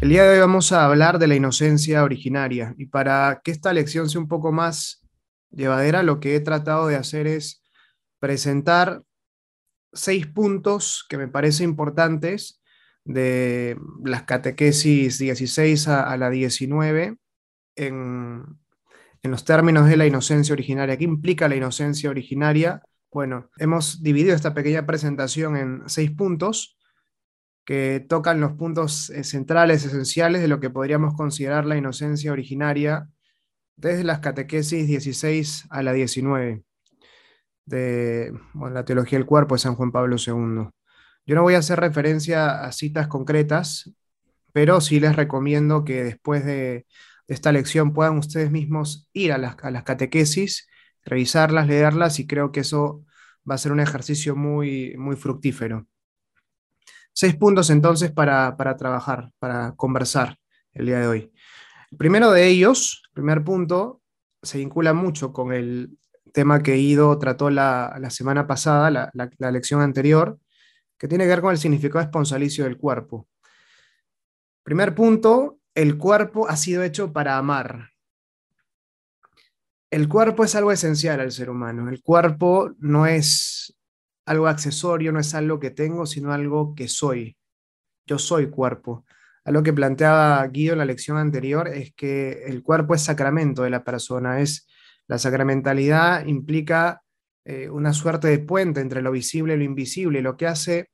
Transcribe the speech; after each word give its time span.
El 0.00 0.10
día 0.10 0.22
de 0.22 0.34
hoy 0.34 0.38
vamos 0.38 0.70
a 0.72 0.86
hablar 0.86 1.18
de 1.18 1.26
la 1.26 1.34
inocencia 1.34 2.04
originaria 2.04 2.74
y 2.78 2.86
para 2.86 3.40
que 3.42 3.50
esta 3.50 3.72
lección 3.72 4.08
sea 4.08 4.20
un 4.20 4.28
poco 4.28 4.52
más 4.52 5.04
llevadera, 5.50 6.02
lo 6.02 6.20
que 6.20 6.36
he 6.36 6.40
tratado 6.40 6.86
de 6.86 6.96
hacer 6.96 7.26
es 7.26 7.62
presentar 8.20 9.02
seis 9.92 10.26
puntos 10.26 11.04
que 11.08 11.18
me 11.18 11.28
parecen 11.28 11.70
importantes 11.70 12.62
de 13.04 13.76
las 14.04 14.22
catequesis 14.22 15.18
16 15.18 15.88
a, 15.88 16.16
la 16.16 16.30
19 16.30 17.16
en, 17.76 18.44
en 19.22 19.30
los 19.30 19.44
términos 19.44 19.88
de 19.88 19.96
la 19.96 20.06
inocencia 20.06 20.52
originaria. 20.52 20.96
¿Qué 20.96 21.04
implica 21.04 21.48
la 21.48 21.56
inocencia 21.56 22.08
originaria? 22.08 22.82
Bueno, 23.10 23.50
hemos 23.58 24.02
dividido 24.02 24.34
esta 24.34 24.52
pequeña 24.52 24.84
presentación 24.84 25.56
en 25.56 25.82
seis 25.88 26.10
puntos 26.10 26.78
que 27.64 28.04
tocan 28.06 28.40
los 28.40 28.52
puntos 28.52 29.10
eh, 29.10 29.24
centrales, 29.24 29.84
esenciales 29.84 30.42
de 30.42 30.48
lo 30.48 30.60
que 30.60 30.70
podríamos 30.70 31.14
considerar 31.14 31.66
la 31.66 31.76
inocencia 31.76 32.32
originaria 32.32 33.08
desde 33.76 34.04
las 34.04 34.20
catequesis 34.20 34.86
16 34.86 35.66
a 35.70 35.82
la 35.82 35.92
19 35.92 36.64
de 37.64 38.32
la 38.54 38.84
teología 38.84 39.18
del 39.18 39.26
cuerpo 39.26 39.54
de 39.54 39.60
San 39.60 39.74
Juan 39.74 39.92
Pablo 39.92 40.16
II. 40.16 40.70
Yo 41.26 41.34
no 41.34 41.42
voy 41.42 41.54
a 41.54 41.58
hacer 41.58 41.78
referencia 41.78 42.64
a 42.64 42.72
citas 42.72 43.06
concretas, 43.08 43.90
pero 44.52 44.80
sí 44.80 45.00
les 45.00 45.14
recomiendo 45.14 45.84
que 45.84 46.04
después 46.04 46.44
de, 46.44 46.86
esta 47.28 47.52
lección 47.52 47.92
puedan 47.92 48.16
ustedes 48.18 48.50
mismos 48.50 49.08
ir 49.12 49.32
a 49.32 49.38
las, 49.38 49.56
a 49.62 49.70
las 49.70 49.84
catequesis, 49.84 50.68
revisarlas, 51.04 51.68
leerlas 51.68 52.18
y 52.18 52.26
creo 52.26 52.50
que 52.50 52.60
eso 52.60 53.04
va 53.48 53.54
a 53.54 53.58
ser 53.58 53.72
un 53.72 53.80
ejercicio 53.80 54.36
muy, 54.36 54.94
muy 54.96 55.16
fructífero. 55.16 55.86
Seis 57.12 57.34
puntos 57.36 57.70
entonces 57.70 58.12
para, 58.12 58.56
trabajar, 58.76 59.30
para 59.38 59.74
conversar 59.76 60.36
el 60.72 60.86
día 60.86 61.00
de 61.00 61.06
hoy. 61.08 61.32
El 61.90 61.98
primero 61.98 62.30
de 62.30 62.46
ellos, 62.46 63.02
el 63.08 63.12
primer 63.14 63.42
punto, 63.42 64.02
se 64.42 64.58
vincula 64.58 64.92
mucho 64.92 65.32
con 65.32 65.52
el 65.52 65.98
tema 66.32 66.62
que 66.62 66.76
Ido 66.76 67.18
trató 67.18 67.50
la, 67.50 67.98
semana 68.10 68.46
pasada, 68.46 68.90
la, 68.90 69.10
la, 69.12 69.50
lección 69.50 69.80
anterior, 69.80 70.38
que 70.96 71.08
tiene 71.08 71.24
que 71.24 71.30
ver 71.30 71.40
con 71.40 71.50
el 71.50 71.58
significado 71.58 72.04
esponsalicio 72.04 72.64
del 72.64 72.76
cuerpo. 72.76 73.26
Primer 74.62 74.94
punto, 74.94 75.58
el 75.74 75.96
cuerpo 75.96 76.48
ha 76.48 76.56
sido 76.56 76.82
hecho 76.82 77.12
para 77.12 77.38
amar. 77.38 77.90
El 79.90 80.06
cuerpo 80.06 80.44
es 80.44 80.54
algo 80.54 80.70
esencial 80.70 81.20
al 81.20 81.32
ser 81.32 81.48
humano. 81.48 81.88
El 81.88 82.02
cuerpo 82.02 82.72
no 82.78 83.06
es 83.06 83.74
algo 84.26 84.46
accesorio, 84.46 85.12
no 85.12 85.20
es 85.20 85.34
algo 85.34 85.58
que 85.58 85.70
tengo, 85.70 86.04
sino 86.04 86.32
algo 86.32 86.74
que 86.74 86.88
soy. 86.88 87.38
Yo 88.06 88.18
soy 88.18 88.50
cuerpo. 88.50 89.06
Algo 89.44 89.62
que 89.62 89.72
planteaba 89.72 90.46
Guido 90.48 90.74
en 90.74 90.80
la 90.80 90.84
lección 90.84 91.16
anterior 91.16 91.68
es 91.68 91.94
que 91.94 92.44
el 92.46 92.62
cuerpo 92.62 92.94
es 92.94 93.02
sacramento 93.02 93.62
de 93.62 93.70
la 93.70 93.82
persona, 93.82 94.40
es 94.40 94.68
la 95.06 95.16
sacramentalidad 95.18 96.26
implica 96.26 97.02
eh, 97.46 97.70
una 97.70 97.94
suerte 97.94 98.28
de 98.28 98.40
puente 98.40 98.82
entre 98.82 99.00
lo 99.00 99.10
visible 99.10 99.54
y 99.54 99.56
lo 99.56 99.64
invisible. 99.64 100.20
Lo 100.20 100.36
que 100.36 100.46
hace 100.46 100.90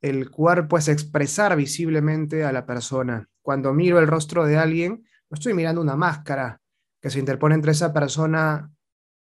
el 0.00 0.30
cuerpo 0.30 0.78
es 0.78 0.88
expresar 0.88 1.54
visiblemente 1.54 2.44
a 2.44 2.52
la 2.52 2.64
persona. 2.64 3.28
Cuando 3.42 3.74
miro 3.74 3.98
el 3.98 4.06
rostro 4.06 4.46
de 4.46 4.56
alguien, 4.56 5.04
no 5.28 5.34
estoy 5.34 5.52
mirando 5.52 5.82
una 5.82 5.96
máscara 5.96 6.58
que 7.00 7.10
se 7.10 7.18
interpone 7.18 7.54
entre 7.54 7.72
esa 7.72 7.92
persona 7.92 8.70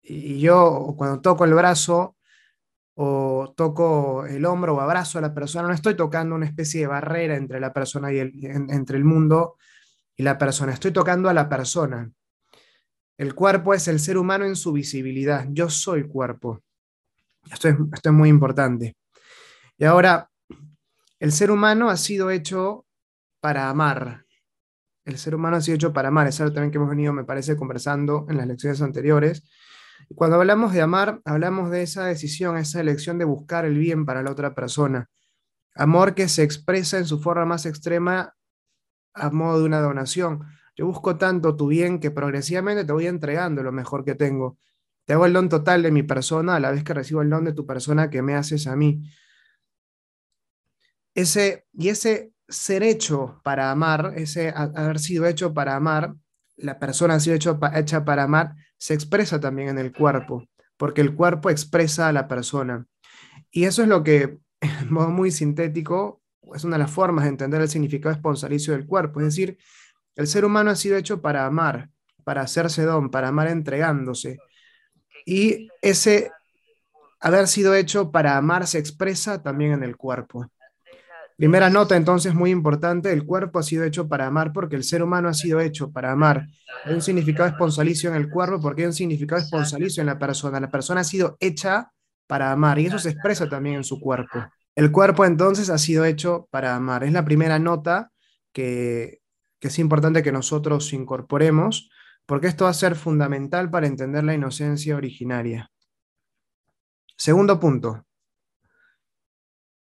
y 0.02 0.38
yo, 0.38 0.64
o 0.66 0.96
cuando 0.96 1.20
toco 1.20 1.44
el 1.44 1.54
brazo, 1.54 2.16
o 2.96 3.52
toco 3.56 4.24
el 4.26 4.44
hombro 4.44 4.76
o 4.76 4.80
abrazo 4.80 5.18
a 5.18 5.22
la 5.22 5.34
persona, 5.34 5.66
no 5.68 5.74
estoy 5.74 5.96
tocando 5.96 6.34
una 6.34 6.46
especie 6.46 6.82
de 6.82 6.86
barrera 6.86 7.36
entre 7.36 7.58
la 7.58 7.72
persona 7.72 8.12
y 8.12 8.18
el, 8.18 8.32
entre 8.70 8.96
el 8.96 9.04
mundo 9.04 9.56
y 10.16 10.22
la 10.22 10.38
persona, 10.38 10.72
estoy 10.72 10.92
tocando 10.92 11.28
a 11.28 11.34
la 11.34 11.48
persona. 11.48 12.10
El 13.16 13.34
cuerpo 13.34 13.74
es 13.74 13.88
el 13.88 14.00
ser 14.00 14.18
humano 14.18 14.44
en 14.44 14.56
su 14.56 14.72
visibilidad, 14.72 15.46
yo 15.50 15.70
soy 15.70 16.06
cuerpo. 16.06 16.62
Esto 17.50 17.68
es, 17.68 17.76
esto 17.92 18.08
es 18.08 18.14
muy 18.14 18.28
importante. 18.28 18.96
Y 19.76 19.84
ahora, 19.84 20.30
el 21.18 21.32
ser 21.32 21.50
humano 21.50 21.90
ha 21.90 21.96
sido 21.96 22.30
hecho 22.30 22.86
para 23.40 23.68
amar. 23.68 24.23
El 25.04 25.18
ser 25.18 25.34
humano 25.34 25.56
ha 25.56 25.60
sido 25.60 25.76
hecho 25.76 25.92
para 25.92 26.08
amar, 26.08 26.26
es 26.26 26.40
algo 26.40 26.54
también 26.54 26.70
que 26.70 26.78
hemos 26.78 26.90
venido, 26.90 27.12
me 27.12 27.24
parece, 27.24 27.56
conversando 27.56 28.26
en 28.28 28.38
las 28.38 28.46
lecciones 28.46 28.80
anteriores 28.80 29.44
cuando 30.14 30.36
hablamos 30.36 30.72
de 30.72 30.82
amar, 30.82 31.20
hablamos 31.24 31.70
de 31.70 31.82
esa 31.82 32.04
decisión, 32.04 32.56
esa 32.56 32.80
elección 32.80 33.18
de 33.18 33.24
buscar 33.24 33.64
el 33.64 33.78
bien 33.78 34.04
para 34.04 34.22
la 34.22 34.30
otra 34.30 34.54
persona. 34.54 35.08
Amor 35.74 36.14
que 36.14 36.28
se 36.28 36.42
expresa 36.42 36.98
en 36.98 37.06
su 37.06 37.20
forma 37.20 37.44
más 37.44 37.66
extrema 37.66 38.34
a 39.14 39.30
modo 39.30 39.60
de 39.60 39.64
una 39.64 39.80
donación. 39.80 40.44
Yo 40.76 40.86
busco 40.86 41.16
tanto 41.16 41.56
tu 41.56 41.68
bien 41.68 42.00
que 42.00 42.10
progresivamente 42.10 42.84
te 42.84 42.92
voy 42.92 43.06
entregando 43.06 43.62
lo 43.62 43.72
mejor 43.72 44.04
que 44.04 44.14
tengo. 44.14 44.58
Te 45.04 45.14
hago 45.14 45.26
el 45.26 45.32
don 45.32 45.48
total 45.48 45.82
de 45.82 45.90
mi 45.90 46.02
persona 46.02 46.56
a 46.56 46.60
la 46.60 46.70
vez 46.70 46.84
que 46.84 46.94
recibo 46.94 47.22
el 47.22 47.30
don 47.30 47.44
de 47.44 47.52
tu 47.52 47.66
persona 47.66 48.10
que 48.10 48.22
me 48.22 48.34
haces 48.34 48.66
a 48.66 48.76
mí. 48.76 49.02
Ese, 51.14 51.66
y 51.72 51.88
ese 51.88 52.33
ser 52.48 52.82
hecho 52.82 53.40
para 53.42 53.70
amar, 53.70 54.12
ese 54.16 54.52
haber 54.54 54.98
sido 54.98 55.26
hecho 55.26 55.54
para 55.54 55.76
amar, 55.76 56.14
la 56.56 56.78
persona 56.78 57.14
ha 57.14 57.20
sido 57.20 57.36
hecha 57.36 58.04
para 58.04 58.22
amar, 58.22 58.54
se 58.78 58.94
expresa 58.94 59.40
también 59.40 59.68
en 59.68 59.78
el 59.78 59.92
cuerpo, 59.92 60.44
porque 60.76 61.00
el 61.00 61.14
cuerpo 61.14 61.50
expresa 61.50 62.08
a 62.08 62.12
la 62.12 62.28
persona. 62.28 62.86
Y 63.50 63.64
eso 63.64 63.82
es 63.82 63.88
lo 63.88 64.02
que, 64.02 64.38
en 64.60 64.92
modo 64.92 65.10
muy 65.10 65.30
sintético, 65.30 66.22
es 66.54 66.64
una 66.64 66.76
de 66.76 66.82
las 66.82 66.90
formas 66.90 67.24
de 67.24 67.30
entender 67.30 67.60
el 67.60 67.68
significado 67.68 68.14
esponsalicio 68.14 68.74
del 68.74 68.86
cuerpo. 68.86 69.20
Es 69.20 69.26
decir, 69.26 69.58
el 70.14 70.26
ser 70.26 70.44
humano 70.44 70.70
ha 70.70 70.76
sido 70.76 70.96
hecho 70.96 71.20
para 71.20 71.46
amar, 71.46 71.90
para 72.22 72.42
hacerse 72.42 72.82
don, 72.82 73.10
para 73.10 73.28
amar 73.28 73.48
entregándose. 73.48 74.38
Y 75.24 75.68
ese 75.80 76.30
haber 77.20 77.48
sido 77.48 77.74
hecho 77.74 78.10
para 78.10 78.36
amar 78.36 78.66
se 78.66 78.78
expresa 78.78 79.42
también 79.42 79.72
en 79.72 79.82
el 79.82 79.96
cuerpo. 79.96 80.46
Primera 81.36 81.68
nota 81.68 81.96
entonces 81.96 82.32
muy 82.34 82.50
importante, 82.50 83.12
el 83.12 83.24
cuerpo 83.24 83.58
ha 83.58 83.62
sido 83.64 83.84
hecho 83.84 84.08
para 84.08 84.26
amar 84.26 84.52
porque 84.52 84.76
el 84.76 84.84
ser 84.84 85.02
humano 85.02 85.28
ha 85.28 85.34
sido 85.34 85.60
hecho 85.60 85.90
para 85.90 86.12
amar. 86.12 86.46
Hay 86.84 86.94
un 86.94 87.02
significado 87.02 87.48
esponsalicio 87.48 88.10
en 88.10 88.16
el 88.16 88.30
cuerpo 88.30 88.60
porque 88.60 88.82
hay 88.82 88.86
un 88.86 88.92
significado 88.92 89.40
esponsalicio 89.40 90.00
en 90.00 90.06
la 90.06 90.18
persona. 90.18 90.60
La 90.60 90.70
persona 90.70 91.00
ha 91.00 91.04
sido 91.04 91.36
hecha 91.40 91.90
para 92.28 92.52
amar 92.52 92.78
y 92.78 92.86
eso 92.86 93.00
se 93.00 93.10
expresa 93.10 93.48
también 93.48 93.76
en 93.76 93.84
su 93.84 93.98
cuerpo. 93.98 94.46
El 94.76 94.92
cuerpo 94.92 95.24
entonces 95.24 95.70
ha 95.70 95.78
sido 95.78 96.04
hecho 96.04 96.46
para 96.50 96.76
amar. 96.76 97.02
Es 97.02 97.12
la 97.12 97.24
primera 97.24 97.58
nota 97.58 98.12
que, 98.52 99.20
que 99.58 99.68
es 99.68 99.78
importante 99.80 100.22
que 100.22 100.32
nosotros 100.32 100.92
incorporemos 100.92 101.90
porque 102.26 102.46
esto 102.46 102.64
va 102.64 102.70
a 102.70 102.74
ser 102.74 102.94
fundamental 102.94 103.70
para 103.70 103.88
entender 103.88 104.22
la 104.22 104.34
inocencia 104.34 104.96
originaria. 104.96 105.70
Segundo 107.16 107.60
punto, 107.60 108.04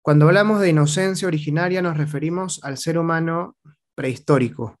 cuando 0.01 0.27
hablamos 0.27 0.59
de 0.59 0.69
inocencia 0.69 1.27
originaria 1.27 1.81
nos 1.81 1.97
referimos 1.97 2.59
al 2.63 2.77
ser 2.77 2.97
humano 2.97 3.57
prehistórico, 3.93 4.79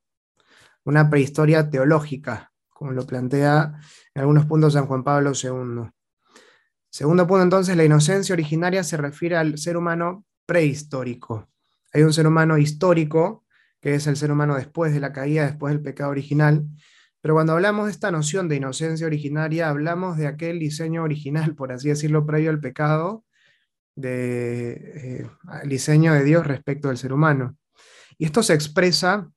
una 0.83 1.09
prehistoria 1.09 1.69
teológica, 1.69 2.51
como 2.69 2.91
lo 2.91 3.05
plantea 3.05 3.79
en 4.15 4.21
algunos 4.21 4.45
puntos 4.47 4.73
San 4.73 4.87
Juan 4.87 5.03
Pablo 5.03 5.33
II. 5.33 5.89
Segundo 6.89 7.27
punto, 7.27 7.43
entonces, 7.43 7.77
la 7.77 7.85
inocencia 7.85 8.33
originaria 8.33 8.83
se 8.83 8.97
refiere 8.97 9.37
al 9.37 9.57
ser 9.57 9.77
humano 9.77 10.25
prehistórico. 10.45 11.49
Hay 11.93 12.01
un 12.01 12.13
ser 12.13 12.25
humano 12.25 12.57
histórico, 12.57 13.45
que 13.79 13.95
es 13.95 14.07
el 14.07 14.17
ser 14.17 14.31
humano 14.31 14.55
después 14.55 14.93
de 14.93 14.99
la 14.99 15.13
caída, 15.13 15.45
después 15.45 15.73
del 15.73 15.83
pecado 15.83 16.09
original, 16.09 16.65
pero 17.21 17.35
cuando 17.35 17.53
hablamos 17.53 17.85
de 17.85 17.91
esta 17.91 18.09
noción 18.09 18.49
de 18.49 18.55
inocencia 18.55 19.05
originaria, 19.05 19.69
hablamos 19.69 20.17
de 20.17 20.25
aquel 20.25 20.57
diseño 20.57 21.03
original, 21.03 21.53
por 21.55 21.71
así 21.71 21.89
decirlo, 21.89 22.25
previo 22.25 22.49
al 22.49 22.59
pecado, 22.59 23.23
de, 23.95 24.71
eh, 25.21 25.29
diseño 25.65 26.13
de 26.13 26.23
Dios 26.23 26.45
respecto 26.45 26.87
del 26.87 26.97
ser 26.97 27.13
humano. 27.13 27.57
Y 28.17 28.25
esto 28.25 28.43
se 28.43 28.53
expresa 28.53 29.29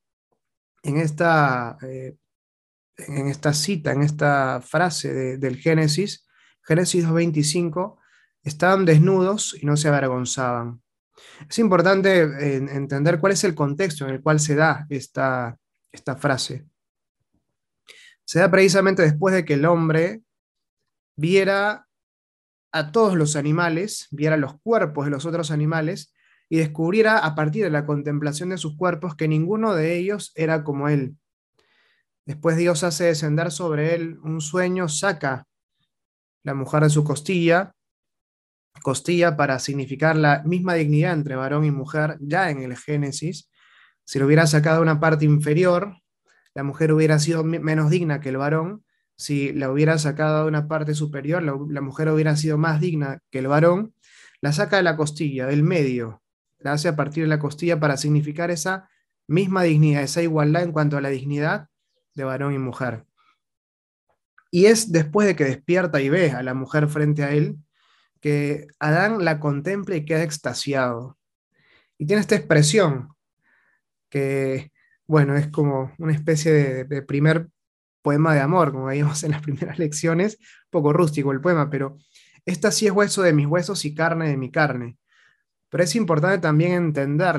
en 0.83 0.97
esta, 0.97 1.77
eh, 1.81 2.15
en 2.97 3.27
esta 3.27 3.53
cita, 3.53 3.91
en 3.91 4.01
esta 4.01 4.61
frase 4.61 5.37
del 5.37 5.57
Génesis, 5.57 6.27
Génesis 6.63 7.05
2.25, 7.05 7.99
estaban 8.43 8.85
desnudos 8.85 9.55
y 9.59 9.65
no 9.65 9.75
se 9.75 9.87
avergonzaban. 9.87 10.81
Es 11.49 11.59
importante 11.59 12.23
eh, 12.23 12.55
entender 12.57 13.19
cuál 13.19 13.33
es 13.33 13.43
el 13.43 13.55
contexto 13.55 14.05
en 14.05 14.15
el 14.15 14.21
cual 14.21 14.39
se 14.39 14.55
da 14.55 14.85
esta, 14.89 15.57
esta 15.91 16.15
frase. 16.15 16.65
Se 18.23 18.39
da 18.39 18.49
precisamente 18.49 19.01
después 19.01 19.33
de 19.33 19.45
que 19.45 19.53
el 19.53 19.65
hombre 19.65 20.21
viera 21.15 21.84
a 22.75 22.91
todos 22.91 23.15
los 23.15 23.37
animales, 23.37 24.07
viera 24.11 24.35
los 24.35 24.59
cuerpos 24.59 25.05
de 25.05 25.11
los 25.11 25.25
otros 25.25 25.49
animales 25.49 26.13
y 26.49 26.57
descubriera 26.57 27.19
a 27.19 27.33
partir 27.33 27.63
de 27.63 27.69
la 27.69 27.85
contemplación 27.85 28.49
de 28.49 28.57
sus 28.57 28.75
cuerpos 28.75 29.15
que 29.15 29.29
ninguno 29.29 29.73
de 29.73 29.95
ellos 29.95 30.33
era 30.35 30.65
como 30.65 30.89
él. 30.89 31.15
Después 32.25 32.57
Dios 32.57 32.83
hace 32.83 33.05
descender 33.05 33.51
sobre 33.51 33.95
él 33.95 34.19
un 34.23 34.41
sueño, 34.41 34.89
saca 34.89 35.47
la 36.43 36.53
mujer 36.53 36.83
de 36.83 36.89
su 36.89 37.05
costilla, 37.05 37.73
costilla 38.81 39.37
para 39.37 39.57
significar 39.59 40.17
la 40.17 40.43
misma 40.43 40.73
dignidad 40.73 41.13
entre 41.13 41.37
varón 41.37 41.63
y 41.63 41.71
mujer, 41.71 42.17
ya 42.19 42.49
en 42.49 42.61
el 42.61 42.75
Génesis. 42.75 43.49
Si 44.03 44.19
lo 44.19 44.25
hubiera 44.25 44.47
sacado 44.47 44.81
una 44.81 44.99
parte 44.99 45.23
inferior, 45.23 45.95
la 46.53 46.63
mujer 46.63 46.91
hubiera 46.91 47.19
sido 47.19 47.45
menos 47.45 47.89
digna 47.89 48.19
que 48.19 48.29
el 48.29 48.37
varón. 48.37 48.84
Si 49.17 49.53
la 49.53 49.71
hubiera 49.71 49.97
sacado 49.97 50.43
de 50.43 50.47
una 50.47 50.67
parte 50.67 50.93
superior, 50.93 51.41
la, 51.41 51.81
mujer 51.81 52.09
hubiera 52.09 52.35
sido 52.35 52.57
más 52.57 52.81
digna 52.81 53.19
que 53.31 53.39
el 53.39 53.47
varón. 53.47 53.93
La 54.41 54.51
saca 54.51 54.77
de 54.77 54.83
la 54.83 54.97
costilla, 54.97 55.47
del 55.47 55.63
medio, 55.63 56.21
la 56.59 56.73
hace 56.73 56.87
a 56.89 56.95
partir 56.95 57.23
de 57.23 57.29
la 57.29 57.39
costilla 57.39 57.79
para 57.79 57.97
significar 57.97 58.51
esa 58.51 58.89
misma 59.27 59.63
dignidad, 59.63 60.03
esa 60.03 60.21
igualdad 60.21 60.63
en 60.63 60.71
cuanto 60.71 60.97
a 60.97 61.01
la 61.01 61.09
dignidad 61.09 61.69
de 62.13 62.23
varón 62.23 62.53
y 62.53 62.59
mujer. 62.59 63.05
Y 64.51 64.67
es 64.67 64.91
después 64.91 65.27
de 65.27 65.35
que 65.35 65.45
despierta 65.45 66.01
y 66.01 66.09
ve 66.09 66.31
a 66.31 66.43
la 66.43 66.53
mujer 66.53 66.87
frente 66.87 67.23
a 67.23 67.31
él, 67.31 67.57
que 68.21 68.67
Adán 68.79 69.23
la 69.23 69.39
contempla 69.39 69.95
y 69.95 70.05
queda 70.05 70.23
extasiado. 70.23 71.17
Y 71.97 72.05
tiene 72.05 72.21
esta 72.21 72.35
expresión 72.35 73.09
que, 74.09 74.71
bueno, 75.07 75.35
es 75.35 75.47
como 75.47 75.93
una 75.97 76.13
especie 76.13 76.85
de, 76.85 77.01
primer 77.01 77.49
poema 78.05 78.35
de 78.35 78.39
amor, 78.39 78.71
como 78.71 78.85
veíamos 78.85 79.23
en 79.23 79.31
las 79.31 79.41
primeras 79.47 79.79
lecciones, 79.79 80.37
poco 80.69 80.93
rústico 80.93 81.31
el 81.31 81.41
poema, 81.41 81.71
pero 81.71 81.97
esta 82.45 82.71
sí 82.71 82.85
es 82.85 82.91
hueso 82.91 83.23
de 83.23 83.33
mis 83.33 83.47
huesos 83.47 83.83
y 83.83 83.95
carne 83.95 84.29
de 84.29 84.37
mi 84.37 84.51
carne. 84.51 84.97
Pero 85.69 85.83
es 85.83 85.95
importante 85.95 86.37
también 86.37 86.73
entender 86.73 87.37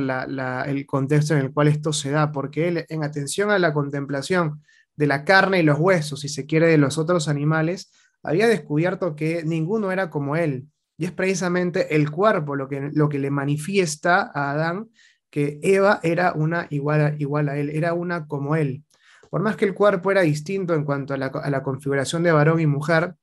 el 0.66 0.84
contexto 0.84 1.34
en 1.34 1.40
el 1.40 1.52
cual 1.52 1.68
esto 1.68 1.92
se 1.92 2.10
da, 2.10 2.32
porque 2.32 2.66
él, 2.66 2.84
en 2.88 3.04
atención 3.04 3.50
a 3.52 3.60
la 3.60 3.72
contemplación 3.72 4.64
de 4.96 5.06
la 5.06 5.24
carne 5.24 5.60
y 5.60 5.62
los 5.62 5.78
huesos, 5.78 6.20
si 6.20 6.28
se 6.28 6.44
quiere, 6.44 6.66
de 6.66 6.78
los 6.78 6.98
otros 6.98 7.28
animales, 7.28 7.92
había 8.24 8.48
descubierto 8.48 9.14
que 9.14 9.44
ninguno 9.44 9.92
era 9.92 10.10
como 10.10 10.34
él, 10.34 10.66
y 10.98 11.04
es 11.04 11.12
precisamente 11.12 11.94
el 11.94 12.10
cuerpo 12.10 12.56
lo 12.56 12.68
que, 12.68 12.90
le 12.90 13.30
manifiesta 13.30 14.32
a 14.34 14.50
Adán 14.50 14.88
que 15.30 15.60
Eva 15.62 16.00
era 16.02 16.32
una 16.32 16.66
igual 16.70 17.48
a 17.48 17.56
él, 17.56 17.70
era 17.70 17.94
una 17.94 18.26
como 18.26 18.56
él. 18.56 18.82
Por 19.30 19.42
más 19.42 19.56
que 19.56 19.64
el 19.64 19.74
cuerpo 19.74 20.10
era 20.10 20.22
distinto 20.22 20.74
en 20.74 20.84
cuanto 20.84 21.14
a 21.14 21.16
la, 21.16 21.62
configuración 21.62 22.22
de 22.22 22.32
varón 22.32 22.60
y 22.60 22.66
mujer, 22.66 23.14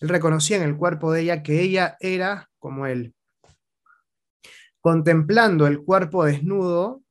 él 0.00 0.08
reconocía 0.08 0.56
en 0.56 0.64
el 0.64 0.76
cuerpo 0.76 1.12
de 1.12 1.22
ella 1.22 1.42
que 1.42 1.62
ella 1.62 1.96
era 2.00 2.50
como 2.58 2.86
él. 2.86 3.14
Contemplando 4.80 5.66
el 5.66 5.82
cuerpo 5.82 6.24
desnudo, 6.24 7.02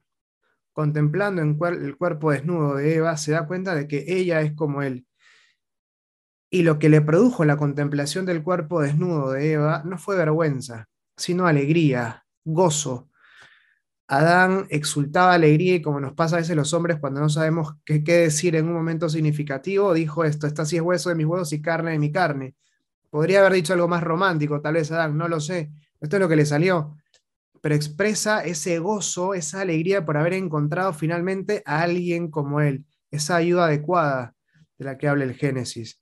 contemplando 0.73 1.41
el 1.41 1.97
cuerpo 1.97 2.31
desnudo 2.31 2.75
de 2.75 2.95
Eva, 2.95 3.17
se 3.17 3.31
da 3.31 3.47
cuenta 3.47 3.75
de 3.75 3.87
que 3.87 4.05
ella 4.07 4.41
es 4.41 4.53
como 4.53 4.83
él. 4.83 5.07
Y 6.53 6.61
lo 6.61 6.77
que 6.77 6.89
le 6.89 7.01
produjo 7.01 7.45
la 7.45 7.57
contemplación 7.57 8.27
del 8.27 8.43
cuerpo 8.43 8.81
desnudo 8.81 9.31
de 9.31 9.53
Eva 9.53 9.81
no 9.85 9.97
fue 9.97 10.15
vergüenza, 10.15 10.87
sino 11.17 11.47
alegría, 11.47 12.27
gozo. 12.43 13.09
Adán 14.07 14.67
exultaba 14.69 15.33
alegría 15.33 15.75
y 15.75 15.81
como 15.81 15.99
nos 15.99 16.13
pasa 16.13 16.35
a 16.35 16.39
veces 16.39 16.55
los 16.55 16.73
hombres 16.73 16.99
cuando 16.99 17.21
no 17.21 17.29
sabemos 17.29 17.75
qué, 17.85 17.99
decir 18.01 18.55
en 18.55 18.67
un 18.67 18.73
momento 18.73 19.07
significativo, 19.09 19.93
dijo 19.93 20.25
esto, 20.25 20.45
esta 20.45 20.65
sí 20.65 20.75
es 20.75 20.81
hueso 20.81 21.09
de 21.09 21.15
mis 21.15 21.25
huesos 21.25 21.53
y 21.53 21.61
carne 21.61 21.91
de 21.91 21.99
mi 21.99 22.11
carne. 22.11 22.55
Podría 23.09 23.39
haber 23.39 23.53
dicho 23.53 23.73
algo 23.73 23.87
más 23.87 24.03
romántico, 24.03 24.61
tal 24.61 24.73
vez 24.73 24.91
Adán, 24.91 25.17
no 25.17 25.27
lo 25.27 25.39
sé. 25.39 25.71
Esto 26.01 26.17
es 26.17 26.19
lo 26.19 26.27
que 26.27 26.35
le 26.35 26.45
salió. 26.45 26.97
Pero 27.61 27.75
expresa 27.75 28.43
ese 28.43 28.79
gozo, 28.79 29.33
esa 29.33 29.61
alegría 29.61 30.05
por 30.05 30.17
haber 30.17 30.33
encontrado 30.33 30.93
finalmente 30.93 31.63
a 31.65 31.81
alguien 31.81 32.29
como 32.29 32.59
él, 32.59 32.85
esa 33.09 33.37
ayuda 33.37 33.65
adecuada 33.65 34.35
de 34.77 34.85
la 34.85 34.97
que 34.97 35.07
habla 35.07 35.23
el 35.23 35.35
Génesis. 35.35 36.01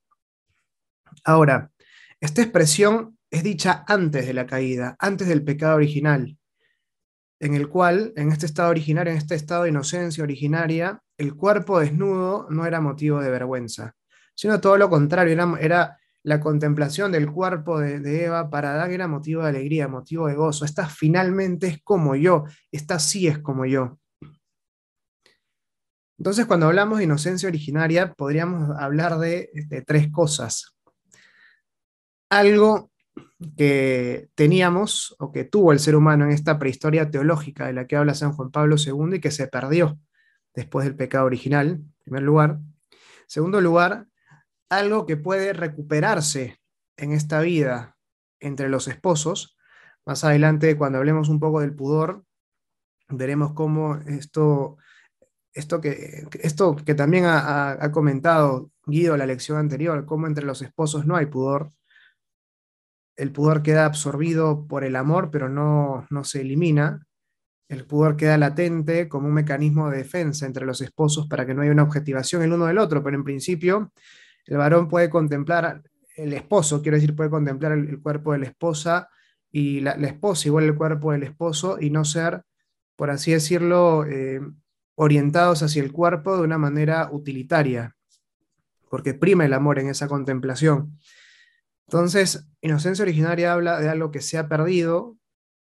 Ahora, 1.24 1.71
esta 2.19 2.42
expresión 2.42 3.18
es 3.30 3.44
dicha 3.44 3.83
antes 3.88 4.25
de 4.25 4.33
la 4.33 4.48
caída, 4.48 4.95
antes 5.00 5.27
del 5.27 5.44
pecado 5.44 5.75
original, 5.75 6.38
en 7.41 7.55
el 7.55 7.67
cual, 7.67 8.13
en 8.15 8.31
este 8.31 8.45
estado 8.45 8.69
originario, 8.69 9.11
en 9.11 9.17
este 9.17 9.35
estado 9.35 9.63
de 9.63 9.69
inocencia 9.69 10.23
originaria, 10.23 11.01
el 11.17 11.35
cuerpo 11.35 11.79
desnudo 11.79 12.47
no 12.49 12.65
era 12.65 12.79
motivo 12.79 13.19
de 13.19 13.29
vergüenza, 13.29 13.95
sino 14.33 14.61
todo 14.61 14.77
lo 14.77 14.89
contrario, 14.89 15.57
era, 15.59 15.97
la 16.23 16.39
contemplación 16.39 17.11
del 17.11 17.31
cuerpo 17.31 17.79
de, 17.79 18.25
Eva 18.25 18.49
para 18.49 18.73
Adán 18.75 18.91
era 18.91 19.07
motivo 19.07 19.41
de 19.41 19.49
alegría, 19.49 19.88
motivo 19.88 20.27
de 20.27 20.35
gozo. 20.35 20.65
Esta 20.65 20.88
finalmente 20.88 21.67
es 21.67 21.81
como 21.83 22.15
yo, 22.15 22.45
esta 22.71 22.99
sí 22.99 23.27
es 23.27 23.39
como 23.39 23.65
yo. 23.65 23.97
Entonces, 26.19 26.45
cuando 26.45 26.67
hablamos 26.67 26.99
de 26.99 27.05
inocencia 27.05 27.49
originaria, 27.49 28.13
podríamos 28.13 28.79
hablar 28.79 29.17
de 29.17 29.49
tres 29.88 30.11
cosas 30.11 30.75
algo 32.31 32.91
que 33.57 34.29
teníamos 34.35 35.15
o 35.19 35.31
que 35.31 35.43
tuvo 35.43 35.71
el 35.71 35.79
ser 35.79 35.95
humano 35.95 36.25
en 36.25 36.31
esta 36.31 36.59
prehistoria 36.59 37.09
teológica 37.09 37.67
de 37.67 37.73
la 37.73 37.87
que 37.87 37.95
habla 37.95 38.13
San 38.13 38.33
Juan 38.33 38.51
Pablo 38.51 38.75
II 38.77 39.15
y 39.15 39.19
que 39.19 39.31
se 39.31 39.47
perdió 39.47 39.99
después 40.53 40.85
del 40.85 40.95
pecado 40.95 41.25
original, 41.25 41.67
en 41.69 41.93
primer 42.03 42.23
lugar. 42.23 42.59
Segundo 43.27 43.61
lugar, 43.61 44.07
algo 44.69 45.05
que 45.05 45.17
puede 45.17 45.53
recuperarse 45.53 46.59
en 46.97 47.11
esta 47.13 47.41
vida 47.41 47.97
entre 48.39 48.69
los 48.69 48.87
esposos. 48.87 49.57
Más 50.05 50.23
adelante, 50.23 50.77
cuando 50.77 50.97
hablemos 50.97 51.29
un 51.29 51.39
poco 51.39 51.61
del 51.61 51.75
pudor, 51.75 52.23
veremos 53.09 53.53
cómo 53.53 53.95
esto, 54.07 54.77
esto, 55.53 55.81
que, 55.81 56.27
esto 56.41 56.75
que 56.75 56.95
también 56.95 57.25
ha, 57.25 57.71
ha 57.71 57.91
comentado 57.91 58.71
Guido 58.85 59.13
en 59.13 59.19
la 59.19 59.25
lección 59.25 59.57
anterior, 59.57 60.05
cómo 60.05 60.27
entre 60.27 60.45
los 60.45 60.61
esposos 60.61 61.05
no 61.05 61.15
hay 61.15 61.27
pudor, 61.27 61.71
el 63.21 63.31
pudor 63.31 63.62
queda 63.62 63.85
absorbido 63.85 64.65
por 64.65 64.83
el 64.83 64.95
amor, 64.95 65.29
pero 65.29 65.47
no, 65.47 66.07
no 66.09 66.23
se 66.23 66.41
elimina. 66.41 67.06
El 67.69 67.85
pudor 67.85 68.18
queda 68.18 68.35
latente 68.35 69.07
como 69.07 69.27
un 69.27 69.35
mecanismo 69.35 69.91
de 69.91 70.00
defensa 70.00 70.47
entre 70.47 70.65
los 70.65 70.81
esposos 70.81 71.27
para 71.27 71.45
que 71.45 71.53
no 71.53 71.62
haya 71.62 71.71
una 71.71 71.83
objetivación 71.83 72.41
el 72.41 72.51
uno 72.51 72.65
del 72.65 72.79
otro, 72.79 73.03
pero 73.03 73.15
en 73.15 73.23
principio 73.23 73.91
el 74.47 74.57
varón 74.57 74.88
puede 74.88 75.12
contemplar, 75.12 75.83
el 76.15 76.33
esposo, 76.33 76.81
quiero 76.81 76.97
decir, 76.97 77.15
puede 77.15 77.29
contemplar 77.29 77.73
el, 77.73 78.01
cuerpo 78.01 78.31
de 78.31 78.39
la 78.39 78.47
esposa 78.47 79.07
y 79.51 79.81
la, 79.81 79.91
esposa 79.91 80.47
igual 80.47 80.63
el 80.63 80.75
cuerpo 80.75 81.12
del 81.12 81.21
esposo 81.21 81.77
y 81.79 81.91
no 81.91 82.03
ser, 82.03 82.41
por 82.95 83.12
así 83.12 83.33
decirlo, 83.33 84.03
eh, 84.03 84.41
orientados 84.95 85.62
hacia 85.62 85.83
el 85.83 85.91
cuerpo 85.91 86.38
de 86.38 86.44
una 86.44 86.57
manera 86.57 87.07
utilitaria, 87.12 87.95
porque 88.89 89.13
prima 89.13 89.45
el 89.45 89.53
amor 89.53 89.77
en 89.77 89.89
esa 89.89 90.07
contemplación. 90.07 90.97
Entonces, 91.91 92.47
inocencia 92.61 93.03
originaria 93.03 93.51
habla 93.51 93.81
de 93.81 93.89
algo 93.89 94.11
que 94.11 94.21
se 94.21 94.38
ha 94.38 94.47
perdido, 94.47 95.17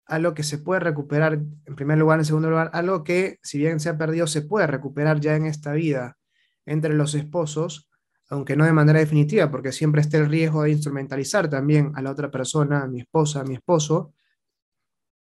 algo 0.06 0.34
que 0.34 0.44
se 0.44 0.58
puede 0.58 0.82
recuperar 0.82 1.36
en 1.36 1.76
primer 1.78 1.98
lugar, 1.98 2.20
en 2.20 2.26
segundo 2.26 2.50
lugar, 2.50 2.70
algo 2.74 3.06
que, 3.06 3.40
si 3.42 3.58
bien 3.58 3.80
se 3.80 3.88
ha 3.88 3.98
perdido, 3.98 4.28
se 4.28 4.42
puede 4.42 4.68
recuperar 4.68 5.22
ya 5.22 5.38
en 5.38 5.46
esta 5.46 5.72
vida 5.72 6.18
entre 6.66 6.94
los 6.94 7.16
esposos, 7.16 7.90
aunque 8.30 8.58
no 8.58 8.66
de 8.66 8.74
manera 8.74 9.00
definitiva, 9.00 9.50
porque 9.50 9.72
siempre 9.72 10.02
está 10.02 10.18
el 10.18 10.28
riesgo 10.28 10.64
de 10.64 10.72
instrumentalizar 10.72 11.50
también 11.50 11.94
a 11.96 12.02
la 12.02 12.12
otra 12.12 12.30
persona, 12.30 12.82
a 12.82 12.88
mi 12.88 13.00
esposa, 13.00 13.40
a 13.40 13.46
mi 13.46 13.54
esposo, 13.54 14.14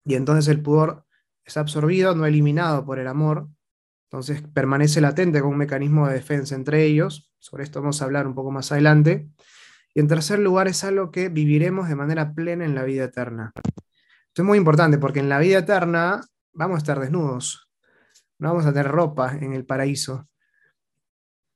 y 0.05 0.17
entonces 0.17 0.49
el 0.49 0.61
pudor 0.61 1.07
es 1.47 1.57
absorbido, 1.57 2.15
no 2.15 2.27
eliminado 2.27 2.85
por 2.85 2.99
el 2.99 3.07
amor, 3.07 3.49
entonces 4.11 4.43
permanece 4.53 5.01
latente 5.01 5.41
como 5.41 5.53
un 5.53 5.59
mecanismo 5.59 6.09
de 6.09 6.13
defensa 6.13 6.55
entre 6.55 6.85
ellos, 6.85 7.33
sobre 7.39 7.65
esto 7.65 7.81
vamos 7.81 8.03
a 8.03 8.05
hablar 8.05 8.27
un 8.27 8.35
poco 8.35 8.51
más 8.51 8.71
adelante, 8.71 9.31
y 9.95 10.01
en 10.01 10.09
tercer 10.09 10.41
lugar, 10.41 10.67
es 10.67 10.83
algo 10.83 11.13
que 11.13 11.29
viviremos 11.29 11.89
de 11.89 11.95
manera 11.95 12.35
plena 12.35 12.65
en 12.65 12.75
la 12.75 12.83
vida 12.83 13.05
eterna. 13.05 13.53
Esto 13.55 14.43
es 14.43 14.45
muy 14.45 14.59
importante 14.59 14.99
porque 14.99 15.21
en 15.21 15.29
la 15.29 15.39
vida 15.39 15.59
eterna 15.59 16.21
vamos 16.53 16.75
a 16.75 16.79
estar 16.79 16.99
desnudos, 16.99 17.71
no 18.39 18.49
vamos 18.49 18.67
a 18.67 18.73
tener 18.73 18.89
ropa 18.89 19.37
en 19.41 19.53
el 19.53 19.65
paraíso. 19.65 20.29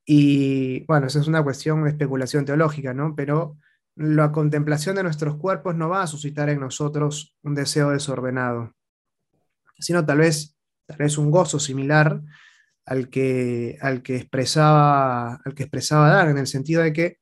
Y 0.06 0.84
bueno, 0.86 1.08
eso 1.08 1.20
es 1.20 1.26
una 1.26 1.42
cuestión 1.42 1.82
de 1.82 1.90
especulación 1.90 2.44
teológica, 2.44 2.94
¿no? 2.94 3.14
Pero 3.16 3.58
la 3.96 4.30
contemplación 4.30 4.94
de 4.94 5.02
nuestros 5.02 5.36
cuerpos 5.36 5.74
no 5.74 5.88
va 5.88 6.02
a 6.02 6.06
suscitar 6.06 6.48
en 6.48 6.60
nosotros 6.60 7.36
un 7.42 7.56
deseo 7.56 7.90
desordenado, 7.90 8.72
sino 9.80 10.06
tal 10.06 10.18
vez, 10.18 10.56
tal 10.86 10.98
vez 10.98 11.18
un 11.18 11.32
gozo 11.32 11.58
similar 11.58 12.22
al 12.86 13.10
que, 13.10 13.76
al 13.80 14.02
que, 14.02 14.16
expresaba, 14.16 15.34
al 15.44 15.54
que 15.54 15.64
expresaba 15.64 16.08
Dar, 16.08 16.28
en 16.28 16.38
el 16.38 16.46
sentido 16.46 16.82
de 16.82 16.92
que 16.92 17.18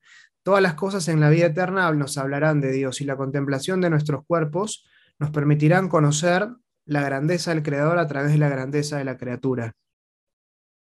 Todas 0.47 0.63
las 0.63 0.75
cosas 0.75 1.09
en 1.09 1.19
la 1.19 1.29
vida 1.29 1.47
eterna 1.47 1.91
nos 1.91 2.17
hablarán 2.19 2.61
de 2.61 2.71
Dios 2.71 3.01
y 3.01 3.05
la 3.05 3.17
contemplación 3.17 3.81
de 3.81 3.91
nuestros 3.91 4.25
cuerpos 4.25 4.87
nos 5.19 5.33
permitirán 5.33 5.89
conocer 5.89 6.47
la 6.85 7.03
grandeza 7.03 7.53
del 7.53 7.65
Creador 7.65 7.99
a 7.99 8.07
través 8.07 8.31
de 8.31 8.39
la 8.39 8.49
grandeza 8.49 8.97
de 8.97 9.05
la 9.05 9.17
criatura. 9.17 9.73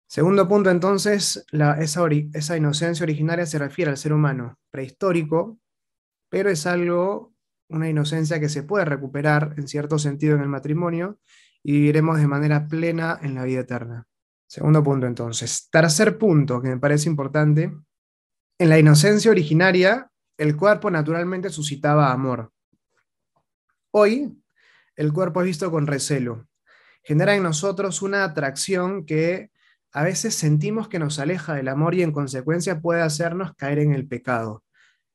Segundo 0.06 0.50
punto, 0.50 0.70
entonces, 0.70 1.46
esa, 1.80 2.08
esa 2.34 2.58
inocencia 2.58 3.06
originaria 3.06 3.46
se 3.46 3.58
refiere 3.58 3.90
al 3.90 3.96
ser 3.96 4.12
humano 4.12 4.60
prehistórico, 4.70 5.58
pero 6.30 6.50
es 6.50 6.68
algo, 6.68 7.34
una 7.70 7.88
inocencia 7.88 8.42
que 8.42 8.50
se 8.50 8.64
puede 8.64 8.84
recuperar 8.84 9.54
en 9.56 9.70
cierto 9.70 9.98
sentido 9.98 10.36
en 10.36 10.42
el 10.42 10.50
matrimonio 10.50 11.20
y 11.64 11.72
viviremos 11.72 12.18
de 12.18 12.28
manera 12.28 12.68
plena 12.68 13.18
en 13.22 13.34
la 13.34 13.46
vida 13.46 13.62
eterna. 13.62 14.08
Segundo 14.46 14.84
punto, 14.84 15.08
entonces. 15.08 15.70
Tercer 15.72 16.18
punto, 16.18 16.62
que 16.62 16.68
me 16.68 16.80
parece 16.80 17.08
importante, 17.08 17.72
en 18.64 18.70
la 18.70 18.80
inocencia 18.80 19.30
originaria, 19.30 20.10
el 20.38 20.56
cuerpo 20.56 20.90
naturalmente 20.90 21.50
suscitaba 21.50 22.14
amor. 22.14 22.54
Hoy, 23.92 24.42
el 24.96 25.12
cuerpo 25.12 25.42
es 25.42 25.48
visto 25.48 25.70
con 25.70 25.86
recelo. 25.86 26.48
Genera 27.04 27.36
en 27.36 27.44
nosotros 27.44 28.02
una 28.02 28.24
atracción 28.24 29.06
que 29.06 29.52
a 29.92 30.04
veces 30.04 30.36
sentimos 30.36 30.88
que 30.88 30.98
nos 30.98 31.20
aleja 31.20 31.56
del 31.56 31.68
amor 31.68 31.94
y 31.94 32.04
en 32.04 32.14
consecuencia 32.14 32.80
puede 32.80 33.02
hacernos 33.02 33.54
caer 33.56 33.80
en 33.80 33.94
el 33.94 34.08
pecado. 34.08 34.64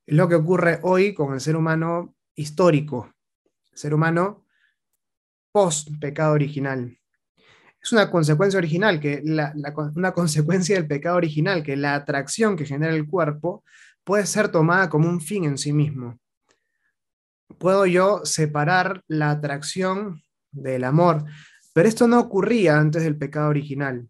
Es 0.05 0.15
lo 0.15 0.29
que 0.29 0.35
ocurre 0.35 0.81
hoy 0.83 1.15
con 1.15 1.33
el 1.33 1.41
ser 1.41 1.57
humano 1.57 2.15
histórico, 2.35 3.11
el 3.73 3.79
ser 3.79 3.95
humano 3.95 4.45
post-pecado 5.53 6.35
original. 6.35 6.98
Es 7.81 7.93
una 7.93 8.11
consecuencia 8.11 8.59
original, 8.59 9.01
que 9.01 9.23
una 9.95 10.13
consecuencia 10.13 10.77
del 10.77 10.87
pecado 10.87 11.17
original, 11.17 11.63
que 11.63 11.77
la 11.77 11.95
atracción 11.95 12.57
que 12.57 12.67
genera 12.67 12.95
el 12.95 13.07
cuerpo 13.07 13.65
puede 14.05 14.27
ser 14.27 14.49
tomada 14.49 14.89
como 14.89 15.09
un 15.09 15.21
fin 15.21 15.45
en 15.45 15.59
sí 15.59 15.73
mismo. 15.73 16.19
Puedo 17.59 17.87
yo 17.87 18.25
separar 18.25 19.03
la 19.07 19.31
atracción 19.31 20.23
del 20.51 20.85
amor, 20.85 21.25
pero 21.73 21.89
esto 21.89 22.09
no 22.09 22.19
ocurría 22.19 22.79
antes 22.79 23.03
del 23.03 23.17
pecado 23.17 23.49
original. 23.49 24.09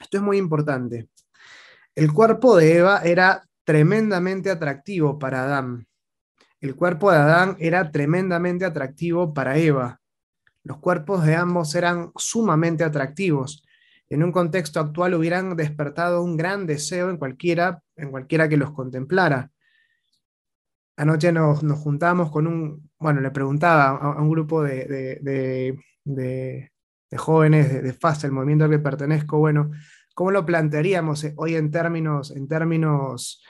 Esto 0.00 0.18
es 0.18 0.22
muy 0.22 0.36
importante. 0.36 1.08
El 1.94 2.12
cuerpo 2.12 2.56
de 2.56 2.76
Eva 2.78 3.00
era 3.02 3.42
tremendamente 3.64 4.50
atractivo 4.50 5.18
para 5.18 5.44
Adán. 5.44 5.86
El 6.60 6.74
cuerpo 6.76 7.10
de 7.10 7.18
Adán 7.18 7.56
era 7.58 7.90
tremendamente 7.90 8.64
atractivo 8.64 9.32
para 9.32 9.56
Eva. 9.56 10.00
Los 10.66 10.78
cuerpos 10.78 11.24
de 11.24 11.36
ambos 11.36 11.76
eran 11.76 12.10
sumamente 12.16 12.82
atractivos. 12.82 13.64
En 14.08 14.24
un 14.24 14.32
contexto 14.32 14.80
actual 14.80 15.14
hubieran 15.14 15.54
despertado 15.54 16.24
un 16.24 16.36
gran 16.36 16.66
deseo 16.66 17.08
en 17.08 17.18
cualquiera, 17.18 17.84
en 17.94 18.10
cualquiera 18.10 18.48
que 18.48 18.56
los 18.56 18.72
contemplara. 18.72 19.52
Anoche 20.96 21.30
nos, 21.30 21.62
nos 21.62 21.78
juntamos 21.78 22.32
con 22.32 22.48
un, 22.48 22.90
bueno, 22.98 23.20
le 23.20 23.30
preguntaba 23.30 23.90
a, 23.90 24.20
un 24.20 24.28
grupo 24.28 24.64
de, 24.64 25.20
de, 26.04 26.68
jóvenes 27.16 27.84
de, 27.84 27.92
FAST, 27.92 28.24
el 28.24 28.32
movimiento 28.32 28.64
al 28.64 28.72
que 28.72 28.80
pertenezco, 28.80 29.38
bueno, 29.38 29.70
¿cómo 30.14 30.32
lo 30.32 30.44
plantearíamos 30.44 31.22
eh, 31.22 31.34
hoy 31.36 31.54
en 31.54 31.70
términos, 31.70 32.32
en 32.32 32.48
términos 32.48 33.40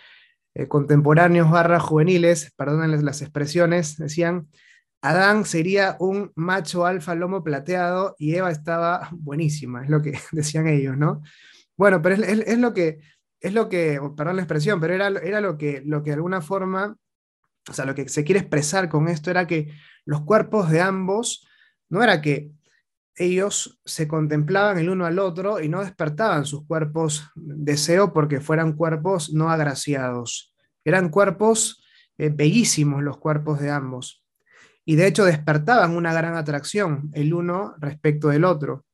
eh, 0.52 0.68
contemporáneos 0.68 1.50
barra 1.50 1.80
juveniles? 1.80 2.52
Perdonen 2.58 3.02
las 3.06 3.22
expresiones, 3.22 3.96
decían, 3.96 4.48
Adán 5.06 5.44
sería 5.44 5.96
un 6.00 6.32
macho 6.34 6.84
alfa 6.84 7.14
lomo 7.14 7.44
plateado 7.44 8.16
y 8.18 8.34
Eva 8.34 8.50
estaba 8.50 9.08
buenísima, 9.12 9.84
es 9.84 9.88
lo 9.88 10.02
que 10.02 10.18
decían 10.32 10.66
ellos, 10.66 10.96
¿no? 10.96 11.22
Bueno, 11.76 12.02
pero 12.02 12.16
es, 12.16 12.58
lo 12.58 12.74
que, 12.74 12.98
es 13.40 13.52
lo 13.52 13.68
que, 13.68 14.00
perdón 14.16 14.36
la 14.36 14.42
expresión, 14.42 14.80
pero 14.80 14.94
era, 14.94 15.06
era 15.06 15.40
lo, 15.40 15.56
que, 15.56 15.80
lo 15.84 16.02
que 16.02 16.10
de 16.10 16.14
alguna 16.14 16.40
forma, 16.40 16.96
o 17.68 17.72
sea, 17.72 17.84
lo 17.84 17.94
que 17.94 18.08
se 18.08 18.24
quiere 18.24 18.40
expresar 18.40 18.88
con 18.88 19.06
esto 19.06 19.30
era 19.30 19.46
que 19.46 19.70
los 20.04 20.22
cuerpos 20.22 20.70
de 20.70 20.80
ambos, 20.80 21.46
no 21.88 22.02
era 22.02 22.20
que 22.20 22.50
ellos 23.14 23.80
se 23.84 24.08
contemplaban 24.08 24.78
el 24.78 24.90
uno 24.90 25.06
al 25.06 25.20
otro 25.20 25.60
y 25.60 25.68
no 25.68 25.82
despertaban 25.82 26.46
sus 26.46 26.66
cuerpos 26.66 27.30
deseo 27.36 28.12
porque 28.12 28.40
fueran 28.40 28.72
cuerpos 28.72 29.32
no 29.32 29.50
agraciados. 29.50 30.52
Eran 30.84 31.10
cuerpos 31.10 31.84
eh, 32.18 32.30
bellísimos 32.34 33.04
los 33.04 33.18
cuerpos 33.18 33.60
de 33.60 33.70
ambos 33.70 34.25
y 34.88 34.94
de 34.94 35.08
hecho 35.08 35.24
despertaban 35.24 35.96
una 35.96 36.14
gran 36.14 36.36
atracción 36.36 37.10
el 37.12 37.34
uno 37.34 37.74
respecto 37.78 38.28
del 38.28 38.44
otro. 38.44 38.86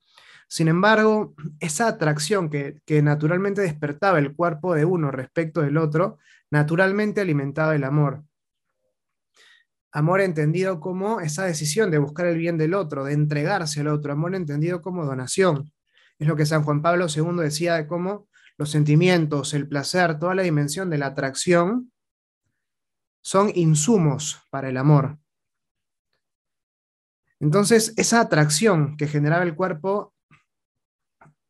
Sin 0.48 0.68
embargo, 0.68 1.34
esa 1.60 1.86
atracción 1.86 2.50
que, 2.50 3.02
naturalmente 3.02 3.60
despertaba 3.60 4.18
el 4.18 4.34
cuerpo 4.34 4.74
de 4.74 4.86
uno 4.86 5.10
respecto 5.10 5.60
del 5.60 5.76
otro, 5.76 6.18
naturalmente 6.50 7.20
alimentaba 7.20 7.76
el 7.76 7.84
amor. 7.84 8.24
Amor 9.92 10.22
entendido 10.22 10.80
como 10.80 11.20
esa 11.20 11.44
decisión 11.44 11.90
de 11.90 11.98
buscar 11.98 12.26
el 12.26 12.38
bien 12.38 12.56
del 12.56 12.72
otro, 12.72 13.04
de 13.04 13.12
entregarse 13.12 13.80
al 13.80 13.88
otro. 13.88 14.12
Amor 14.12 14.34
entendido 14.34 14.80
como 14.80 15.04
donación. 15.04 15.70
Es 16.18 16.26
lo 16.26 16.36
que 16.36 16.46
San 16.46 16.64
Juan 16.64 16.80
Pablo 16.80 17.06
II 17.14 17.42
decía 17.42 17.74
de 17.74 17.86
cómo 17.86 18.28
los 18.56 18.70
sentimientos, 18.70 19.52
el 19.52 19.68
placer, 19.68 20.18
toda 20.18 20.34
la 20.34 20.42
dimensión 20.42 20.88
de 20.88 20.98
la 20.98 21.06
atracción 21.06 21.92
son 23.22 23.50
insumos 23.54 24.40
para 24.50 24.68
el 24.68 24.76
amor. 24.76 25.18
Entonces, 27.42 27.92
esa 27.96 28.20
atracción 28.20 28.96
que 28.96 29.08
generaba 29.08 29.42
el 29.42 29.56
cuerpo, 29.56 30.14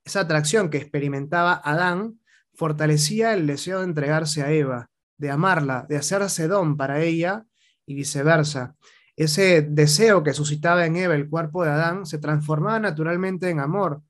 esa 0.04 0.20
atracción 0.20 0.70
que 0.70 0.78
experimentaba 0.78 1.60
Adán, 1.62 2.18
fortalecía 2.54 3.34
el 3.34 3.46
deseo 3.46 3.80
de 3.80 3.84
entregarse 3.84 4.42
a 4.42 4.50
Eva, 4.50 4.88
de 5.18 5.30
amarla, 5.30 5.84
de 5.90 5.98
hacerse 5.98 6.48
don 6.48 6.78
para 6.78 7.02
ella 7.02 7.44
y 7.84 7.94
viceversa. 7.94 8.74
Ese 9.16 9.60
deseo 9.60 10.22
que 10.22 10.32
suscitaba 10.32 10.86
en 10.86 10.96
Eva 10.96 11.14
el 11.14 11.28
cuerpo 11.28 11.62
de 11.62 11.72
Adán 11.72 12.06
se 12.06 12.16
transformaba 12.16 12.80
naturalmente 12.80 13.50
en 13.50 13.60
amor. 13.60 14.00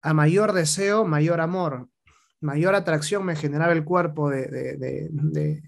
A 0.00 0.14
mayor 0.14 0.52
deseo, 0.52 1.04
mayor 1.04 1.40
amor. 1.40 1.88
Mayor 2.40 2.76
atracción 2.76 3.24
me 3.24 3.34
generaba 3.34 3.72
el 3.72 3.82
cuerpo 3.82 4.30
de, 4.30 4.42
eh, 4.42 5.08
de 5.10 5.62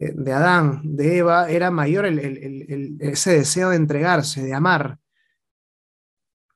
Adán, 0.00 0.80
de 0.84 1.18
Eva, 1.18 1.50
era 1.50 1.70
mayor 1.70 2.06
ese 2.06 3.32
deseo 3.32 3.70
de 3.70 3.76
entregarse, 3.76 4.42
de 4.42 4.54
amar. 4.54 4.98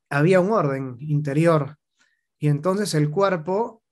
Había 0.09 0.41
un 0.41 0.53
orden 0.53 0.97
interior 1.01 1.79
y 2.39 2.49
entonces 2.49 2.95
el 2.95 3.11
cuerpo 3.11 3.83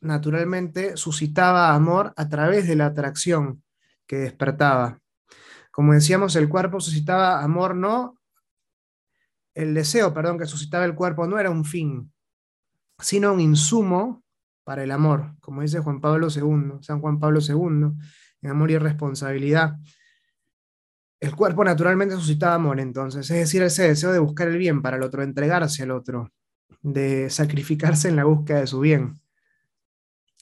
naturalmente 0.00 0.96
suscitaba 0.96 1.74
amor 1.74 2.12
a 2.16 2.28
través 2.28 2.68
de 2.68 2.76
la 2.76 2.86
atracción 2.86 3.62
que 4.06 4.16
despertaba. 4.16 5.00
Como 5.70 5.94
decíamos, 5.94 6.36
el 6.36 6.48
cuerpo 6.48 6.80
suscitaba 6.80 7.42
amor, 7.42 7.74
no, 7.74 8.18
el 9.54 9.74
deseo, 9.74 10.12
perdón, 10.12 10.38
que 10.38 10.46
suscitaba 10.46 10.84
el 10.84 10.94
cuerpo 10.94 11.26
no 11.26 11.38
era 11.38 11.50
un 11.50 11.64
fin, 11.64 12.12
sino 12.98 13.32
un 13.32 13.40
insumo 13.40 14.22
para 14.64 14.84
el 14.84 14.90
amor, 14.92 15.34
como 15.40 15.62
dice 15.62 15.80
Juan 15.80 16.00
Pablo 16.00 16.30
San 16.30 17.00
Juan 17.00 17.18
Pablo 17.18 17.40
II 17.40 17.92
amor 18.48 18.70
y 18.70 18.78
responsabilidad. 18.78 19.76
El 21.20 21.36
cuerpo 21.36 21.62
naturalmente 21.64 22.16
suscitaba 22.16 22.54
amor, 22.54 22.80
entonces, 22.80 23.30
es 23.30 23.36
decir, 23.38 23.62
ese 23.62 23.88
deseo 23.88 24.12
de 24.12 24.18
buscar 24.18 24.48
el 24.48 24.58
bien 24.58 24.82
para 24.82 24.96
el 24.96 25.04
otro, 25.04 25.22
entregarse 25.22 25.84
al 25.84 25.92
otro, 25.92 26.32
de 26.80 27.30
sacrificarse 27.30 28.08
en 28.08 28.16
la 28.16 28.24
búsqueda 28.24 28.60
de 28.60 28.66
su 28.66 28.80
bien. 28.80 29.20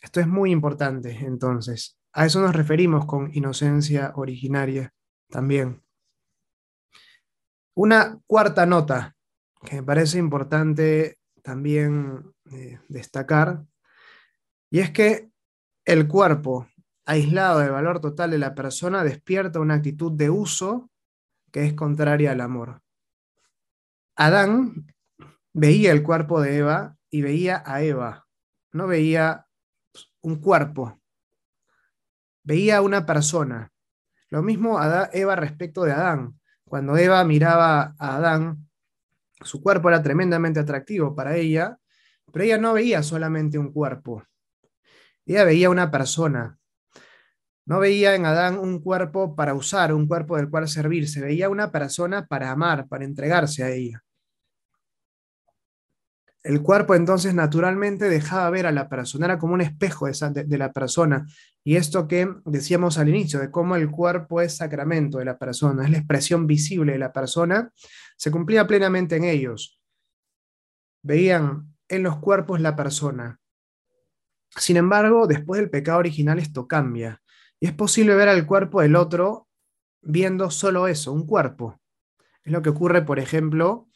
Esto 0.00 0.20
es 0.20 0.26
muy 0.26 0.50
importante, 0.50 1.10
entonces. 1.20 1.98
A 2.12 2.24
eso 2.24 2.40
nos 2.40 2.56
referimos 2.56 3.04
con 3.04 3.30
inocencia 3.34 4.12
originaria 4.16 4.92
también. 5.28 5.82
Una 7.74 8.18
cuarta 8.26 8.64
nota 8.64 9.14
que 9.62 9.76
me 9.76 9.82
parece 9.82 10.18
importante 10.18 11.18
también 11.42 12.32
eh, 12.50 12.80
destacar, 12.88 13.64
y 14.70 14.80
es 14.80 14.90
que 14.90 15.30
el 15.84 16.08
cuerpo 16.08 16.68
aislado 17.10 17.58
del 17.58 17.72
valor 17.72 18.00
total 18.00 18.30
de 18.30 18.38
la 18.38 18.54
persona, 18.54 19.02
despierta 19.02 19.58
una 19.58 19.74
actitud 19.74 20.12
de 20.12 20.30
uso 20.30 20.92
que 21.50 21.66
es 21.66 21.74
contraria 21.74 22.30
al 22.30 22.40
amor. 22.40 22.82
Adán 24.14 24.86
veía 25.52 25.90
el 25.90 26.04
cuerpo 26.04 26.40
de 26.40 26.58
Eva 26.58 26.96
y 27.10 27.22
veía 27.22 27.64
a 27.66 27.82
Eva, 27.82 28.28
no 28.70 28.86
veía 28.86 29.44
un 30.20 30.36
cuerpo, 30.36 31.00
veía 32.44 32.80
una 32.80 33.04
persona. 33.04 33.72
Lo 34.28 34.42
mismo 34.42 34.78
Eva 35.12 35.34
respecto 35.34 35.82
de 35.82 35.90
Adán. 35.90 36.38
Cuando 36.64 36.96
Eva 36.96 37.24
miraba 37.24 37.96
a 37.98 38.16
Adán, 38.18 38.68
su 39.40 39.60
cuerpo 39.60 39.88
era 39.88 40.00
tremendamente 40.00 40.60
atractivo 40.60 41.16
para 41.16 41.34
ella, 41.34 41.76
pero 42.32 42.44
ella 42.44 42.58
no 42.58 42.72
veía 42.74 43.02
solamente 43.02 43.58
un 43.58 43.72
cuerpo. 43.72 44.22
Ella 45.26 45.42
veía 45.42 45.70
una 45.70 45.90
persona, 45.90 46.59
no 47.70 47.78
veía 47.78 48.16
en 48.16 48.26
Adán 48.26 48.58
un 48.58 48.80
cuerpo 48.80 49.36
para 49.36 49.54
usar, 49.54 49.94
un 49.94 50.08
cuerpo 50.08 50.36
del 50.36 50.50
cual 50.50 50.66
servirse, 50.66 51.20
veía 51.20 51.48
una 51.48 51.70
persona 51.70 52.26
para 52.26 52.50
amar, 52.50 52.88
para 52.88 53.04
entregarse 53.04 53.62
a 53.62 53.70
ella. 53.70 54.02
El 56.42 56.62
cuerpo 56.62 56.96
entonces 56.96 57.32
naturalmente 57.32 58.08
dejaba 58.08 58.50
ver 58.50 58.66
a 58.66 58.72
la 58.72 58.88
persona, 58.88 59.26
era 59.26 59.38
como 59.38 59.54
un 59.54 59.60
espejo 59.60 60.08
de, 60.08 60.44
de, 60.46 60.58
la 60.58 60.72
persona. 60.72 61.28
Y 61.62 61.76
esto 61.76 62.08
que 62.08 62.28
decíamos 62.44 62.98
al 62.98 63.08
inicio, 63.08 63.38
de 63.38 63.52
cómo 63.52 63.76
el 63.76 63.88
cuerpo 63.88 64.40
es 64.40 64.56
sacramento 64.56 65.18
de 65.18 65.26
la 65.26 65.38
persona, 65.38 65.84
es 65.84 65.90
la 65.90 65.98
expresión 65.98 66.48
visible 66.48 66.94
de 66.94 66.98
la 66.98 67.12
persona, 67.12 67.70
se 68.16 68.32
cumplía 68.32 68.66
plenamente 68.66 69.14
en 69.14 69.22
ellos. 69.22 69.80
Veían 71.04 71.72
en 71.86 72.02
los 72.02 72.18
cuerpos 72.18 72.60
la 72.60 72.74
persona. 72.74 73.38
Sin 74.56 74.76
embargo, 74.76 75.28
después 75.28 75.60
del 75.60 75.70
pecado 75.70 76.00
original 76.00 76.40
esto 76.40 76.66
cambia. 76.66 77.19
Y 77.60 77.66
es 77.66 77.72
posible 77.72 78.14
ver 78.14 78.28
al 78.28 78.46
cuerpo 78.46 78.80
del 78.80 78.96
otro 78.96 79.46
viendo 80.00 80.50
solo 80.50 80.88
eso, 80.88 81.12
un 81.12 81.26
cuerpo. 81.26 81.78
Es 82.42 82.52
lo 82.52 82.62
que 82.62 82.70
ocurre, 82.70 83.02
por 83.02 83.18
ejemplo, 83.18 83.88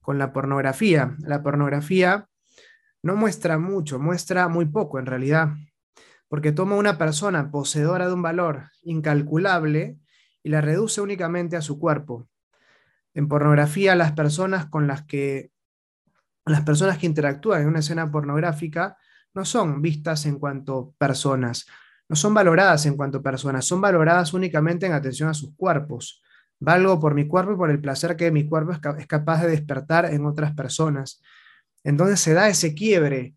con 0.00 0.18
la 0.18 0.32
pornografía. 0.32 1.16
La 1.18 1.42
pornografía 1.42 2.28
no 3.02 3.16
muestra 3.16 3.58
mucho, 3.58 3.98
muestra 3.98 4.48
muy 4.48 4.66
poco 4.66 4.98
en 4.98 5.06
realidad, 5.06 5.50
porque 6.28 6.52
toma 6.52 6.76
una 6.76 6.96
persona 6.96 7.50
poseedora 7.50 8.06
de 8.06 8.14
un 8.14 8.22
valor 8.22 8.70
incalculable 8.82 9.98
y 10.42 10.50
la 10.50 10.60
reduce 10.60 11.00
únicamente 11.00 11.56
a 11.56 11.62
su 11.62 11.78
cuerpo. 11.78 12.28
En 13.14 13.28
pornografía, 13.28 13.96
las 13.96 14.12
personas 14.12 14.66
con 14.66 14.86
las 14.86 15.04
que 15.04 15.50
las 16.44 16.62
personas 16.62 16.98
que 16.98 17.06
interactúan 17.06 17.62
en 17.62 17.68
una 17.68 17.80
escena 17.80 18.10
pornográfica 18.10 18.96
no 19.34 19.44
son 19.44 19.82
vistas 19.82 20.24
en 20.24 20.38
cuanto 20.38 20.94
personas, 20.96 21.66
no 22.08 22.16
son 22.16 22.34
valoradas 22.34 22.86
en 22.86 22.96
cuanto 22.96 23.22
personas, 23.22 23.64
son 23.64 23.80
valoradas 23.80 24.32
únicamente 24.32 24.86
en 24.86 24.92
atención 24.92 25.28
a 25.28 25.34
sus 25.34 25.54
cuerpos. 25.54 26.22
Valgo 26.60 26.98
por 26.98 27.14
mi 27.14 27.28
cuerpo 27.28 27.52
y 27.52 27.56
por 27.56 27.70
el 27.70 27.80
placer 27.80 28.16
que 28.16 28.30
mi 28.30 28.48
cuerpo 28.48 28.72
es, 28.72 29.06
capaz 29.06 29.42
de 29.42 29.48
despertar 29.48 30.06
en 30.06 30.24
otras 30.24 30.54
personas. 30.54 31.22
Entonces 31.84 32.20
se 32.20 32.34
da 32.34 32.48
ese 32.48 32.74
quiebre 32.74 33.34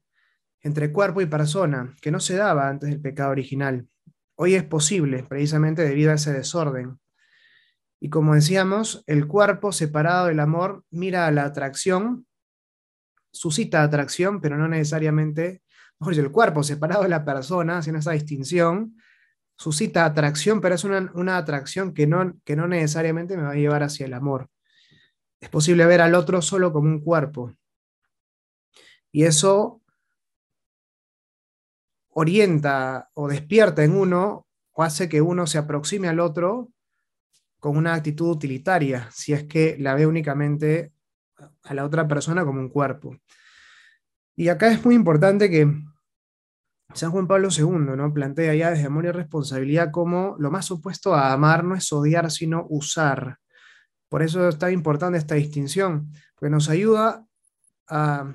entre 0.61 0.91
cuerpo 0.91 1.21
y 1.21 1.25
persona 1.25 1.93
que 2.01 2.11
no 2.11 2.19
se 2.19 2.35
daba 2.35 2.69
antes 2.69 2.89
del 2.89 3.01
pecado 3.01 3.31
original. 3.31 3.87
Hoy 4.35 4.55
es 4.55 4.63
posible, 4.63 5.23
precisamente 5.23 5.83
debido 5.83 6.11
a 6.11 6.15
ese 6.15 6.33
desorden. 6.33 6.99
Y 7.99 8.09
como 8.09 8.33
decíamos, 8.33 9.03
el 9.05 9.27
cuerpo 9.27 9.71
separado 9.71 10.27
del 10.27 10.39
amor 10.39 10.83
mira 10.89 11.27
a 11.27 11.31
la 11.31 11.45
atracción, 11.45 12.25
suscita 13.31 13.83
atracción, 13.83 14.41
pero 14.41 14.57
no 14.57 14.67
necesariamente, 14.67 15.61
mejor 16.01 16.19
el 16.19 16.31
cuerpo 16.31 16.63
separado 16.63 17.03
de 17.03 17.09
la 17.09 17.23
persona, 17.23 17.77
haciendo 17.77 17.99
esa 17.99 18.11
distinción, 18.11 18.97
suscita 19.55 20.03
atracción, 20.03 20.59
pero 20.59 20.73
es 20.73 20.83
una, 20.83 21.37
atracción 21.37 21.93
que 21.93 22.07
no, 22.07 22.33
que 22.43 22.55
no 22.55 22.67
necesariamente 22.67 23.37
me 23.37 23.43
va 23.43 23.51
a 23.51 23.55
llevar 23.55 23.83
hacia 23.83 24.07
el 24.07 24.13
amor. 24.15 24.49
Es 25.39 25.49
posible 25.49 25.85
ver 25.85 26.01
al 26.01 26.15
otro 26.15 26.41
solo 26.41 26.73
como 26.73 26.87
un 26.87 27.01
cuerpo. 27.01 27.53
Y 29.11 29.25
eso 29.25 29.81
orienta 32.09 33.11
o 33.13 33.27
despierta 33.27 33.83
en 33.83 33.95
uno 33.95 34.47
o 34.71 34.83
hace 34.83 35.07
que 35.07 35.21
uno 35.21 35.45
se 35.45 35.59
aproxime 35.59 36.07
al 36.07 36.19
otro 36.19 36.71
con 37.59 37.77
una 37.77 37.93
actitud 37.93 38.31
utilitaria, 38.31 39.07
si 39.11 39.33
es 39.33 39.43
que 39.43 39.77
la 39.79 39.93
ve 39.93 40.07
únicamente 40.07 40.93
a 41.63 41.73
la 41.75 41.85
otra 41.85 42.07
persona 42.07 42.43
como 42.43 42.59
un 42.59 42.69
cuerpo. 42.69 43.15
Y 44.35 44.49
acá 44.49 44.71
es 44.71 44.83
muy 44.83 44.95
importante 44.95 45.49
que 45.49 45.90
San 46.93 47.11
Juan 47.11 47.27
Pablo 47.27 47.49
II 47.55 47.95
¿no? 47.95 48.13
plantea 48.13 48.53
ya 48.55 48.71
desde 48.71 48.85
amor 48.85 49.05
y 49.05 49.11
responsabilidad 49.11 49.91
como 49.91 50.35
lo 50.39 50.51
más 50.51 50.71
opuesto 50.71 51.15
a 51.15 51.31
amar 51.31 51.63
no 51.63 51.75
es 51.75 51.91
odiar, 51.91 52.31
sino 52.31 52.65
usar. 52.69 53.37
Por 54.09 54.21
eso 54.23 54.49
es 54.49 54.57
tan 54.57 54.73
importante 54.73 55.17
esta 55.17 55.35
distinción, 55.35 56.11
porque 56.35 56.49
nos 56.49 56.69
ayuda 56.69 57.25
a, 57.87 58.33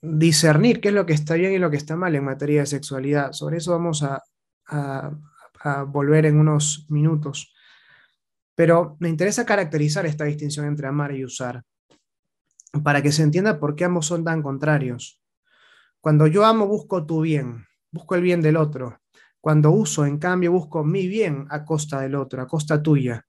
discernir 0.00 0.80
qué 0.80 0.88
es 0.88 0.94
lo 0.94 1.04
que 1.04 1.14
está 1.14 1.34
bien 1.34 1.52
y 1.52 1.58
lo 1.58 1.68
que 1.70 1.78
está 1.78 1.96
mal 1.96 2.14
en 2.14 2.24
materia 2.24 2.60
de 2.60 2.66
sexualidad. 2.66 3.32
Sobre 3.32 3.56
eso 3.56 3.72
vamos 3.72 4.04
a, 4.04 4.22
a 4.66 5.82
volver 5.82 6.26
en 6.26 6.38
unos 6.38 6.86
minutos. 6.90 7.52
Pero 8.54 8.96
me 9.00 9.08
interesa 9.08 9.44
caracterizar 9.44 10.06
esta 10.06 10.24
distinción 10.24 10.66
entre 10.66 10.86
amar 10.86 11.12
y 11.12 11.24
usar, 11.24 11.64
para 12.84 13.02
que 13.02 13.10
se 13.10 13.22
entienda 13.22 13.58
por 13.58 13.74
qué 13.74 13.84
ambos 13.84 14.06
son 14.06 14.22
tan 14.22 14.42
contrarios. 14.42 15.23
Cuando 16.04 16.26
yo 16.26 16.44
amo, 16.44 16.66
busco 16.66 17.06
tu 17.06 17.22
bien, 17.22 17.64
busco 17.90 18.14
el 18.14 18.20
bien 18.20 18.42
del 18.42 18.58
otro. 18.58 19.00
Cuando 19.40 19.70
uso, 19.70 20.04
en 20.04 20.18
cambio, 20.18 20.52
busco 20.52 20.84
mi 20.84 21.08
bien 21.08 21.46
a 21.48 21.64
costa 21.64 21.98
del 21.98 22.14
otro, 22.14 22.42
a 22.42 22.46
costa 22.46 22.82
tuya. 22.82 23.24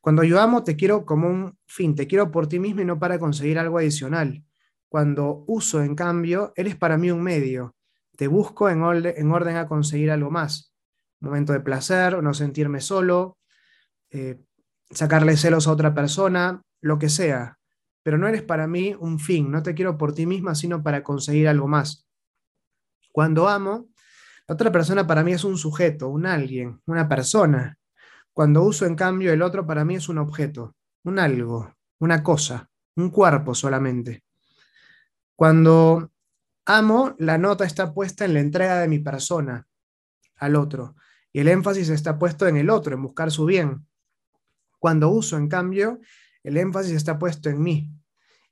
Cuando 0.00 0.22
yo 0.22 0.40
amo, 0.40 0.62
te 0.62 0.76
quiero 0.76 1.04
como 1.06 1.28
un 1.28 1.58
fin, 1.66 1.96
te 1.96 2.06
quiero 2.06 2.30
por 2.30 2.46
ti 2.46 2.60
mismo 2.60 2.82
y 2.82 2.84
no 2.84 3.00
para 3.00 3.18
conseguir 3.18 3.58
algo 3.58 3.78
adicional. 3.78 4.44
Cuando 4.88 5.42
uso, 5.48 5.82
en 5.82 5.96
cambio, 5.96 6.52
eres 6.54 6.76
para 6.76 6.98
mí 6.98 7.10
un 7.10 7.20
medio. 7.20 7.74
Te 8.16 8.28
busco 8.28 8.70
en 8.70 8.82
orden, 8.82 9.56
a 9.56 9.66
conseguir 9.66 10.12
algo 10.12 10.30
más. 10.30 10.72
momento 11.18 11.52
de 11.52 11.62
placer, 11.62 12.22
no 12.22 12.32
sentirme 12.32 12.80
solo, 12.80 13.38
eh, 14.10 14.40
sacarle 14.92 15.36
celos 15.36 15.66
a 15.66 15.72
otra 15.72 15.94
persona, 15.94 16.62
lo 16.80 16.96
que 17.00 17.08
sea. 17.08 17.58
Pero 18.04 18.18
no 18.18 18.28
eres 18.28 18.42
para 18.42 18.68
mí 18.68 18.94
un 19.00 19.18
fin, 19.18 19.50
no 19.50 19.64
te 19.64 19.74
quiero 19.74 19.98
por 19.98 20.14
ti 20.14 20.26
misma, 20.26 20.54
sino 20.54 20.84
para 20.84 21.02
conseguir 21.02 21.48
algo 21.48 21.66
más. 21.66 22.03
Cuando 23.14 23.48
amo, 23.48 23.90
la 24.48 24.56
otra 24.56 24.72
persona 24.72 25.06
para 25.06 25.22
mí 25.22 25.32
es 25.32 25.44
un 25.44 25.56
sujeto, 25.56 26.08
un 26.08 26.26
alguien, 26.26 26.82
una 26.84 27.08
persona. 27.08 27.78
Cuando 28.32 28.64
uso, 28.64 28.86
en 28.86 28.96
cambio, 28.96 29.32
el 29.32 29.40
otro 29.40 29.64
para 29.64 29.84
mí 29.84 29.94
es 29.94 30.08
un 30.08 30.18
objeto, 30.18 30.74
un 31.04 31.20
algo, 31.20 31.72
una 32.00 32.24
cosa, 32.24 32.68
un 32.96 33.10
cuerpo 33.10 33.54
solamente. 33.54 34.24
Cuando 35.36 36.10
amo, 36.66 37.14
la 37.20 37.38
nota 37.38 37.64
está 37.64 37.94
puesta 37.94 38.24
en 38.24 38.34
la 38.34 38.40
entrega 38.40 38.80
de 38.80 38.88
mi 38.88 38.98
persona 38.98 39.64
al 40.34 40.56
otro 40.56 40.96
y 41.32 41.38
el 41.38 41.46
énfasis 41.46 41.90
está 41.90 42.18
puesto 42.18 42.48
en 42.48 42.56
el 42.56 42.68
otro, 42.68 42.96
en 42.96 43.02
buscar 43.02 43.30
su 43.30 43.44
bien. 43.44 43.86
Cuando 44.80 45.10
uso, 45.10 45.36
en 45.36 45.46
cambio, 45.46 46.00
el 46.42 46.56
énfasis 46.56 46.94
está 46.94 47.16
puesto 47.16 47.48
en 47.48 47.62
mí 47.62 47.92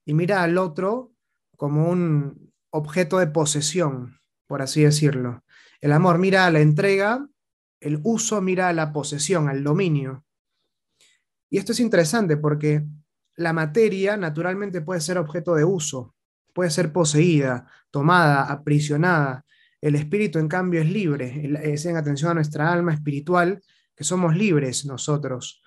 y 0.05 0.15
mira 0.15 0.45
al 0.45 0.57
otro 0.57 1.11
como 1.57 1.91
un 1.91 2.53
objeto 2.71 3.19
de 3.19 3.27
posesión, 3.27 4.22
por 4.53 4.61
así 4.61 4.83
decirlo. 4.83 5.45
El 5.81 5.93
amor 5.93 6.19
mira 6.19 6.45
a 6.45 6.51
la 6.51 6.61
entrega, 6.61 7.27
el 7.81 8.01
uso 8.03 8.43
mira 8.43 8.69
a 8.69 8.75
la 8.75 8.93
posesión, 8.93 9.49
al 9.49 9.65
dominio. 9.65 10.27
Y 11.49 11.57
esto 11.57 11.73
es 11.73 11.81
interesante 11.81 12.37
porque 12.37 12.85
la 13.37 13.55
materia 13.55 14.19
naturalmente 14.19 14.83
puede 14.83 15.01
ser 15.01 15.17
objeto 15.17 15.55
de 15.55 15.65
uso, 15.65 16.15
puede 16.53 16.69
ser 16.69 16.93
poseída, 16.93 17.67
tomada, 17.91 18.43
aprisionada. 18.43 19.47
El 19.81 19.95
espíritu, 19.95 20.39
en 20.39 20.49
cambio, 20.49 20.83
es 20.83 20.91
libre. 20.91 21.51
Es 21.73 21.87
en 21.87 21.97
atención 21.97 22.33
a 22.33 22.35
nuestra 22.35 22.71
alma 22.71 22.93
espiritual, 22.93 23.63
que 23.97 24.05
somos 24.05 24.37
libres 24.37 24.85
nosotros. 24.85 25.63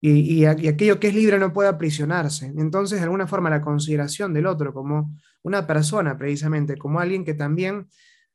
Y, 0.00 0.34
y, 0.34 0.46
aquello 0.46 1.00
que 1.00 1.08
es 1.08 1.16
libre 1.16 1.40
no 1.40 1.52
puede 1.52 1.68
aprisionarse. 1.68 2.46
Entonces, 2.56 3.00
de 3.00 3.04
alguna 3.06 3.26
forma, 3.26 3.50
la 3.50 3.60
consideración 3.60 4.32
del 4.32 4.46
otro 4.46 4.72
como 4.72 5.16
una 5.42 5.66
persona, 5.66 6.16
precisamente, 6.16 6.76
como 6.76 7.00
alguien 7.00 7.24
que 7.24 7.34
también 7.34 7.88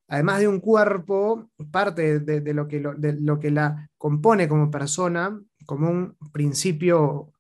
además 0.08 0.40
de 0.40 0.48
un 0.48 0.60
cuerpo, 0.60 1.50
parte 1.72 2.20
de, 2.20 2.54
lo, 2.54 2.68
que 2.68 2.80
lo, 2.80 3.40
que 3.40 3.52
la 3.52 3.90
compone 3.98 4.48
como 4.48 4.70
persona, 4.70 5.42
como 5.66 5.90
un 5.90 6.18
principio 6.32 7.34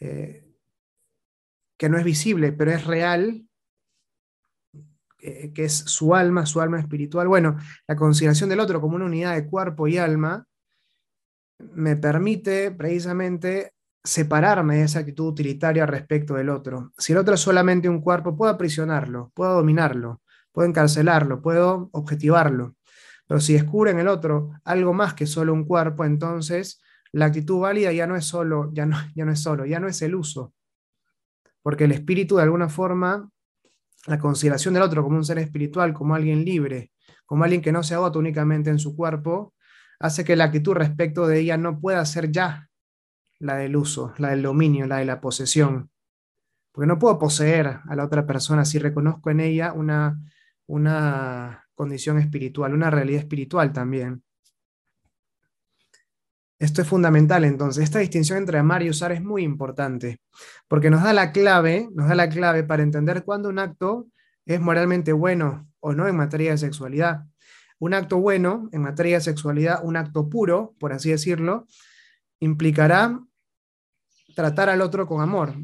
eh, 0.00 0.46
que 1.76 1.88
no 1.88 1.98
es 1.98 2.04
visible, 2.04 2.52
pero 2.52 2.72
es 2.72 2.84
real, 2.84 3.46
eh, 5.20 5.52
que 5.52 5.64
es 5.64 5.74
su 5.74 6.14
alma, 6.14 6.46
su 6.46 6.60
alma 6.60 6.80
espiritual. 6.80 7.28
Bueno, 7.28 7.58
la 7.86 7.96
consideración 7.96 8.50
del 8.50 8.60
otro 8.60 8.80
como 8.80 8.96
una 8.96 9.04
unidad 9.04 9.34
de 9.34 9.46
cuerpo 9.46 9.86
y 9.86 9.98
alma 9.98 10.46
me 11.58 11.96
permite 11.96 12.70
precisamente 12.70 13.74
separarme 14.02 14.76
de 14.76 14.84
esa 14.84 15.00
actitud 15.00 15.28
utilitaria 15.28 15.84
respecto 15.86 16.34
del 16.34 16.48
otro. 16.48 16.92
Si 16.96 17.12
el 17.12 17.18
otro 17.18 17.34
es 17.34 17.40
solamente 17.40 17.88
un 17.88 18.00
cuerpo, 18.00 18.36
puedo 18.36 18.50
aprisionarlo, 18.50 19.30
puedo 19.34 19.54
dominarlo, 19.54 20.22
puedo 20.52 20.68
encarcelarlo, 20.68 21.42
puedo 21.42 21.90
objetivarlo. 21.92 22.76
Pero 23.26 23.40
si 23.40 23.52
descubren 23.52 23.98
el 23.98 24.08
otro 24.08 24.50
algo 24.64 24.92
más 24.92 25.14
que 25.14 25.26
solo 25.26 25.52
un 25.52 25.64
cuerpo, 25.64 26.04
entonces 26.04 26.82
la 27.12 27.26
actitud 27.26 27.60
válida 27.60 27.92
ya 27.92 28.06
no 28.06 28.16
es 28.16 28.24
solo, 28.24 28.70
ya 28.72 28.86
no, 28.86 28.96
ya 29.14 29.24
no 29.24 29.32
es 29.32 29.40
solo, 29.40 29.66
ya 29.66 29.80
no 29.80 29.88
es 29.88 30.02
el 30.02 30.14
uso. 30.14 30.54
Porque 31.62 31.84
el 31.84 31.92
espíritu, 31.92 32.36
de 32.36 32.42
alguna 32.42 32.68
forma, 32.68 33.30
la 34.06 34.18
consideración 34.18 34.74
del 34.74 34.82
otro 34.82 35.02
como 35.02 35.16
un 35.16 35.24
ser 35.24 35.38
espiritual, 35.38 35.92
como 35.92 36.14
alguien 36.14 36.44
libre, 36.44 36.92
como 37.26 37.44
alguien 37.44 37.62
que 37.62 37.72
no 37.72 37.82
se 37.82 37.94
agota 37.94 38.18
únicamente 38.18 38.70
en 38.70 38.78
su 38.78 38.96
cuerpo, 38.96 39.54
hace 39.98 40.24
que 40.24 40.36
la 40.36 40.44
actitud 40.44 40.72
respecto 40.72 41.26
de 41.26 41.40
ella 41.40 41.56
no 41.56 41.78
pueda 41.78 42.04
ser 42.06 42.32
ya 42.32 42.68
la 43.38 43.56
del 43.56 43.76
uso, 43.76 44.14
la 44.18 44.30
del 44.30 44.42
dominio, 44.42 44.86
la 44.86 44.98
de 44.98 45.04
la 45.04 45.20
posesión. 45.20 45.90
Porque 46.72 46.86
no 46.86 46.98
puedo 46.98 47.18
poseer 47.18 47.80
a 47.88 47.96
la 47.96 48.04
otra 48.04 48.26
persona 48.26 48.64
si 48.64 48.78
reconozco 48.78 49.30
en 49.30 49.40
ella 49.40 49.72
una 49.72 50.18
una 50.70 51.66
condición 51.74 52.18
espiritual, 52.18 52.72
una 52.74 52.90
realidad 52.90 53.20
espiritual 53.20 53.72
también. 53.72 54.22
Esto 56.60 56.82
es 56.82 56.88
fundamental, 56.88 57.44
entonces, 57.44 57.82
esta 57.82 57.98
distinción 57.98 58.38
entre 58.38 58.58
amar 58.58 58.82
y 58.82 58.90
usar 58.90 59.10
es 59.10 59.22
muy 59.22 59.42
importante, 59.42 60.20
porque 60.68 60.90
nos 60.90 61.02
da 61.02 61.12
la 61.12 61.32
clave, 61.32 61.88
nos 61.92 62.08
da 62.08 62.14
la 62.14 62.28
clave 62.28 62.62
para 62.62 62.84
entender 62.84 63.24
cuándo 63.24 63.48
un 63.48 63.58
acto 63.58 64.06
es 64.46 64.60
moralmente 64.60 65.12
bueno 65.12 65.68
o 65.80 65.92
no 65.92 66.06
en 66.06 66.16
materia 66.16 66.52
de 66.52 66.58
sexualidad. 66.58 67.24
Un 67.80 67.94
acto 67.94 68.18
bueno 68.18 68.68
en 68.72 68.82
materia 68.82 69.16
de 69.16 69.22
sexualidad, 69.22 69.80
un 69.82 69.96
acto 69.96 70.28
puro, 70.28 70.76
por 70.78 70.92
así 70.92 71.10
decirlo, 71.10 71.66
implicará 72.38 73.18
tratar 74.36 74.68
al 74.68 74.82
otro 74.82 75.06
con 75.06 75.20
amor, 75.20 75.54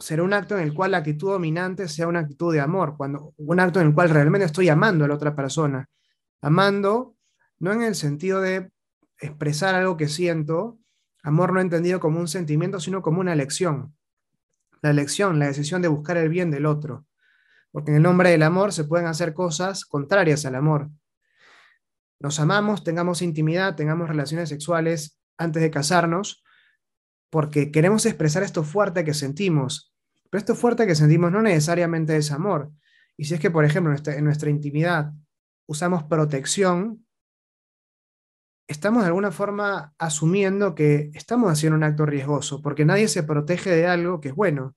será 0.00 0.22
un 0.22 0.32
acto 0.32 0.56
en 0.56 0.62
el 0.62 0.74
cual 0.74 0.92
la 0.92 0.98
actitud 0.98 1.30
dominante 1.30 1.86
sea 1.88 2.08
una 2.08 2.20
actitud 2.20 2.52
de 2.52 2.60
amor, 2.60 2.96
cuando, 2.96 3.34
un 3.36 3.60
acto 3.60 3.80
en 3.80 3.88
el 3.88 3.94
cual 3.94 4.10
realmente 4.10 4.46
estoy 4.46 4.68
amando 4.68 5.04
a 5.04 5.08
la 5.08 5.14
otra 5.14 5.36
persona. 5.36 5.88
Amando, 6.40 7.14
no 7.58 7.72
en 7.72 7.82
el 7.82 7.94
sentido 7.94 8.40
de 8.40 8.70
expresar 9.18 9.74
algo 9.74 9.96
que 9.96 10.08
siento, 10.08 10.78
amor 11.22 11.52
no 11.52 11.60
entendido 11.60 12.00
como 12.00 12.18
un 12.18 12.28
sentimiento, 12.28 12.80
sino 12.80 13.02
como 13.02 13.20
una 13.20 13.34
elección. 13.34 13.94
La 14.80 14.90
elección, 14.90 15.38
la 15.38 15.46
decisión 15.46 15.82
de 15.82 15.88
buscar 15.88 16.16
el 16.16 16.30
bien 16.30 16.50
del 16.50 16.64
otro. 16.64 17.04
Porque 17.70 17.90
en 17.90 17.98
el 17.98 18.02
nombre 18.02 18.30
del 18.30 18.42
amor 18.42 18.72
se 18.72 18.84
pueden 18.84 19.06
hacer 19.06 19.34
cosas 19.34 19.84
contrarias 19.84 20.46
al 20.46 20.54
amor. 20.54 20.88
Nos 22.18 22.40
amamos, 22.40 22.82
tengamos 22.82 23.20
intimidad, 23.22 23.76
tengamos 23.76 24.08
relaciones 24.08 24.48
sexuales 24.48 25.18
antes 25.36 25.62
de 25.62 25.70
casarnos, 25.70 26.42
porque 27.30 27.70
queremos 27.70 28.04
expresar 28.06 28.42
esto 28.42 28.64
fuerte 28.64 29.04
que 29.04 29.14
sentimos, 29.14 29.89
pero 30.30 30.38
esto 30.38 30.54
fuerte 30.54 30.86
que 30.86 30.94
sentimos 30.94 31.32
no 31.32 31.42
necesariamente 31.42 32.16
es 32.16 32.30
amor. 32.30 32.70
Y 33.16 33.24
si 33.24 33.34
es 33.34 33.40
que, 33.40 33.50
por 33.50 33.64
ejemplo, 33.64 33.92
en 34.06 34.24
nuestra, 34.24 34.48
intimidad 34.48 35.12
usamos 35.66 36.04
protección, 36.04 37.04
estamos 38.66 39.02
de 39.02 39.08
alguna 39.08 39.32
forma 39.32 39.92
asumiendo 39.98 40.74
que 40.74 41.10
estamos 41.14 41.50
haciendo 41.50 41.76
un 41.76 41.82
acto 41.82 42.06
riesgoso, 42.06 42.62
porque 42.62 42.84
nadie 42.84 43.08
se 43.08 43.24
protege 43.24 43.70
de 43.70 43.86
algo 43.86 44.20
que 44.20 44.28
es 44.28 44.34
bueno. 44.34 44.76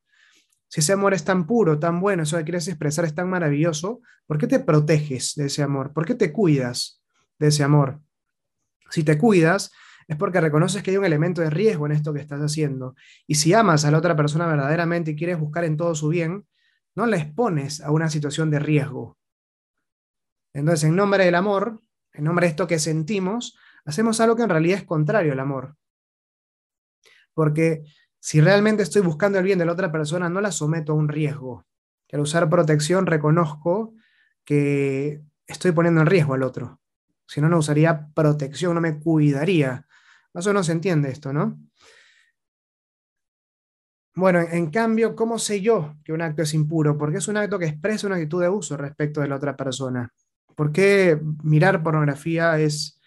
Si 0.68 0.82
ese 0.82 0.94
amor 0.94 1.14
es 1.14 1.24
tan 1.24 1.46
puro, 1.46 1.78
tan 1.78 2.00
bueno, 2.00 2.24
eso 2.24 2.38
que 2.38 2.44
quieres 2.44 2.68
expresar 2.68 3.06
es 3.06 3.14
tan 3.14 3.30
maravilloso, 3.30 4.02
¿por 4.26 4.40
qué 4.40 4.48
te 4.48 4.60
proteges 4.60 5.36
de 5.36 5.46
ese 5.46 5.62
amor? 5.62 5.94
¿Por 5.94 6.06
qué 6.06 6.16
te 6.16 6.34
cuidas 6.34 7.02
de 7.38 7.48
ese 7.48 7.64
amor? 7.64 8.02
Si 8.90 9.04
te 9.04 9.18
cuidas, 9.18 9.72
es 10.08 10.18
porque 10.18 10.42
reconoces 10.42 10.84
que 10.84 10.92
hay 10.92 10.98
un 10.98 11.06
elemento 11.06 11.42
de 11.42 11.50
riesgo 11.50 11.86
en 11.86 11.94
esto 11.94 12.14
que 12.14 12.20
estás 12.20 12.42
haciendo. 12.42 12.96
Y 13.28 13.36
si 13.36 13.54
amas 13.54 13.86
a 13.86 13.92
la 13.92 13.98
otra 13.98 14.16
persona 14.16 14.48
verdaderamente 14.48 15.12
y 15.12 15.16
quieres 15.16 15.40
buscar 15.40 15.64
en 15.64 15.78
todo 15.78 15.96
su 15.96 16.10
bien, 16.10 16.46
no 16.96 17.06
la 17.06 17.18
expones 17.18 17.82
a 17.82 17.92
una 17.92 18.10
situación 18.10 18.50
de 18.50 18.60
riesgo. 18.60 19.18
Entonces, 20.54 20.84
en 20.90 20.96
nombre 20.96 21.26
del 21.26 21.36
amor, 21.36 21.82
en 22.14 22.24
nombre 22.26 22.46
de 22.46 22.52
esto 22.52 22.68
que 22.68 22.80
sentimos, 22.80 23.58
hacemos 23.86 24.20
algo 24.20 24.36
que 24.36 24.44
en 24.44 24.50
realidad 24.50 24.78
es 24.80 24.86
contrario 24.86 25.34
al 25.34 25.40
amor. 25.40 25.76
Porque 27.34 27.84
si 28.20 28.40
realmente 28.40 28.84
estoy 28.84 29.02
buscando 29.02 29.40
el 29.40 29.44
bien 29.44 29.60
de 29.60 29.66
la 29.66 29.74
otra 29.74 29.92
persona, 29.92 30.30
no 30.30 30.40
la 30.42 30.52
someto 30.52 30.94
a 30.94 30.96
un 30.96 31.10
riesgo. 31.10 31.66
al 32.12 32.20
usar 32.20 32.48
protección 32.48 33.08
reconozco 33.08 33.96
que 34.46 35.24
estoy 35.48 35.72
poniendo 35.72 36.02
en 36.02 36.08
riesgo 36.08 36.36
al 36.36 36.44
otro. 36.44 36.80
Si 37.26 37.42
no, 37.42 37.50
no 37.50 37.58
usaría 37.58 38.10
protección, 38.14 38.76
no 38.76 38.82
me 38.82 39.00
cuidaría. 39.00 39.88
Eso 40.34 40.54
no 40.54 40.64
se 40.64 40.72
entiende 40.72 41.10
esto, 41.10 41.32
¿no? 41.32 41.60
Bueno, 44.16 44.42
en 44.42 44.70
cambio, 44.70 45.16
¿cómo 45.16 45.40
sé 45.40 45.62
yo 45.62 45.96
que 46.04 46.14
un 46.14 46.22
acto 46.22 46.44
es 46.44 46.54
impuro? 46.54 46.98
Porque 46.98 47.18
es 47.18 47.28
un 47.28 47.38
acto 47.38 47.58
que 47.58 47.66
expresa 47.66 48.06
una 48.06 48.18
actitud 48.18 48.42
de 48.42 48.50
uso 48.50 48.78
respecto 48.78 49.22
de 49.22 49.28
la 49.28 49.38
otra 49.38 49.56
persona. 49.56 50.12
¿Por 50.56 50.72
qué 50.72 51.20
mirar 51.44 51.82
pornografía 51.82 52.60
es, 52.60 53.00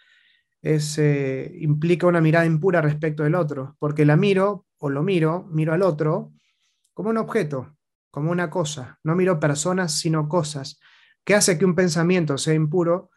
eh, 0.62 1.56
implica 1.60 2.08
una 2.08 2.20
mirada 2.20 2.44
impura 2.44 2.80
respecto 2.80 3.22
del 3.22 3.36
otro? 3.36 3.76
Porque 3.78 4.04
la 4.04 4.16
miro 4.16 4.66
o 4.78 4.90
lo 4.90 5.04
miro, 5.04 5.46
miro 5.52 5.72
al 5.72 5.82
otro 5.82 6.32
como 6.92 7.10
un 7.10 7.18
objeto, 7.18 7.76
como 8.10 8.32
una 8.32 8.50
cosa. 8.50 8.98
No 9.04 9.14
miro 9.14 9.38
personas, 9.38 9.92
sino 9.92 10.28
cosas. 10.28 10.80
¿Qué 11.24 11.34
hace 11.34 11.56
que 11.56 11.64
un 11.64 11.76
pensamiento 11.76 12.36
sea 12.36 12.54
impuro? 12.54 13.10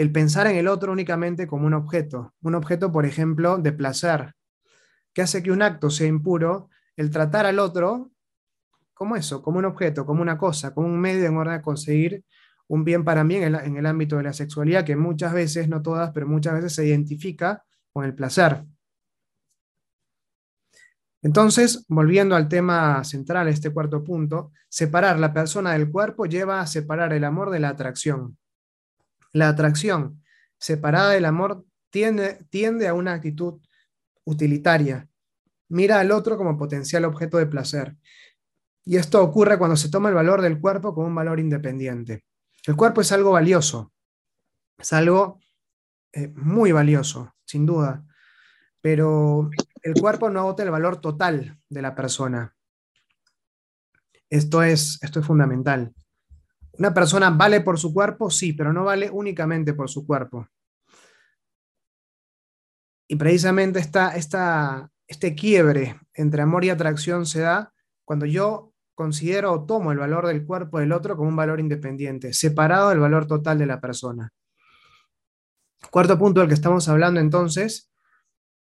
El 0.00 0.12
pensar 0.12 0.46
en 0.46 0.56
el 0.56 0.66
otro 0.66 0.92
únicamente 0.92 1.46
como 1.46 1.66
un 1.66 1.74
objeto. 1.74 2.32
Un 2.40 2.54
objeto, 2.54 2.90
por 2.90 3.04
ejemplo, 3.04 3.58
de 3.58 3.70
placer. 3.70 4.32
¿Qué 5.12 5.20
hace 5.20 5.42
que 5.42 5.52
un 5.52 5.60
acto 5.60 5.90
sea 5.90 6.06
impuro? 6.06 6.70
El 6.96 7.10
tratar 7.10 7.44
al 7.44 7.58
otro 7.58 8.10
como 8.94 9.14
eso, 9.14 9.42
como 9.42 9.58
un 9.58 9.66
objeto, 9.66 10.06
como 10.06 10.22
una 10.22 10.38
cosa, 10.38 10.72
como 10.72 10.86
un 10.86 10.98
medio 10.98 11.26
en 11.26 11.36
orden 11.36 11.58
de 11.58 11.60
conseguir 11.60 12.24
un 12.66 12.82
bien 12.82 13.04
para 13.04 13.24
mí 13.24 13.36
en 13.36 13.54
en 13.54 13.76
el 13.76 13.84
ámbito 13.84 14.16
de 14.16 14.22
la 14.22 14.32
sexualidad, 14.32 14.86
que 14.86 14.96
muchas 14.96 15.34
veces, 15.34 15.68
no 15.68 15.82
todas, 15.82 16.12
pero 16.12 16.26
muchas 16.26 16.54
veces 16.54 16.72
se 16.72 16.86
identifica 16.86 17.62
con 17.92 18.06
el 18.06 18.14
placer. 18.14 18.64
Entonces, 21.20 21.84
volviendo 21.88 22.36
al 22.36 22.48
tema 22.48 23.04
central, 23.04 23.48
este 23.48 23.68
cuarto 23.68 24.02
punto, 24.02 24.52
separar 24.70 25.18
la 25.18 25.34
persona 25.34 25.72
del 25.74 25.90
cuerpo 25.90 26.24
lleva 26.24 26.62
a 26.62 26.66
separar 26.66 27.12
el 27.12 27.24
amor 27.24 27.50
de 27.50 27.60
la 27.60 27.68
atracción. 27.68 28.38
La 29.32 29.48
atracción 29.48 30.22
separada 30.58 31.10
del 31.10 31.24
amor 31.24 31.64
tiende, 31.90 32.88
a 32.88 32.94
una 32.94 33.14
actitud 33.14 33.60
utilitaria. 34.24 35.08
Mira 35.68 36.00
al 36.00 36.10
otro 36.10 36.36
como 36.36 36.56
potencial 36.58 37.04
objeto 37.04 37.38
de 37.38 37.46
placer. 37.46 37.96
Y 38.84 38.96
esto 38.96 39.22
ocurre 39.22 39.58
cuando 39.58 39.76
se 39.76 39.90
toma 39.90 40.08
el 40.08 40.14
valor 40.14 40.42
del 40.42 40.60
cuerpo 40.60 40.94
como 40.94 41.06
un 41.06 41.14
valor 41.14 41.38
independiente. 41.38 42.24
El 42.66 42.76
cuerpo 42.76 43.00
es 43.00 43.12
algo 43.12 43.32
valioso, 43.32 43.92
es 44.78 44.92
algo 44.92 45.40
eh, 46.12 46.28
muy 46.28 46.72
valioso, 46.72 47.34
sin 47.44 47.64
duda, 47.64 48.04
pero 48.80 49.48
el 49.82 49.94
cuerpo 49.94 50.28
no 50.28 50.40
agota 50.40 50.62
el 50.62 50.70
valor 50.70 51.00
total 51.00 51.58
de 51.68 51.82
la 51.82 51.94
persona. 51.94 52.54
Esto 54.28 54.62
es, 54.62 54.98
esto 55.02 55.20
es 55.20 55.26
fundamental. 55.26 55.94
Una 56.78 56.94
persona 56.94 57.30
vale 57.30 57.60
por 57.60 57.78
su 57.78 57.92
cuerpo, 57.92 58.30
sí, 58.30 58.52
pero 58.52 58.72
no 58.72 58.84
vale 58.84 59.10
únicamente 59.10 59.74
por 59.74 59.90
su 59.90 60.06
cuerpo. 60.06 60.46
Y 63.08 63.16
precisamente 63.16 63.80
esta, 63.80 64.90
este 65.06 65.34
quiebre 65.34 65.98
entre 66.14 66.42
amor 66.42 66.64
y 66.64 66.70
atracción 66.70 67.26
se 67.26 67.40
da 67.40 67.72
cuando 68.04 68.24
yo 68.24 68.72
considero 68.94 69.52
o 69.52 69.66
tomo 69.66 69.92
el 69.92 69.98
valor 69.98 70.26
del 70.26 70.44
cuerpo 70.44 70.78
del 70.78 70.92
otro 70.92 71.16
como 71.16 71.28
un 71.28 71.36
valor 71.36 71.58
independiente, 71.58 72.32
separado 72.32 72.90
del 72.90 73.00
valor 73.00 73.26
total 73.26 73.58
de 73.58 73.66
la 73.66 73.80
persona. 73.80 74.30
Cuarto 75.90 76.18
punto 76.18 76.40
del 76.40 76.48
que 76.48 76.54
estamos 76.54 76.88
hablando 76.88 77.18
entonces 77.18 77.90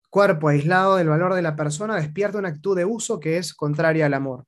cuerpo 0.09 0.47
aislado 0.47 0.95
del 0.95 1.09
valor 1.09 1.33
de 1.33 1.41
la 1.41 1.55
persona 1.55 1.95
despierta 1.95 2.39
una 2.39 2.49
actitud 2.49 2.75
de 2.75 2.85
uso 2.85 3.19
que 3.19 3.37
es 3.37 3.53
contraria 3.53 4.07
al 4.07 4.13
amor. 4.13 4.45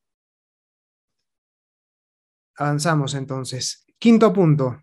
Avanzamos 2.56 3.14
entonces. 3.14 3.86
Quinto 3.98 4.34
punto, 4.34 4.82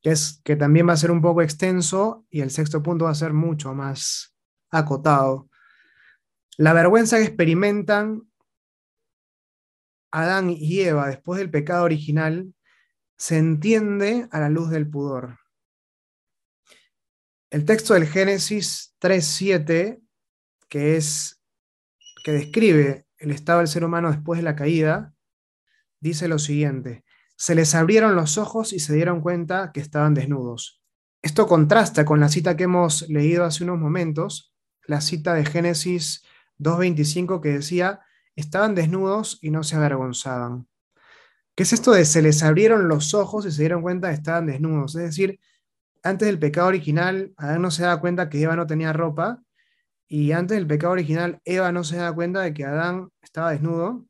que 0.00 0.10
es 0.10 0.40
que 0.44 0.56
también 0.56 0.88
va 0.88 0.92
a 0.92 0.98
ser 0.98 1.10
un 1.10 1.20
poco 1.20 1.42
extenso 1.42 2.26
y 2.30 2.40
el 2.40 2.50
sexto 2.50 2.82
punto 2.82 3.06
va 3.06 3.12
a 3.12 3.14
ser 3.14 3.32
mucho 3.32 3.74
más 3.74 4.36
acotado. 4.70 5.48
La 6.56 6.72
vergüenza 6.72 7.18
que 7.18 7.24
experimentan 7.24 8.22
Adán 10.10 10.50
y 10.50 10.80
Eva 10.80 11.08
después 11.08 11.38
del 11.38 11.50
pecado 11.50 11.84
original 11.84 12.54
se 13.16 13.38
entiende 13.38 14.28
a 14.30 14.40
la 14.40 14.48
luz 14.48 14.70
del 14.70 14.88
pudor. 14.88 15.38
El 17.50 17.64
texto 17.64 17.94
del 17.94 18.06
Génesis 18.06 18.94
3.7 19.00 20.00
que 20.68 20.96
es 20.96 21.42
que 22.24 22.32
describe 22.32 23.06
el 23.18 23.30
estado 23.30 23.58
del 23.58 23.68
ser 23.68 23.84
humano 23.84 24.10
después 24.10 24.38
de 24.38 24.44
la 24.44 24.56
caída, 24.56 25.14
dice 26.00 26.28
lo 26.28 26.38
siguiente: 26.38 27.04
se 27.38 27.54
les 27.54 27.76
abrieron 27.76 28.16
los 28.16 28.36
ojos 28.36 28.72
y 28.72 28.80
se 28.80 28.92
dieron 28.94 29.20
cuenta 29.20 29.70
que 29.72 29.78
estaban 29.78 30.12
desnudos. 30.12 30.82
Esto 31.22 31.46
contrasta 31.46 32.04
con 32.04 32.18
la 32.18 32.28
cita 32.28 32.56
que 32.56 32.64
hemos 32.64 33.08
leído 33.08 33.44
hace 33.44 33.62
unos 33.62 33.78
momentos, 33.78 34.52
la 34.86 35.00
cita 35.00 35.34
de 35.34 35.44
Génesis 35.44 36.24
2.25 36.58 37.40
que 37.40 37.50
decía, 37.50 38.00
estaban 38.34 38.74
desnudos 38.74 39.38
y 39.40 39.50
no 39.50 39.62
se 39.62 39.76
avergonzaban. 39.76 40.66
¿Qué 41.54 41.62
es 41.62 41.72
esto 41.72 41.92
de 41.92 42.04
se 42.04 42.22
les 42.22 42.42
abrieron 42.42 42.88
los 42.88 43.14
ojos 43.14 43.46
y 43.46 43.52
se 43.52 43.62
dieron 43.62 43.82
cuenta 43.82 44.08
que 44.08 44.14
estaban 44.14 44.46
desnudos? 44.46 44.96
Es 44.96 45.02
decir, 45.02 45.38
antes 46.02 46.26
del 46.26 46.40
pecado 46.40 46.66
original, 46.66 47.34
Adán 47.36 47.62
no 47.62 47.70
se 47.70 47.84
daba 47.84 48.00
cuenta 48.00 48.28
que 48.28 48.42
Eva 48.42 48.56
no 48.56 48.66
tenía 48.66 48.92
ropa 48.92 49.40
y 50.08 50.32
antes 50.32 50.56
del 50.56 50.66
pecado 50.66 50.92
original, 50.92 51.40
Eva 51.44 51.70
no 51.70 51.84
se 51.84 51.98
da 51.98 52.12
cuenta 52.12 52.40
de 52.40 52.52
que 52.52 52.64
Adán 52.64 53.10
estaba 53.22 53.52
desnudo. 53.52 54.06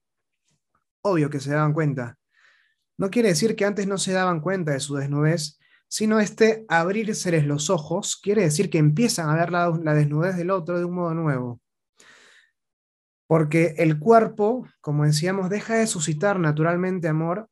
Obvio 1.03 1.29
que 1.29 1.41
se 1.41 1.51
daban 1.51 1.75
cuenta. 1.75 2.18
No 2.99 3.11
quiere 3.11 3.31
decir 3.31 3.57
que 3.57 3.65
antes 3.65 3.87
no 3.87 3.97
se 3.97 4.13
daban 4.13 4.41
cuenta 4.41 4.73
de 4.73 4.81
su 4.81 4.97
desnudez, 4.97 5.59
sino 5.89 6.21
este 6.21 6.67
abrírseles 6.69 7.47
los 7.47 7.71
ojos 7.71 8.17
quiere 8.17 8.43
decir 8.43 8.69
que 8.69 8.79
empiezan 8.79 9.31
a 9.31 9.37
ver 9.37 9.51
la, 9.51 9.71
la 9.83 9.95
desnudez 9.95 10.37
del 10.37 10.51
otro 10.51 10.79
de 10.79 10.85
un 10.85 10.95
modo 10.95 11.15
nuevo. 11.15 11.61
Porque 13.27 13.75
el 13.79 13.99
cuerpo, 13.99 14.67
como 14.81 15.05
decíamos, 15.05 15.49
deja 15.49 15.77
de 15.77 15.87
suscitar 15.87 16.39
naturalmente 16.39 17.09
amor 17.09 17.49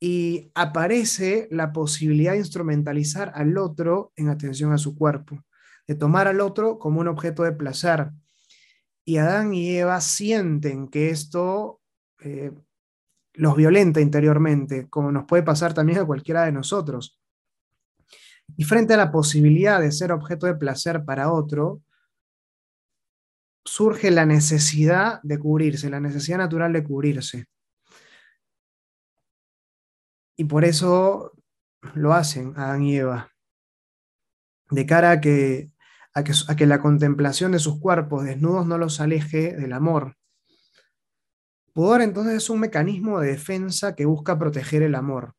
y 0.00 0.50
aparece 0.54 1.48
la 1.50 1.72
posibilidad 1.72 2.32
de 2.32 2.38
instrumentalizar 2.38 3.32
al 3.34 3.56
otro 3.56 4.12
en 4.16 4.28
atención 4.28 4.72
a 4.72 4.78
su 4.78 4.96
cuerpo 4.96 5.42
de 5.86 5.94
tomar 5.94 6.28
al 6.28 6.40
otro 6.40 6.78
como 6.78 7.00
un 7.00 7.08
objeto 7.08 7.42
de 7.42 7.52
placer. 7.52 8.10
Y 9.04 9.18
Adán 9.18 9.52
y 9.52 9.76
Eva 9.76 10.00
sienten 10.00 10.88
que 10.88 11.10
esto 11.10 11.80
eh, 12.20 12.52
los 13.34 13.56
violenta 13.56 14.00
interiormente, 14.00 14.88
como 14.88 15.12
nos 15.12 15.24
puede 15.24 15.42
pasar 15.42 15.74
también 15.74 15.98
a 15.98 16.06
cualquiera 16.06 16.44
de 16.44 16.52
nosotros. 16.52 17.20
Y 18.56 18.64
frente 18.64 18.94
a 18.94 18.96
la 18.96 19.10
posibilidad 19.10 19.80
de 19.80 19.92
ser 19.92 20.12
objeto 20.12 20.46
de 20.46 20.54
placer 20.54 21.04
para 21.04 21.32
otro, 21.32 21.82
surge 23.64 24.10
la 24.10 24.26
necesidad 24.26 25.20
de 25.22 25.38
cubrirse, 25.38 25.90
la 25.90 26.00
necesidad 26.00 26.38
natural 26.38 26.72
de 26.72 26.84
cubrirse. 26.84 27.46
Y 30.36 30.44
por 30.44 30.64
eso 30.64 31.32
lo 31.94 32.12
hacen 32.12 32.54
Adán 32.56 32.82
y 32.82 32.96
Eva, 32.96 33.30
de 34.70 34.86
cara 34.86 35.12
a 35.12 35.20
que 35.20 35.70
a 36.14 36.22
que, 36.56 36.66
la 36.66 36.80
contemplación 36.80 37.52
de 37.52 37.58
sus 37.58 37.80
cuerpos 37.80 38.24
desnudos 38.24 38.66
no 38.66 38.78
los 38.78 39.00
aleje 39.00 39.54
del 39.56 39.72
amor. 39.72 40.16
Pudor 41.74 42.00
entonces 42.00 42.36
es 42.36 42.48
un 42.48 42.60
mecanismo 42.60 43.20
de 43.20 43.32
defensa 43.32 43.94
que 43.94 44.06
busca 44.06 44.38
proteger 44.38 44.82
el 44.82 44.94
amor. 44.94 45.34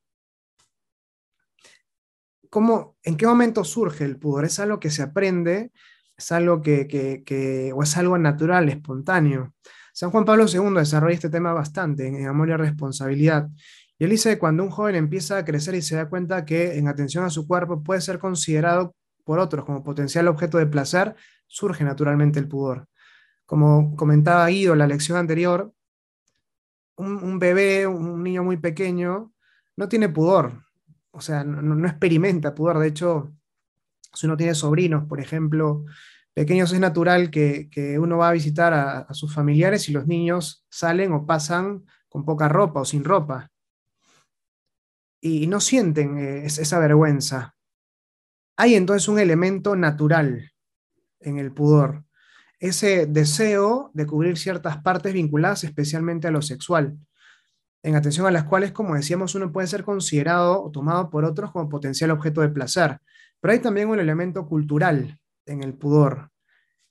¿Cómo, 2.52 2.96
¿En 3.02 3.18
qué 3.18 3.26
momento 3.26 3.64
surge 3.64 4.06
el 4.06 4.20
pudor? 4.20 4.46
Es 4.46 4.60
algo 4.60 4.80
que 4.80 4.92
se 4.92 5.02
aprende 5.02 5.72
es 6.18 6.32
algo 6.32 6.62
que, 6.62 7.72
o 7.76 7.84
es 7.84 7.98
algo 7.98 8.18
natural, 8.18 8.70
espontáneo. 8.70 9.54
San 9.94 10.12
Juan 10.12 10.26
Pablo 10.26 10.46
II 10.48 10.74
desarrolla 10.76 11.14
este 11.14 11.30
tema 11.30 11.54
bastante 11.54 12.08
en, 12.08 12.28
Amor 12.28 12.50
y 12.50 12.56
Responsabilidad. 12.56 13.50
Y 13.98 14.04
él 14.04 14.10
dice 14.10 14.32
que 14.32 14.40
cuando 14.40 14.64
un 14.64 14.70
joven 14.70 14.96
empieza 14.96 15.38
a 15.38 15.46
crecer 15.46 15.76
y 15.76 15.82
se 15.82 15.96
da 15.96 16.10
cuenta 16.10 16.46
que 16.46 16.78
en 16.78 16.88
atención 16.88 17.24
a 17.24 17.30
su 17.30 17.48
cuerpo 17.48 17.82
puede 17.82 18.02
ser 18.02 18.20
considerado 18.20 18.94
por 19.24 19.40
otros 19.40 19.66
como 19.66 19.84
potencial 19.84 20.28
objeto 20.28 20.58
de 20.58 20.68
placer, 20.68 21.16
surge 21.48 21.84
naturalmente 21.84 22.40
el 22.40 22.48
pudor. 22.48 22.88
Como 23.46 23.96
comentaba 23.96 24.48
Guido 24.48 24.74
en 24.74 24.80
la 24.80 24.88
lección 24.88 25.18
anterior, 25.18 25.74
un, 26.98 27.40
bebé, 27.40 27.88
un 27.88 28.24
niño 28.24 28.44
muy 28.44 28.58
pequeño, 28.58 29.34
no 29.76 29.90
tiene 29.90 30.10
pudor, 30.10 30.64
o 31.12 31.22
sea, 31.22 31.44
no, 31.44 31.88
experimenta 31.88 32.56
pudor. 32.56 32.80
De 32.80 32.88
hecho, 32.88 33.34
si 34.14 34.26
uno 34.26 34.38
tiene 34.38 34.56
sobrinos, 34.56 35.06
por 35.06 35.20
ejemplo, 35.20 35.86
pequeños, 36.34 36.72
es 36.72 36.80
natural 36.80 37.30
que, 37.30 37.70
uno 38.00 38.18
va 38.18 38.30
a 38.30 38.34
visitar 38.34 38.74
a, 38.74 39.14
sus 39.14 39.34
familiares 39.34 39.90
y 39.90 39.92
los 39.92 40.08
niños 40.08 40.66
salen 40.70 41.14
o 41.14 41.26
pasan 41.26 41.86
con 42.10 42.26
poca 42.26 42.48
ropa 42.48 42.82
o 42.82 42.86
sin 42.86 43.04
ropa. 43.04 43.52
Y, 45.22 45.48
no 45.48 45.60
sienten 45.60 46.18
eh, 46.18 46.46
esa 46.46 46.80
vergüenza. 46.80 47.56
Hay 48.58 48.76
entonces 48.76 49.08
un 49.10 49.20
elemento 49.20 49.76
natural 49.76 50.52
en 51.20 51.40
el 51.40 51.52
pudor, 51.52 52.05
ese 52.68 53.06
deseo 53.06 53.92
de 53.94 54.06
cubrir 54.06 54.38
ciertas 54.38 54.78
partes 54.82 55.14
vinculadas 55.14 55.64
especialmente 55.64 56.28
a 56.28 56.32
lo 56.32 56.42
sexual, 56.42 56.98
en 57.84 57.96
atención 57.96 58.26
a 58.26 58.32
las 58.32 58.46
cuales, 58.46 58.72
como 58.72 58.96
decíamos, 58.96 59.36
uno 59.36 59.52
puede 59.52 59.68
ser 59.68 59.84
considerado 59.84 60.64
o 60.64 60.72
tomado 60.72 61.10
por 61.10 61.24
otros 61.24 61.52
como 61.52 61.70
potencial 61.70 62.10
objeto 62.12 62.42
de 62.42 62.50
placer. 62.50 63.00
Pero 63.40 63.52
hay 63.52 63.60
también 63.60 63.90
un 63.90 64.00
elemento 64.00 64.48
cultural 64.48 65.20
en 65.46 65.62
el 65.62 65.76
pudor. 65.76 66.32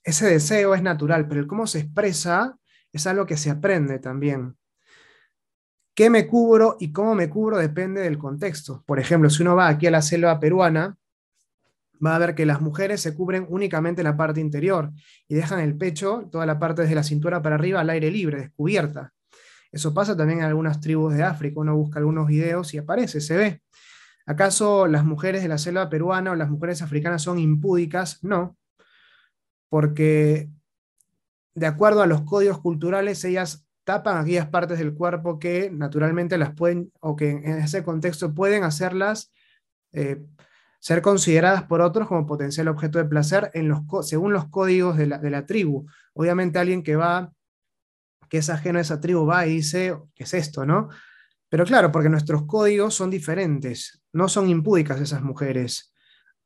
Ese 0.03 0.25
deseo 0.27 0.73
es 0.73 0.81
natural, 0.81 1.27
pero 1.27 1.41
el 1.41 1.47
cómo 1.47 1.67
se 1.67 1.79
expresa 1.79 2.57
es 2.93 3.07
algo 3.07 3.25
que 3.25 3.35
se 3.35 3.49
aprende 3.49 3.99
también. 3.99 4.55
¿Qué 5.93 6.09
me 6.09 6.27
cubro 6.27 6.77
y 6.79 6.93
cómo 6.93 7.13
me 7.13 7.29
cubro 7.29 7.57
depende 7.57 8.01
del 8.01 8.17
contexto? 8.17 8.83
Por 8.85 8.99
ejemplo, 8.99 9.29
si 9.29 9.41
uno 9.43 9.55
va 9.55 9.67
aquí 9.67 9.87
a 9.87 9.91
la 9.91 10.01
selva 10.01 10.39
peruana, 10.39 10.97
va 12.03 12.15
a 12.15 12.19
ver 12.19 12.35
que 12.35 12.45
las 12.45 12.61
mujeres 12.61 13.01
se 13.01 13.13
cubren 13.13 13.45
únicamente 13.49 14.03
la 14.03 14.17
parte 14.17 14.39
interior 14.39 14.91
y 15.27 15.35
dejan 15.35 15.59
el 15.59 15.77
pecho, 15.77 16.27
toda 16.31 16.45
la 16.45 16.59
parte 16.59 16.83
desde 16.83 16.95
la 16.95 17.03
cintura 17.03 17.41
para 17.41 17.55
arriba, 17.55 17.81
al 17.81 17.89
aire 17.89 18.11
libre, 18.11 18.39
descubierta. 18.39 19.13
Eso 19.71 19.93
pasa 19.93 20.15
también 20.15 20.39
en 20.39 20.45
algunas 20.45 20.79
tribus 20.79 21.13
de 21.13 21.23
África. 21.23 21.59
Uno 21.59 21.75
busca 21.75 21.99
algunos 21.99 22.27
videos 22.27 22.73
y 22.73 22.77
aparece, 22.77 23.19
se 23.19 23.35
ve. 23.35 23.61
¿Acaso 24.25 24.87
las 24.87 25.05
mujeres 25.05 25.43
de 25.43 25.49
la 25.49 25.57
selva 25.57 25.89
peruana 25.89 26.31
o 26.31 26.35
las 26.35 26.49
mujeres 26.49 26.81
africanas 26.81 27.21
son 27.21 27.39
impúdicas? 27.39 28.23
No, 28.23 28.57
porque 29.69 30.49
de 31.53 31.65
acuerdo 31.65 32.01
a 32.01 32.07
los 32.07 32.21
códigos 32.21 32.59
culturales, 32.59 33.23
ellas 33.23 33.65
tapan 33.83 34.17
aquellas 34.17 34.47
partes 34.47 34.79
del 34.79 34.93
cuerpo 34.93 35.39
que 35.39 35.69
naturalmente 35.71 36.37
las 36.37 36.53
pueden, 36.53 36.91
o 36.99 37.15
que 37.15 37.29
en 37.29 37.59
ese 37.59 37.83
contexto 37.83 38.33
pueden 38.33 38.63
hacerlas 38.63 39.31
eh, 39.93 40.25
ser 40.85 41.01
consideradas 41.01 41.63
por 41.63 41.81
otros 41.81 42.07
como 42.07 42.27
potencial 42.27 42.67
objeto 42.67 42.99
de 42.99 43.05
placer 43.05 43.49
en 43.55 43.67
los, 43.67 43.79
según 44.07 44.33
los 44.33 44.49
códigos 44.49 44.95
de 44.95 45.07
la, 45.07 45.17
de 45.17 45.31
la 45.31 45.47
tribu. 45.47 45.87
Obviamente 46.13 46.59
alguien 46.59 46.83
que 46.83 46.95
va, 46.95 47.33
que 48.29 48.37
es 48.37 48.51
ajeno 48.51 48.77
a 48.77 48.83
esa 48.83 49.01
tribu, 49.01 49.25
va 49.25 49.47
y 49.47 49.55
dice, 49.55 49.97
¿qué 50.13 50.25
es 50.25 50.35
esto, 50.35 50.63
no? 50.63 50.89
Pero 51.49 51.65
claro, 51.65 51.91
porque 51.91 52.07
nuestros 52.07 52.43
códigos 52.43 52.93
son 52.93 53.09
diferentes, 53.09 53.99
no 54.13 54.29
son 54.29 54.47
impúdicas 54.47 55.01
esas 55.01 55.23
mujeres, 55.23 55.91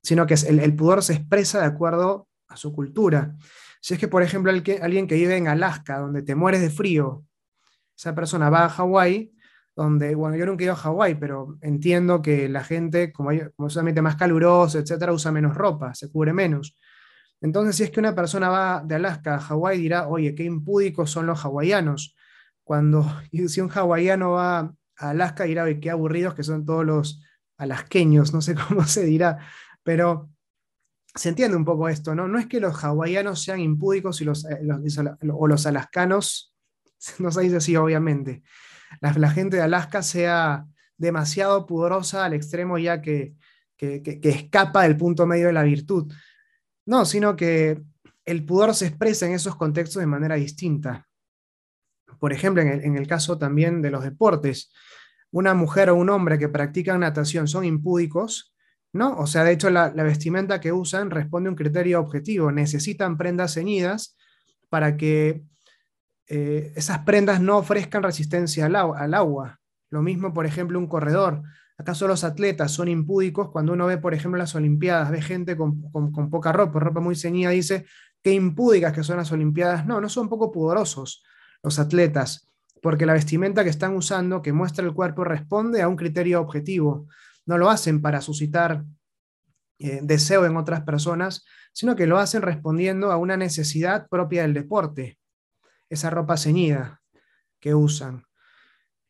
sino 0.01 0.25
que 0.25 0.35
el, 0.35 0.61
el 0.61 0.73
pudor 0.73 1.03
se 1.03 1.15
expresa 1.15 1.59
de 1.59 1.65
acuerdo 1.65 2.29
a 2.47 2.55
su 2.55 2.71
cultura. 2.71 3.35
Si 3.81 3.95
es 3.95 3.99
que, 3.99 4.07
por 4.07 4.23
ejemplo, 4.23 4.53
alguien 4.53 5.05
que 5.05 5.15
vive 5.15 5.35
en 5.35 5.49
Alaska, 5.49 5.99
donde 5.99 6.21
te 6.21 6.35
mueres 6.35 6.61
de 6.61 6.69
frío, 6.69 7.25
esa 7.93 8.15
persona 8.15 8.49
va 8.49 8.63
a 8.63 8.69
Hawái, 8.69 9.33
donde, 9.83 10.13
bueno, 10.13 10.35
yo 10.35 10.45
nunca 10.45 10.63
he 10.63 10.65
ido 10.65 10.73
a 10.73 10.77
Hawái, 10.77 11.15
pero 11.15 11.57
entiendo 11.61 12.21
que 12.21 12.49
la 12.49 12.63
gente, 12.65 13.13
como, 13.13 13.31
como 13.55 13.69
es 13.69 14.01
más 14.01 14.15
caluroso, 14.17 14.77
etcétera, 14.77 15.13
usa 15.13 15.31
menos 15.31 15.55
ropa, 15.55 15.93
se 15.93 16.11
cubre 16.11 16.33
menos. 16.33 16.75
Entonces, 17.39 17.77
si 17.77 17.83
es 17.83 17.91
que 17.91 18.01
una 18.01 18.13
persona 18.13 18.49
va 18.49 18.83
de 18.85 18.95
Alaska 18.95 19.35
a 19.35 19.39
Hawái, 19.39 19.79
dirá, 19.79 20.09
oye, 20.09 20.35
qué 20.35 20.43
impúdicos 20.43 21.11
son 21.11 21.27
los 21.27 21.45
hawaianos. 21.45 22.15
Cuando 22.63 23.05
si 23.47 23.61
un 23.61 23.69
hawaiano 23.69 24.31
va 24.31 24.73
Alaska 24.97 25.45
dirá, 25.45 25.65
qué 25.79 25.89
aburridos 25.89 26.35
que 26.35 26.43
son 26.43 26.65
todos 26.65 26.85
los 26.85 27.23
alasqueños, 27.57 28.33
no 28.33 28.41
sé 28.41 28.55
cómo 28.55 28.83
se 28.85 29.05
dirá, 29.05 29.37
pero 29.81 30.29
se 31.15 31.29
entiende 31.29 31.55
un 31.55 31.65
poco 31.65 31.87
esto, 31.87 32.13
¿no? 32.13 32.27
No 32.27 32.37
es 32.37 32.47
que 32.47 32.59
los 32.59 32.83
hawaianos 32.83 33.41
sean 33.41 33.61
impúdicos 33.61 34.19
los, 34.21 34.45
eh, 34.45 34.59
o 35.31 35.47
los 35.47 35.65
alascanos, 35.65 36.53
no 37.19 37.31
se 37.31 37.41
dice 37.41 37.57
así, 37.57 37.77
obviamente. 37.77 38.43
La, 39.01 39.29
gente 39.31 39.57
de 39.57 39.63
Alaska 39.63 40.01
sea 40.03 40.65
demasiado 40.97 41.65
pudorosa 41.65 42.25
al 42.25 42.33
extremo 42.33 42.77
ya 42.77 43.01
que, 43.01 43.33
que, 43.77 44.19
escapa 44.23 44.83
del 44.83 44.97
punto 44.97 45.25
medio 45.25 45.47
de 45.47 45.53
la 45.53 45.63
virtud. 45.63 46.11
No, 46.85 47.05
sino 47.05 47.35
que 47.35 47.81
el 48.25 48.45
pudor 48.45 48.73
se 48.75 48.87
expresa 48.87 49.25
en 49.25 49.33
esos 49.33 49.55
contextos 49.55 49.99
de 50.01 50.07
manera 50.07 50.35
distinta. 50.35 51.07
Por 52.19 52.33
ejemplo, 52.33 52.61
en 52.61 52.97
el 52.97 53.07
caso 53.07 53.37
también 53.37 53.81
de 53.81 53.91
los 53.91 54.03
deportes 54.03 54.71
una 55.31 55.53
mujer 55.53 55.89
o 55.89 55.95
un 55.95 56.09
hombre 56.09 56.39
que 56.39 56.49
practican 56.49 57.01
natación 57.01 57.47
son 57.47 57.65
impúdicos, 57.65 58.53
¿no? 58.91 59.17
O 59.17 59.27
sea, 59.27 59.43
de 59.43 59.51
hecho, 59.51 59.69
la, 59.69 59.89
vestimenta 59.89 60.59
que 60.59 60.71
usan 60.71 61.11
responde 61.11 61.47
a 61.47 61.51
un 61.51 61.55
criterio 61.55 61.99
objetivo. 61.99 62.51
Necesitan 62.51 63.17
prendas 63.17 63.53
ceñidas 63.53 64.17
para 64.69 64.97
que 64.97 65.43
eh, 66.29 66.71
esas 66.75 66.99
prendas 66.99 67.41
no 67.41 67.57
ofrezcan 67.57 68.03
resistencia 68.03 68.65
al, 68.65 69.13
agua. 69.13 69.59
Lo 69.89 70.01
mismo, 70.01 70.33
por 70.33 70.45
ejemplo, 70.45 70.79
un 70.79 70.87
corredor. 70.87 71.41
¿Acaso 71.77 72.07
los 72.07 72.23
atletas 72.23 72.71
son 72.71 72.87
impúdicos? 72.87 73.49
Cuando 73.51 73.73
uno 73.73 73.87
ve, 73.87 73.97
por 73.97 74.13
ejemplo, 74.13 74.37
las 74.37 74.55
Olimpiadas, 74.55 75.11
ve 75.11 75.21
gente 75.21 75.57
con, 75.57 75.81
con 75.91 76.29
poca 76.29 76.51
ropa, 76.51 76.79
ropa 76.79 76.99
muy 76.99 77.15
ceñida, 77.15 77.49
dice, 77.49 77.85
qué 78.21 78.33
impúdicas 78.33 78.93
que 78.93 79.03
son 79.03 79.17
las 79.17 79.31
Olimpiadas. 79.31 79.85
No, 79.85 79.99
no 79.99 80.09
son 80.09 80.29
poco 80.29 80.51
pudorosos 80.51 81.23
los 81.63 81.79
atletas 81.79 82.49
porque 82.81 83.05
la 83.05 83.13
vestimenta 83.13 83.63
que 83.63 83.69
están 83.69 83.95
usando, 83.95 84.41
que 84.41 84.53
muestra 84.53 84.85
el 84.85 84.93
cuerpo, 84.93 85.23
responde 85.23 85.81
a 85.81 85.87
un 85.87 85.95
criterio 85.95 86.41
objetivo. 86.41 87.07
No 87.45 87.57
lo 87.57 87.69
hacen 87.69 88.01
para 88.01 88.21
suscitar 88.21 88.85
eh, 89.79 89.99
deseo 90.01 90.45
en 90.45 90.57
otras 90.57 90.81
personas, 90.81 91.45
sino 91.73 91.95
que 91.95 92.07
lo 92.07 92.17
hacen 92.17 92.41
respondiendo 92.41 93.11
a 93.11 93.17
una 93.17 93.37
necesidad 93.37 94.07
propia 94.09 94.43
del 94.43 94.53
deporte, 94.53 95.18
esa 95.89 96.09
ropa 96.09 96.37
ceñida 96.37 97.01
que 97.59 97.75
usan. 97.75 98.23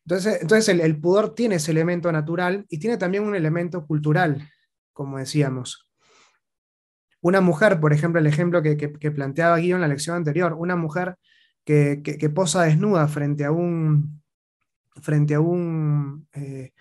Entonces, 0.04 0.38
entonces 0.40 0.68
el, 0.68 1.00
pudor 1.00 1.34
tiene 1.34 1.56
ese 1.56 1.70
elemento 1.70 2.10
natural 2.10 2.66
y 2.68 2.78
tiene 2.78 2.96
también 2.96 3.24
un 3.24 3.36
elemento 3.36 3.86
cultural, 3.86 4.48
como 4.92 5.18
decíamos. 5.18 5.88
Una 7.20 7.40
mujer, 7.40 7.80
por 7.80 7.92
ejemplo, 7.92 8.20
el 8.20 8.26
ejemplo 8.26 8.62
que, 8.62 8.76
que 8.76 9.10
planteaba 9.10 9.58
Guido 9.58 9.76
en 9.76 9.82
la 9.82 9.88
lección 9.88 10.16
anterior, 10.16 10.54
una 10.54 10.74
mujer 10.74 11.16
que, 11.64 12.30
posa 12.34 12.62
desnuda 12.62 13.06
frente 13.08 13.44
a 13.44 13.52
un, 13.52 14.22
frente 15.02 15.34
a 15.34 15.40
un, 15.40 16.28
eh, 16.32 16.72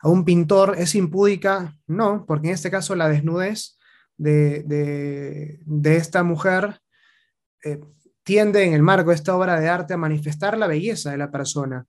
a 0.00 0.08
un 0.08 0.24
pintor 0.24 0.74
es 0.78 0.94
impúdica? 0.94 1.76
No, 1.86 2.24
porque 2.26 2.48
en 2.48 2.54
este 2.54 2.70
caso 2.70 2.94
la 2.94 3.08
desnudez 3.08 3.78
de, 4.16 5.60
esta 5.84 6.22
mujer 6.22 6.80
eh, 7.64 7.80
tiende 8.28 8.62
en 8.62 8.74
el 8.74 8.82
marco 8.82 9.08
de 9.08 9.16
esta 9.16 9.34
obra 9.34 9.58
de 9.58 9.70
arte 9.70 9.94
a 9.94 9.96
manifestar 9.96 10.58
la 10.58 10.66
belleza 10.66 11.10
de 11.10 11.16
la 11.16 11.30
persona. 11.30 11.86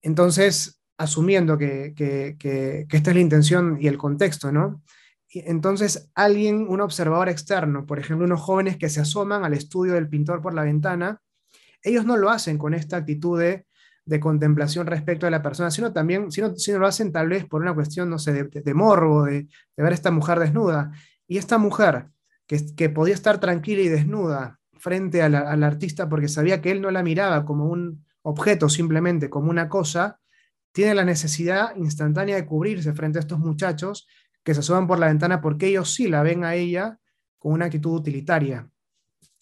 Entonces, 0.00 0.80
asumiendo 0.96 1.58
que, 1.58 1.94
esta 2.88 3.10
es 3.10 3.16
la 3.16 3.20
intención 3.20 3.76
y 3.80 3.88
el 3.88 3.98
contexto, 3.98 4.52
¿no? 4.52 4.84
entonces, 5.34 6.12
alguien, 6.14 6.68
un 6.68 6.80
observador 6.80 7.28
externo, 7.28 7.86
por 7.86 7.98
ejemplo, 7.98 8.24
unos 8.24 8.40
jóvenes 8.40 8.76
que 8.76 8.88
se 8.88 9.00
asoman 9.00 9.44
al 9.44 9.52
estudio 9.52 9.94
del 9.94 10.08
pintor 10.08 10.42
por 10.42 10.54
la 10.54 10.62
ventana, 10.62 11.20
ellos 11.82 12.04
no 12.04 12.16
lo 12.16 12.30
hacen 12.30 12.56
con 12.56 12.72
esta 12.72 12.98
actitud 12.98 13.40
de, 13.40 13.66
contemplación 14.20 14.86
respecto 14.86 15.26
a 15.26 15.30
la 15.30 15.42
persona, 15.42 15.72
sino 15.72 15.92
también, 15.92 16.30
sino, 16.30 16.54
sino, 16.54 16.78
lo 16.78 16.86
hacen 16.86 17.10
tal 17.10 17.28
vez 17.28 17.46
por 17.46 17.62
una 17.62 17.74
cuestión, 17.74 18.08
no 18.08 18.20
sé, 18.20 18.44
de, 18.44 18.74
morbo, 18.74 19.24
de, 19.24 19.48
ver 19.76 19.92
esta 19.92 20.12
mujer 20.12 20.38
desnuda. 20.38 20.92
Y 21.26 21.38
esta 21.38 21.58
mujer, 21.58 22.10
que, 22.46 22.90
podía 22.90 23.14
estar 23.14 23.40
tranquila 23.40 23.82
y 23.82 23.88
desnuda 23.88 24.60
frente 24.82 25.22
al 25.22 25.62
artista 25.62 26.08
porque 26.08 26.26
sabía 26.26 26.60
que 26.60 26.72
él 26.72 26.80
no 26.80 26.90
la 26.90 27.04
miraba 27.04 27.44
como 27.44 27.66
un 27.66 28.04
objeto, 28.22 28.68
simplemente 28.68 29.30
como 29.30 29.48
una 29.48 29.68
cosa, 29.68 30.18
tiene 30.72 30.92
la 30.92 31.04
necesidad 31.04 31.76
instantánea 31.76 32.34
de 32.34 32.44
cubrirse 32.44 32.92
frente 32.92 33.20
a 33.20 33.20
estos 33.20 33.38
muchachos 33.38 34.08
que 34.42 34.54
se 34.54 34.60
asoman 34.60 34.88
por 34.88 34.98
la 34.98 35.06
ventana 35.06 35.40
porque 35.40 35.68
ellos 35.68 35.94
sí 35.94 36.08
la 36.08 36.24
ven 36.24 36.42
a 36.42 36.56
ella 36.56 36.98
con 37.38 37.52
una 37.52 37.66
actitud 37.66 37.92
utilitaria. 37.92 38.68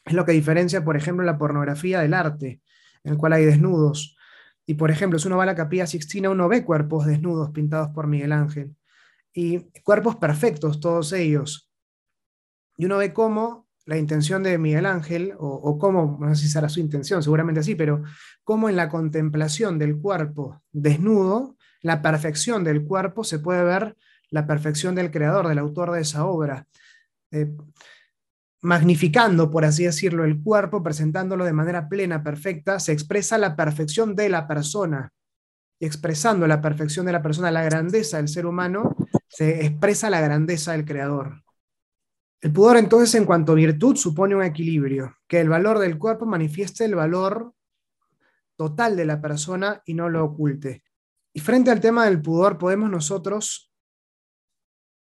Es 0.04 0.12
lo 0.12 0.26
que 0.26 0.32
diferencia, 0.32 0.84
por 0.84 0.98
ejemplo, 0.98 1.24
la 1.24 1.38
pornografía 1.38 2.00
del 2.00 2.12
arte, 2.12 2.60
en 3.02 3.12
el 3.12 3.16
cual 3.16 3.32
hay 3.32 3.46
desnudos. 3.46 4.18
Y, 4.66 4.74
por 4.74 4.90
ejemplo, 4.90 5.18
si 5.18 5.28
uno 5.28 5.38
va 5.38 5.44
a 5.44 5.46
la 5.46 5.54
capilla 5.54 5.86
Sixtina, 5.86 6.28
uno 6.28 6.48
ve 6.48 6.66
cuerpos 6.66 7.06
desnudos 7.06 7.50
pintados 7.50 7.88
por 7.94 8.06
Miguel 8.08 8.32
Ángel. 8.32 8.76
Y 9.32 9.70
cuerpos 9.84 10.16
perfectos, 10.16 10.80
todos 10.80 11.14
ellos. 11.14 11.70
Y 12.76 12.84
uno 12.84 12.98
ve 12.98 13.14
cómo 13.14 13.69
la 13.86 13.96
intención 13.96 14.42
de 14.42 14.58
Miguel 14.58 14.86
Ángel, 14.86 15.34
o, 15.38 15.78
cómo, 15.78 16.18
no 16.20 16.34
sé 16.34 16.42
si 16.42 16.48
será 16.48 16.68
su 16.68 16.80
intención, 16.80 17.22
seguramente 17.22 17.62
sí, 17.62 17.74
pero 17.74 18.02
cómo 18.44 18.68
en 18.68 18.76
la 18.76 18.88
contemplación 18.88 19.78
del 19.78 19.98
cuerpo 19.98 20.62
desnudo, 20.70 21.56
la 21.82 22.02
perfección 22.02 22.62
del 22.62 22.84
cuerpo, 22.84 23.24
se 23.24 23.38
puede 23.38 23.64
ver 23.64 23.96
la 24.30 24.46
perfección 24.46 24.94
del 24.94 25.10
creador, 25.10 25.48
del 25.48 25.58
autor 25.58 25.92
de 25.92 26.02
esa 26.02 26.26
obra. 26.26 26.66
Eh, 27.32 27.52
magnificando, 28.62 29.50
por 29.50 29.64
así 29.64 29.84
decirlo, 29.84 30.24
el 30.24 30.42
cuerpo, 30.42 30.82
presentándolo 30.82 31.44
de 31.44 31.52
manera 31.52 31.88
plena, 31.88 32.22
perfecta, 32.22 32.78
se 32.78 32.92
expresa 32.92 33.38
la 33.38 33.56
perfección 33.56 34.14
de 34.14 34.28
la 34.28 34.46
persona. 34.46 35.12
Y 35.78 35.86
expresando 35.86 36.46
la 36.46 36.60
perfección 36.60 37.06
de 37.06 37.12
la 37.12 37.22
persona, 37.22 37.50
la 37.50 37.64
grandeza 37.64 38.18
del 38.18 38.28
ser 38.28 38.44
humano, 38.44 38.94
se 39.28 39.64
expresa 39.64 40.10
la 40.10 40.20
grandeza 40.20 40.72
del 40.72 40.84
creador. 40.84 41.42
El 42.40 42.52
pudor 42.52 42.78
entonces 42.78 43.14
en 43.14 43.26
cuanto 43.26 43.52
a 43.52 43.54
virtud 43.54 43.96
supone 43.96 44.34
un 44.34 44.42
equilibrio, 44.42 45.16
que 45.28 45.40
el 45.40 45.48
valor 45.48 45.78
del 45.78 45.98
cuerpo 45.98 46.24
manifieste 46.24 46.84
el 46.86 46.94
valor 46.94 47.52
total 48.56 48.96
de 48.96 49.04
la 49.04 49.20
persona 49.20 49.82
y 49.84 49.94
no 49.94 50.08
lo 50.08 50.24
oculte. 50.24 50.82
Y 51.32 51.40
frente 51.40 51.70
al 51.70 51.80
tema 51.80 52.06
del 52.06 52.22
pudor 52.22 52.58
podemos 52.58 52.90
nosotros 52.90 53.70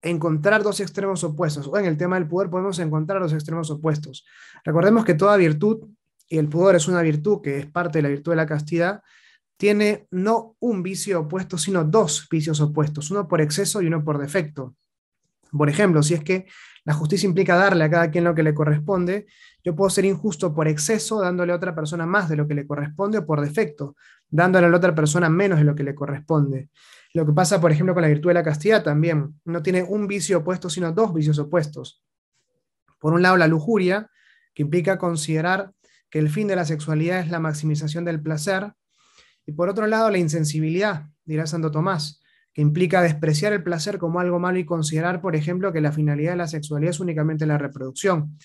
encontrar 0.00 0.62
dos 0.62 0.80
extremos 0.80 1.22
opuestos, 1.24 1.66
o 1.66 1.76
en 1.76 1.84
el 1.84 1.96
tema 1.96 2.16
del 2.16 2.28
pudor 2.28 2.50
podemos 2.50 2.78
encontrar 2.78 3.20
dos 3.20 3.32
extremos 3.32 3.70
opuestos. 3.70 4.24
Recordemos 4.64 5.04
que 5.04 5.14
toda 5.14 5.36
virtud, 5.36 5.86
y 6.28 6.38
el 6.38 6.48
pudor 6.48 6.76
es 6.76 6.88
una 6.88 7.02
virtud 7.02 7.40
que 7.42 7.58
es 7.58 7.66
parte 7.66 7.98
de 7.98 8.02
la 8.02 8.08
virtud 8.08 8.32
de 8.32 8.36
la 8.36 8.46
castidad, 8.46 9.02
tiene 9.58 10.06
no 10.10 10.56
un 10.60 10.82
vicio 10.82 11.20
opuesto, 11.20 11.58
sino 11.58 11.84
dos 11.84 12.26
vicios 12.30 12.60
opuestos, 12.60 13.10
uno 13.10 13.26
por 13.26 13.40
exceso 13.40 13.82
y 13.82 13.86
uno 13.86 14.04
por 14.04 14.18
defecto. 14.18 14.76
Por 15.50 15.68
ejemplo, 15.68 16.02
si 16.02 16.14
es 16.14 16.22
que 16.22 16.46
la 16.88 16.94
justicia 16.94 17.26
implica 17.26 17.54
darle 17.54 17.84
a 17.84 17.90
cada 17.90 18.10
quien 18.10 18.24
lo 18.24 18.34
que 18.34 18.42
le 18.42 18.54
corresponde, 18.54 19.26
yo 19.62 19.76
puedo 19.76 19.90
ser 19.90 20.06
injusto 20.06 20.54
por 20.54 20.68
exceso, 20.68 21.20
dándole 21.20 21.52
a 21.52 21.56
otra 21.56 21.74
persona 21.74 22.06
más 22.06 22.30
de 22.30 22.36
lo 22.36 22.48
que 22.48 22.54
le 22.54 22.66
corresponde, 22.66 23.18
o 23.18 23.26
por 23.26 23.42
defecto, 23.42 23.94
dándole 24.30 24.68
a 24.68 24.70
la 24.70 24.78
otra 24.78 24.94
persona 24.94 25.28
menos 25.28 25.58
de 25.58 25.66
lo 25.66 25.74
que 25.74 25.82
le 25.82 25.94
corresponde. 25.94 26.70
Lo 27.12 27.26
que 27.26 27.34
pasa, 27.34 27.60
por 27.60 27.72
ejemplo, 27.72 27.92
con 27.92 28.00
la 28.00 28.08
virtud 28.08 28.30
de 28.30 28.34
la 28.34 28.42
castidad 28.42 28.82
también. 28.82 29.38
No 29.44 29.62
tiene 29.62 29.82
un 29.82 30.06
vicio 30.06 30.38
opuesto, 30.38 30.70
sino 30.70 30.90
dos 30.90 31.12
vicios 31.12 31.38
opuestos. 31.38 32.02
Por 32.98 33.12
un 33.12 33.20
lado, 33.20 33.36
la 33.36 33.48
lujuria, 33.48 34.10
que 34.54 34.62
implica 34.62 34.96
considerar 34.96 35.72
que 36.08 36.20
el 36.20 36.30
fin 36.30 36.48
de 36.48 36.56
la 36.56 36.64
sexualidad 36.64 37.20
es 37.20 37.28
la 37.28 37.38
maximización 37.38 38.06
del 38.06 38.22
placer. 38.22 38.72
Y 39.44 39.52
por 39.52 39.68
otro 39.68 39.86
lado, 39.86 40.08
la 40.08 40.16
insensibilidad, 40.16 41.04
dirá 41.26 41.46
Santo 41.46 41.70
Tomás, 41.70 42.22
implica 42.60 43.02
despreciar 43.02 43.52
el 43.52 43.62
placer 43.62 43.98
como 43.98 44.18
algo 44.18 44.40
malo 44.40 44.58
y 44.58 44.64
considerar, 44.64 45.20
por 45.20 45.36
ejemplo, 45.36 45.72
que 45.72 45.80
la 45.80 45.92
finalidad 45.92 46.32
de 46.32 46.38
la 46.38 46.48
sexualidad 46.48 46.90
es 46.90 47.00
únicamente 47.00 47.46
la 47.46 47.56
reproducción. 47.56 48.36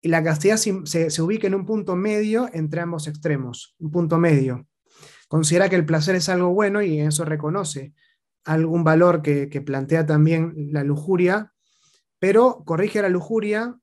Y 0.00 0.08
la 0.08 0.22
castidad 0.22 0.56
se, 0.56 1.22
ubica 1.22 1.46
en 1.46 1.54
un 1.54 1.66
punto 1.66 1.94
medio 1.94 2.48
entre 2.54 2.80
ambos 2.80 3.06
extremos, 3.06 3.74
un 3.78 3.90
punto 3.90 4.18
medio. 4.18 4.66
Considera 5.28 5.68
que 5.68 5.76
el 5.76 5.84
placer 5.84 6.14
es 6.14 6.30
algo 6.30 6.54
bueno 6.54 6.80
y 6.80 7.00
eso 7.00 7.26
reconoce 7.26 7.92
algún 8.44 8.82
valor 8.82 9.20
que, 9.20 9.50
que 9.50 9.60
plantea 9.60 10.06
también 10.06 10.54
la 10.72 10.82
lujuria, 10.82 11.52
pero 12.18 12.62
corrige 12.64 13.02
la 13.02 13.10
lujuria 13.10 13.78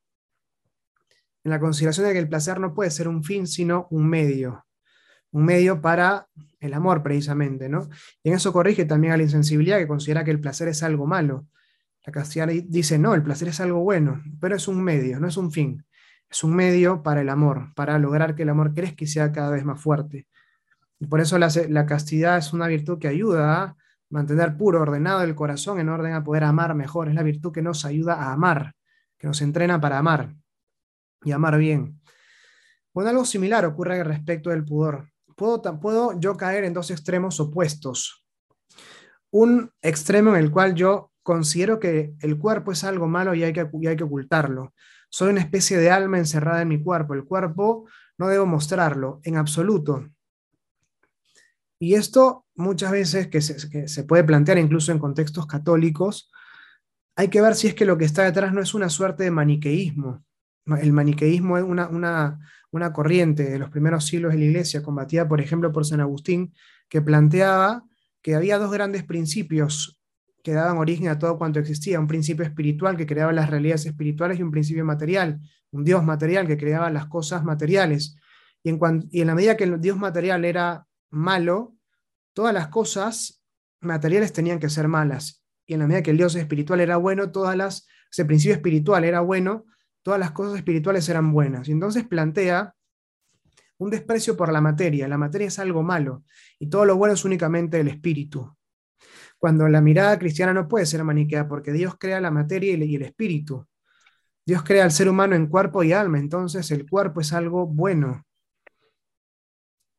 en 1.44 1.52
la 1.52 1.60
consideración 1.60 2.08
de 2.08 2.14
que 2.14 2.20
el 2.20 2.30
placer 2.30 2.60
no 2.60 2.74
puede 2.74 2.90
ser 2.90 3.08
un 3.08 3.24
fin, 3.24 3.46
sino 3.46 3.88
un 3.92 4.08
medio 4.08 4.66
un 5.32 5.46
medio 5.46 5.82
para 5.82 6.28
el 6.60 6.74
amor 6.74 7.02
precisamente, 7.02 7.70
¿no? 7.70 7.90
Y 8.24 8.30
en 8.30 8.36
eso 8.36 8.54
corrige 8.54 8.86
también 8.86 9.14
a 9.14 9.18
la 9.18 9.24
insensibilidad 9.24 9.80
que 9.80 9.88
considera 9.88 10.24
que 10.24 10.32
el 10.32 10.40
placer 10.40 10.68
es 10.68 10.84
algo 10.84 11.08
malo. 11.08 11.48
La 12.06 12.12
castellana 12.12 12.54
dice, 12.66 12.98
no, 13.00 13.14
el 13.14 13.24
placer 13.24 13.48
es 13.48 13.60
algo 13.60 13.80
bueno, 13.80 14.22
pero 14.40 14.56
es 14.56 14.68
un 14.68 14.84
medio, 14.84 15.20
no 15.20 15.28
es 15.28 15.38
un 15.38 15.52
fin. 15.52 15.86
Es 16.30 16.44
un 16.44 16.56
medio 16.56 17.04
para 17.04 17.22
el 17.22 17.30
amor, 17.30 17.74
para 17.76 18.00
lograr 18.00 18.36
que 18.36 18.44
el 18.44 18.50
amor 18.50 18.74
crezca 18.74 19.04
y 19.04 19.08
sea 19.08 19.32
cada 19.32 19.50
vez 19.50 19.66
más 19.66 19.82
fuerte. 19.82 20.28
Y 21.00 21.08
por 21.08 21.20
eso 21.20 21.38
la, 21.38 21.50
la 21.70 21.86
castidad 21.86 22.38
es 22.38 22.54
una 22.54 22.68
virtud 22.68 23.00
que 23.00 23.08
ayuda 23.08 23.64
a 23.64 23.78
mantener 24.10 24.56
puro, 24.56 24.82
ordenado 24.82 25.24
el 25.24 25.36
corazón 25.36 25.80
en 25.80 25.90
orden 25.90 26.14
a 26.14 26.24
poder 26.24 26.44
amar 26.44 26.76
mejor. 26.76 27.10
Es 27.10 27.16
la 27.16 27.24
virtud 27.24 27.52
que 27.52 27.62
nos 27.62 27.86
ayuda 27.86 28.16
a 28.16 28.34
amar, 28.34 28.74
que 29.18 29.28
nos 29.28 29.42
entrena 29.42 29.82
para 29.82 29.98
amar 29.98 30.36
y 31.24 31.32
amar 31.32 31.58
bien. 31.58 32.00
Bueno, 32.94 33.10
algo 33.10 33.26
similar 33.26 33.66
ocurre 33.66 34.04
respecto 34.04 34.52
del 34.52 34.64
pudor 34.64 35.11
puedo, 35.42 36.20
yo 36.20 36.38
caer 36.38 36.64
en 36.64 36.74
dos 36.74 36.92
extremos 36.92 37.40
opuestos. 37.40 38.26
Un 39.32 39.72
extremo 39.82 40.36
en 40.36 40.44
el 40.44 40.52
cual 40.52 40.76
yo 40.76 41.12
considero 41.24 41.80
que 41.80 42.14
el 42.22 42.38
cuerpo 42.38 42.72
es 42.72 42.84
algo 42.84 43.08
malo 43.08 43.34
y 43.34 43.44
hay 43.44 43.54
que, 43.54 43.70
hay 43.88 43.96
que 43.96 44.04
ocultarlo. 44.04 44.74
Soy 45.10 45.30
una 45.30 45.42
especie 45.42 45.78
de 45.78 45.92
alma 45.92 46.18
encerrada 46.18 46.62
en 46.62 46.68
mi 46.70 46.82
cuerpo. 46.82 47.14
El 47.14 47.26
cuerpo 47.26 47.88
no 48.18 48.28
debo 48.28 48.46
mostrarlo 48.46 49.20
en 49.24 49.38
absoluto. 49.38 50.08
Y 51.80 51.96
esto 51.96 52.46
muchas 52.56 52.92
veces 52.92 53.28
que 53.28 53.42
se, 53.42 54.04
puede 54.04 54.24
plantear 54.24 54.60
incluso 54.60 54.92
en 54.92 55.00
contextos 55.00 55.48
católicos, 55.48 56.32
hay 57.16 57.30
que 57.30 57.42
ver 57.42 57.56
si 57.56 57.68
es 57.68 57.74
que 57.74 57.86
lo 57.86 57.98
que 57.98 58.06
está 58.06 58.24
detrás 58.24 58.54
no 58.54 58.62
es 58.62 58.74
una 58.74 58.90
suerte 58.90 59.24
de 59.24 59.32
maniqueísmo. 59.32 60.24
El 60.66 60.94
maniqueísmo 60.94 61.58
es 61.58 61.64
una, 61.64 61.88
una, 61.90 62.40
una 62.72 62.94
corriente 62.94 63.50
de 63.50 63.60
los 63.60 63.70
primeros 63.70 64.06
siglos 64.06 64.34
de 64.34 64.40
la 64.40 64.46
Iglesia, 64.46 64.82
combatida 64.82 65.28
por 65.28 65.42
ejemplo 65.42 65.72
por 65.72 65.86
San 65.86 66.00
Agustín, 66.00 66.54
que 66.90 67.02
planteaba 67.02 67.84
que 68.22 68.36
había 68.36 68.58
dos 68.58 68.72
grandes 68.72 69.04
principios 69.04 70.00
que 70.44 70.54
daban 70.54 70.78
origen 70.78 71.08
a 71.08 71.20
todo 71.20 71.38
cuanto 71.38 71.60
existía, 71.60 72.00
un 72.00 72.08
principio 72.08 72.44
espiritual 72.44 72.98
que 72.98 73.06
creaba 73.06 73.32
las 73.32 73.50
realidades 73.50 73.86
espirituales 73.86 74.40
y 74.40 74.44
un 74.44 74.52
principio 74.52 74.84
material, 74.84 75.40
un 75.72 75.84
Dios 75.84 76.04
material 76.04 76.48
que 76.48 76.58
creaba 76.58 76.90
las 76.90 77.06
cosas 77.06 77.44
materiales. 77.44 78.18
Y 78.64 78.70
en, 78.70 78.80
y 79.12 79.22
en 79.22 79.28
la 79.28 79.36
medida 79.36 79.56
que 79.56 79.66
el 79.66 79.80
Dios 79.80 79.98
material 79.98 80.46
era 80.46 80.88
malo, 81.10 81.76
todas 82.34 82.54
las 82.54 82.70
cosas 82.70 83.44
materiales 83.82 84.34
tenían 84.34 84.60
que 84.60 84.70
ser 84.70 84.88
malas. 84.88 85.44
Y 85.66 85.74
en 85.74 85.82
la 85.82 85.88
medida 85.88 86.04
que 86.04 86.12
el 86.12 86.18
Dios 86.18 86.36
espiritual 86.36 86.80
era 86.80 86.98
bueno, 86.98 87.32
todas 87.32 87.56
las, 87.56 87.88
ese 88.12 88.26
principio 88.26 88.56
espiritual 88.56 89.04
era 89.04 89.22
bueno, 89.22 89.66
todas 90.04 90.20
las 90.20 90.32
cosas 90.32 90.58
espirituales 90.58 91.08
eran 91.10 91.32
buenas. 91.32 91.68
Y 91.68 91.72
entonces 91.72 92.08
plantea 92.08 92.74
un 93.78 93.90
desprecio 93.90 94.38
por 94.38 94.52
la 94.52 94.62
materia. 94.62 95.08
La 95.08 95.18
materia 95.18 95.48
es 95.48 95.60
algo 95.60 95.84
malo 95.84 96.24
y 96.60 96.70
todo 96.70 96.86
lo 96.86 96.98
bueno 96.98 97.14
es 97.14 97.26
únicamente 97.26 97.80
el 97.80 97.88
espíritu. 97.88 98.56
Cuando 99.38 99.68
la 99.68 99.82
mirada 99.82 100.20
cristiana 100.20 100.54
no 100.54 100.68
puede 100.68 100.86
ser 100.86 101.04
maniquea 101.04 101.48
porque 101.48 101.72
Dios 101.72 101.96
crea 102.00 102.22
la 102.22 102.30
materia 102.30 102.76
y 102.76 102.96
el 102.96 103.02
espíritu. 103.02 103.68
Dios 104.46 104.64
crea 104.64 104.84
al 104.84 104.92
ser 104.92 105.10
humano 105.10 105.36
en 105.36 105.48
cuerpo 105.48 105.84
y 105.84 105.94
alma, 105.94 106.20
entonces 106.20 106.70
el 106.72 106.90
cuerpo 106.90 107.22
es 107.22 107.34
algo 107.34 107.66
bueno. 107.68 108.24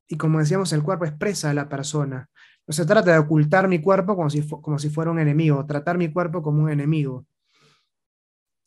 Y 0.08 0.16
como 0.16 0.40
decíamos, 0.40 0.72
el 0.72 0.82
cuerpo 0.82 1.06
expresa 1.06 1.50
a 1.50 1.54
la 1.54 1.68
persona. 1.68 2.28
No 2.66 2.72
se 2.72 2.86
trata 2.86 3.12
de 3.12 3.18
ocultar 3.18 3.66
mi 3.66 3.80
cuerpo 3.80 4.14
como 4.14 4.30
si, 4.30 4.46
como 4.46 4.78
si 4.78 4.90
fuera 4.90 5.10
un 5.10 5.18
enemigo, 5.18 5.64
tratar 5.66 5.98
mi 5.98 6.12
cuerpo 6.12 6.42
como 6.42 6.62
un 6.62 6.70
enemigo. 6.70 7.26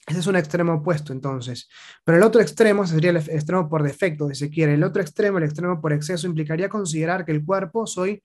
Ese 0.06 0.20
es 0.20 0.28
un 0.28 0.36
extremo 0.36 0.74
opuesto, 0.74 1.14
entonces. 1.14 1.68
Pero 2.04 2.18
el 2.18 2.24
otro 2.24 2.42
extremo 2.42 2.86
sería 2.86 3.10
el 3.10 3.18
extremo 3.18 3.68
por 3.68 3.82
defecto, 3.82 4.30
si 4.30 4.36
se 4.36 4.50
quiere. 4.52 4.76
El 4.76 4.84
otro 4.84 5.02
extremo, 5.02 5.40
el 5.40 5.46
extremo 5.46 5.82
por 5.82 5.94
exceso, 5.94 6.28
implicaría 6.28 6.70
considerar 6.70 7.26
que 7.26 7.32
el 7.32 7.44
cuerpo 7.44 7.88
soy, 7.88 8.24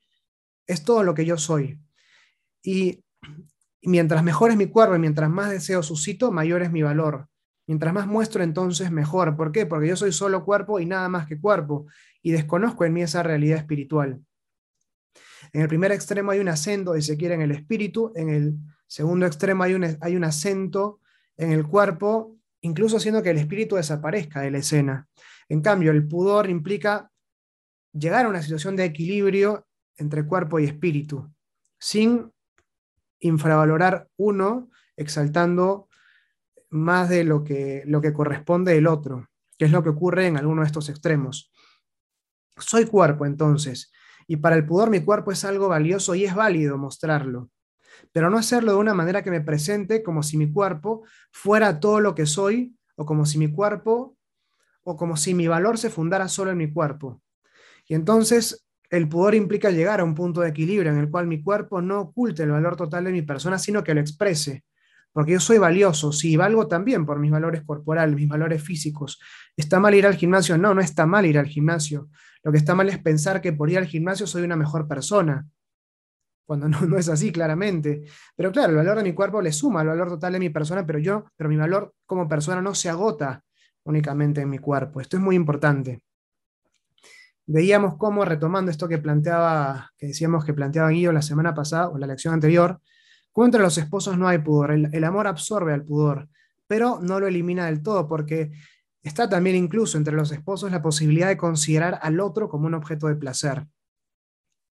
es 0.67 0.85
todo 0.85 1.03
lo 1.03 1.15
que 1.15 1.25
yo 1.25 1.39
soy. 1.39 1.81
Y, 2.63 3.03
mientras 3.83 4.23
mejor 4.23 4.51
es 4.51 4.59
mi 4.59 4.67
cuerpo 4.67 4.95
y 4.95 4.99
mientras 4.99 5.31
más 5.31 5.51
deseo 5.51 5.83
suscito, 5.83 6.31
mayor 6.31 6.63
es 6.63 6.71
mi 6.71 6.83
valor. 6.83 7.29
Mientras 7.67 7.95
más 7.95 8.07
muestro, 8.07 8.43
entonces 8.43 8.91
mejor. 8.91 9.37
¿Por 9.37 9.51
qué? 9.51 9.65
Porque 9.65 9.89
yo 9.89 9.97
soy 9.97 10.13
solo 10.13 10.45
cuerpo 10.45 10.81
y 10.81 10.87
nada 10.87 11.09
más 11.09 11.27
que 11.27 11.41
cuerpo. 11.41 11.87
Y 12.21 12.33
desconozco 12.33 12.85
en 12.85 12.93
mí 12.93 13.03
esa 13.03 13.23
realidad 13.23 13.59
espiritual. 13.59 14.21
En 15.53 15.63
el 15.63 15.69
primer 15.69 15.93
extremo 15.93 16.31
hay 16.31 16.41
un 16.41 16.49
acento, 16.49 16.95
si 16.95 17.03
se 17.03 17.17
quiere, 17.17 17.37
en 17.37 17.41
el 17.41 17.53
espíritu. 17.53 18.13
En 18.17 18.29
el 18.29 18.55
segundo 18.87 19.25
extremo 19.25 19.63
hay 19.63 19.75
un, 19.75 19.97
hay 20.01 20.17
un 20.17 20.25
acento 20.25 21.01
en 21.41 21.53
el 21.53 21.67
cuerpo, 21.67 22.37
incluso 22.61 22.99
haciendo 22.99 23.23
que 23.23 23.31
el 23.31 23.39
espíritu 23.39 23.77
desaparezca 23.77 24.43
de 24.43 24.51
la 24.51 24.59
escena. 24.59 25.09
En 25.49 25.63
cambio, 25.63 25.91
el 25.91 26.07
pudor 26.07 26.51
implica 26.51 27.11
llegar 27.93 28.27
a 28.27 28.29
una 28.29 28.43
situación 28.43 28.77
de 28.77 28.85
equilibrio 28.85 29.67
entre 29.97 30.27
cuerpo 30.27 30.61
y 30.61 30.67
espíritu, 30.67 31.33
sin 31.79 32.31
infravalorar 33.21 34.09
uno, 34.19 34.71
exaltando 34.97 35.89
más 36.69 37.09
de 37.09 37.25
lo 37.25 37.43
que, 37.43 37.85
lo 37.87 38.03
que 38.03 38.13
corresponde 38.13 38.77
el 38.77 38.87
otro, 38.87 39.27
que 39.57 39.65
es 39.65 39.73
lo 39.73 39.83
que 39.83 39.89
ocurre 39.89 40.27
en 40.27 40.37
alguno 40.37 40.61
de 40.61 40.67
estos 40.67 40.91
extremos. 40.91 41.51
Soy 42.59 42.85
cuerpo 42.85 43.25
entonces, 43.25 43.91
y 44.27 44.37
para 44.37 44.57
el 44.57 44.67
pudor 44.67 44.91
mi 44.91 45.01
cuerpo 45.01 45.33
es 45.33 45.43
algo 45.47 45.69
valioso 45.69 46.15
y 46.15 46.27
es 46.27 46.35
válido 46.35 46.77
mostrarlo 46.77 47.51
pero 48.13 48.31
no 48.31 48.39
hacerlo 48.39 48.73
de 48.73 48.79
una 48.79 48.95
manera 48.95 49.23
que 49.23 49.31
me 49.31 49.41
presente 49.41 50.03
como 50.03 50.23
si 50.23 50.37
mi 50.37 50.53
cuerpo 50.53 51.05
fuera 51.31 51.81
todo 51.81 52.01
lo 52.01 52.15
que 52.15 52.27
soy 52.27 52.77
o 52.97 53.07
como 53.07 53.27
si 53.27 53.39
mi 53.39 53.51
cuerpo 53.53 54.17
o 54.83 54.97
como 54.97 55.17
si 55.17 55.35
mi 55.35 55.47
valor 55.47 55.79
se 55.79 55.91
fundara 55.91 56.29
solo 56.29 56.51
en 56.51 56.59
mi 56.59 56.73
cuerpo. 56.73 57.23
Y 57.87 57.95
entonces 57.95 58.67
el 58.91 59.09
pudor 59.09 59.35
implica 59.35 59.71
llegar 59.71 60.01
a 60.01 60.05
un 60.05 60.15
punto 60.15 60.41
de 60.41 60.49
equilibrio 60.49 60.91
en 60.91 60.99
el 60.99 61.11
cual 61.11 61.27
mi 61.27 61.43
cuerpo 61.43 61.81
no 61.81 62.01
oculte 62.01 62.43
el 62.43 62.51
valor 62.51 62.77
total 62.77 63.05
de 63.05 63.13
mi 63.13 63.23
persona, 63.23 63.59
sino 63.59 63.85
que 63.85 63.95
lo 63.95 64.01
exprese, 64.01 64.65
porque 65.13 65.33
yo 65.33 65.41
soy 65.41 65.59
valioso, 65.59 66.13
sí, 66.13 66.37
valgo 66.37 66.67
también 66.69 67.07
por 67.07 67.19
mis 67.19 67.31
valores 67.31 67.63
corporales, 67.63 68.15
mis 68.17 68.29
valores 68.29 68.63
físicos. 68.63 69.21
¿Está 69.57 69.81
mal 69.81 69.95
ir 69.95 70.07
al 70.07 70.15
gimnasio? 70.15 70.59
No, 70.59 70.75
no 70.75 70.81
está 70.81 71.07
mal 71.07 71.27
ir 71.27 71.39
al 71.39 71.47
gimnasio. 71.47 72.09
Lo 72.43 72.53
que 72.53 72.59
está 72.59 72.75
mal 72.75 72.89
es 72.89 72.99
pensar 72.99 73.41
que 73.41 73.53
por 73.53 73.71
ir 73.71 73.79
al 73.79 73.87
gimnasio 73.87 74.27
soy 74.27 74.43
una 74.43 74.57
mejor 74.57 74.89
persona, 74.89 75.47
cuando 76.51 76.69
no, 76.69 76.99
es 76.99 77.09
así 77.09 77.31
claramente. 77.31 78.03
Pero 78.35 78.51
claro, 78.51 78.71
el 78.71 78.77
valor 78.79 78.97
de 78.97 79.05
mi 79.05 79.13
cuerpo 79.13 79.41
le 79.41 79.53
suma 79.53 79.83
al 79.83 79.87
valor 79.87 80.09
total 80.09 80.33
de 80.33 80.41
mi 80.41 80.51
persona, 80.51 80.85
pero 80.85 80.99
yo, 80.99 81.27
pero 81.37 81.49
mi 81.49 81.57
valor 81.57 81.95
como 82.07 82.27
persona 82.27 82.61
no 82.61 82.75
se 82.75 82.89
agota 82.89 83.45
únicamente 83.85 84.41
en 84.41 84.51
mi 84.51 84.59
cuerpo. 84.59 85.01
Esto 85.01 85.17
es 85.17 85.23
muy 85.23 85.37
importante. 85.37 86.03
Veíamos 87.47 87.97
cómo, 87.99 88.25
retomando 88.25 88.73
esto 88.73 88.89
que 88.89 88.99
planteaba, 88.99 89.93
que 89.97 90.09
decíamos 90.09 90.45
que 90.45 90.53
planteaba 90.53 90.89
Guido 90.89 91.13
la 91.13 91.23
semana 91.23 91.55
pasada 91.55 91.89
o 91.89 91.99
la 91.99 92.09
lección 92.09 92.35
anterior, 92.35 92.81
contra 93.31 93.63
los 93.63 93.79
esposos 93.79 94.19
no 94.19 94.27
hay 94.27 94.39
pudor. 94.39 94.73
El, 94.73 95.05
amor 95.05 95.29
absorbe 95.29 95.73
al 95.73 95.85
pudor, 95.85 96.29
pero 96.67 96.99
no 97.01 97.21
lo 97.21 97.29
elimina 97.29 97.67
del 97.67 97.81
todo, 97.81 98.09
porque 98.09 98.51
está 99.05 99.29
también 99.29 99.55
incluso 99.55 99.99
entre 99.99 100.15
los 100.15 100.33
esposos 100.33 100.73
la 100.73 100.83
posibilidad 100.83 101.29
de 101.29 101.37
considerar 101.37 102.01
al 102.03 102.19
otro 102.19 102.49
como 102.49 102.67
un 102.67 102.75
objeto 102.75 103.07
de 103.07 103.15
placer. 103.15 103.69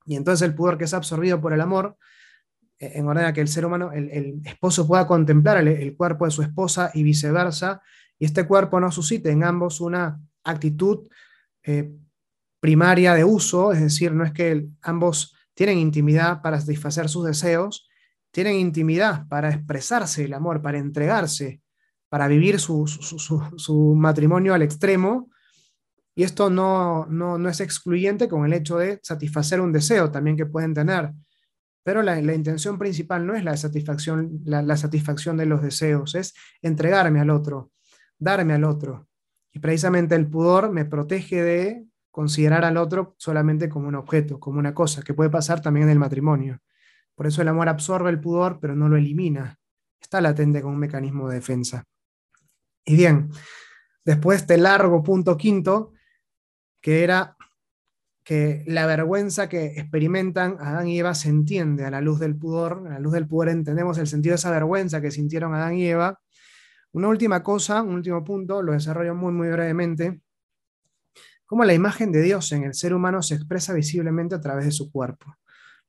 Y 0.06 0.16
entonces 0.16 0.48
el 0.48 0.56
pudor 0.56 0.78
que 0.78 0.86
es 0.86 0.94
absorbido 0.94 1.40
por 1.40 1.54
el 1.54 1.62
amor, 1.62 1.98
eh, 2.80 2.94
en 2.96 3.08
orden 3.08 3.26
a 3.26 3.34
que 3.34 3.42
el 3.42 3.48
ser 3.48 3.66
humano, 3.66 3.92
el, 3.92 4.42
esposo 4.46 4.88
pueda 4.88 5.06
contemplar 5.06 5.58
el, 5.68 5.96
cuerpo 5.96 6.26
de 6.26 6.32
su 6.32 6.42
esposa 6.42 6.92
y 6.94 7.04
viceversa, 7.04 7.82
y 8.18 8.26
este 8.26 8.46
cuerpo 8.48 8.80
no 8.80 8.92
suscite 8.92 9.32
en 9.32 9.44
ambos 9.44 9.82
una 9.82 10.20
actitud 10.44 11.08
eh, 11.64 11.92
primaria 12.60 13.14
de 13.14 13.24
uso, 13.24 13.72
es 13.72 13.82
decir, 13.82 14.12
no 14.12 14.24
es 14.24 14.34
que 14.34 14.68
ambos 14.82 15.36
tienen 15.54 15.78
intimidad 15.78 16.42
para 16.42 16.60
satisfacer 16.60 17.10
sus 17.10 17.26
deseos, 17.26 17.90
tienen 18.32 18.56
intimidad 18.56 19.28
para 19.28 19.50
expresarse 19.50 20.26
el 20.26 20.34
amor, 20.34 20.62
para 20.62 20.78
entregarse, 20.78 21.62
para 22.10 22.28
vivir 22.28 22.60
su, 22.60 22.86
matrimonio 23.96 24.54
al 24.54 24.62
extremo. 24.62 25.30
Y 26.20 26.24
esto 26.24 26.50
no, 26.50 27.06
no, 27.06 27.48
es 27.48 27.62
excluyente 27.62 28.28
con 28.28 28.44
el 28.44 28.52
hecho 28.52 28.78
de 28.78 29.00
satisfacer 29.02 29.62
un 29.62 29.72
deseo 29.72 30.12
también 30.12 30.36
que 30.36 30.46
pueden 30.46 30.74
tener. 30.74 31.14
Pero 31.82 32.02
la, 32.02 32.20
intención 32.20 32.78
principal 32.78 33.26
no 33.26 33.36
es 33.36 33.46
la 33.46 33.56
satisfacción, 33.56 34.42
la 34.44 34.76
satisfacción 34.76 35.38
de 35.38 35.46
los 35.46 35.62
deseos, 35.62 36.16
es 36.16 36.34
entregarme 36.62 37.22
al 37.22 37.30
otro, 37.30 37.72
darme 38.18 38.54
al 38.54 38.66
otro. 38.66 39.08
Y 39.54 39.60
precisamente 39.60 40.14
el 40.16 40.28
pudor 40.28 40.74
me 40.74 40.84
protege 40.84 41.42
de 41.42 41.86
considerar 42.12 42.66
al 42.66 42.76
otro 42.76 43.16
solamente 43.18 43.70
como 43.70 43.88
un 43.88 43.96
objeto, 43.96 44.42
como 44.42 44.60
una 44.60 44.74
cosa, 44.74 45.02
que 45.04 45.14
puede 45.14 45.30
pasar 45.30 45.62
también 45.62 45.86
en 45.86 45.94
el 45.94 46.00
matrimonio. 46.00 46.60
Por 47.16 47.28
eso 47.28 47.42
el 47.42 47.48
amor 47.48 47.70
absorbe 47.70 48.10
el 48.10 48.20
pudor, 48.20 48.60
pero 48.60 48.76
no 48.76 48.90
lo 48.90 48.98
elimina. 48.98 49.58
Está 50.02 50.20
latente 50.20 50.62
como 50.62 50.74
un 50.74 50.82
mecanismo 50.82 51.30
de 51.30 51.36
defensa. 51.36 51.86
Y 52.84 52.98
bien, 52.98 53.30
después 54.04 54.40
de 54.40 54.42
este 54.42 54.58
largo 54.58 55.02
punto 55.02 55.38
quinto, 55.38 55.94
que 56.82 57.04
era 57.04 57.36
que 58.24 58.64
la 58.68 58.86
vergüenza 58.86 59.50
que 59.50 59.80
experimentan 59.80 60.58
Adán 60.60 60.88
y 60.88 61.00
Eva 61.00 61.16
se 61.16 61.30
entiende 61.30 61.86
a 61.86 61.90
la 61.90 62.00
luz 62.00 62.20
del 62.20 62.36
pudor, 62.36 62.84
a 62.86 62.92
la 62.92 63.00
luz 63.00 63.14
del 63.14 63.28
pudor 63.28 63.50
entendemos 63.50 63.98
el 63.98 64.06
sentido 64.06 64.34
de 64.34 64.36
esa 64.36 64.52
vergüenza 64.52 65.02
que 65.02 65.10
sintieron 65.10 65.56
Adán 65.56 65.74
y 65.76 65.88
Eva. 65.88 66.20
Una 66.92 67.08
última 67.08 67.42
cosa, 67.42 67.82
un 67.82 67.96
último 67.96 68.24
punto, 68.24 68.62
lo 68.62 68.74
desarrollo 68.74 69.16
muy, 69.16 69.34
muy 69.34 69.50
brevemente, 69.50 70.22
cómo 71.48 71.66
la 71.66 71.74
imagen 71.74 72.12
de 72.12 72.22
Dios 72.22 72.52
en 72.52 72.66
el 72.66 72.76
ser 72.76 72.94
humano 72.94 73.24
se 73.24 73.34
expresa 73.34 73.74
visiblemente 73.74 74.36
a 74.36 74.42
través 74.42 74.66
de 74.66 74.72
su 74.72 74.92
cuerpo. 74.92 75.36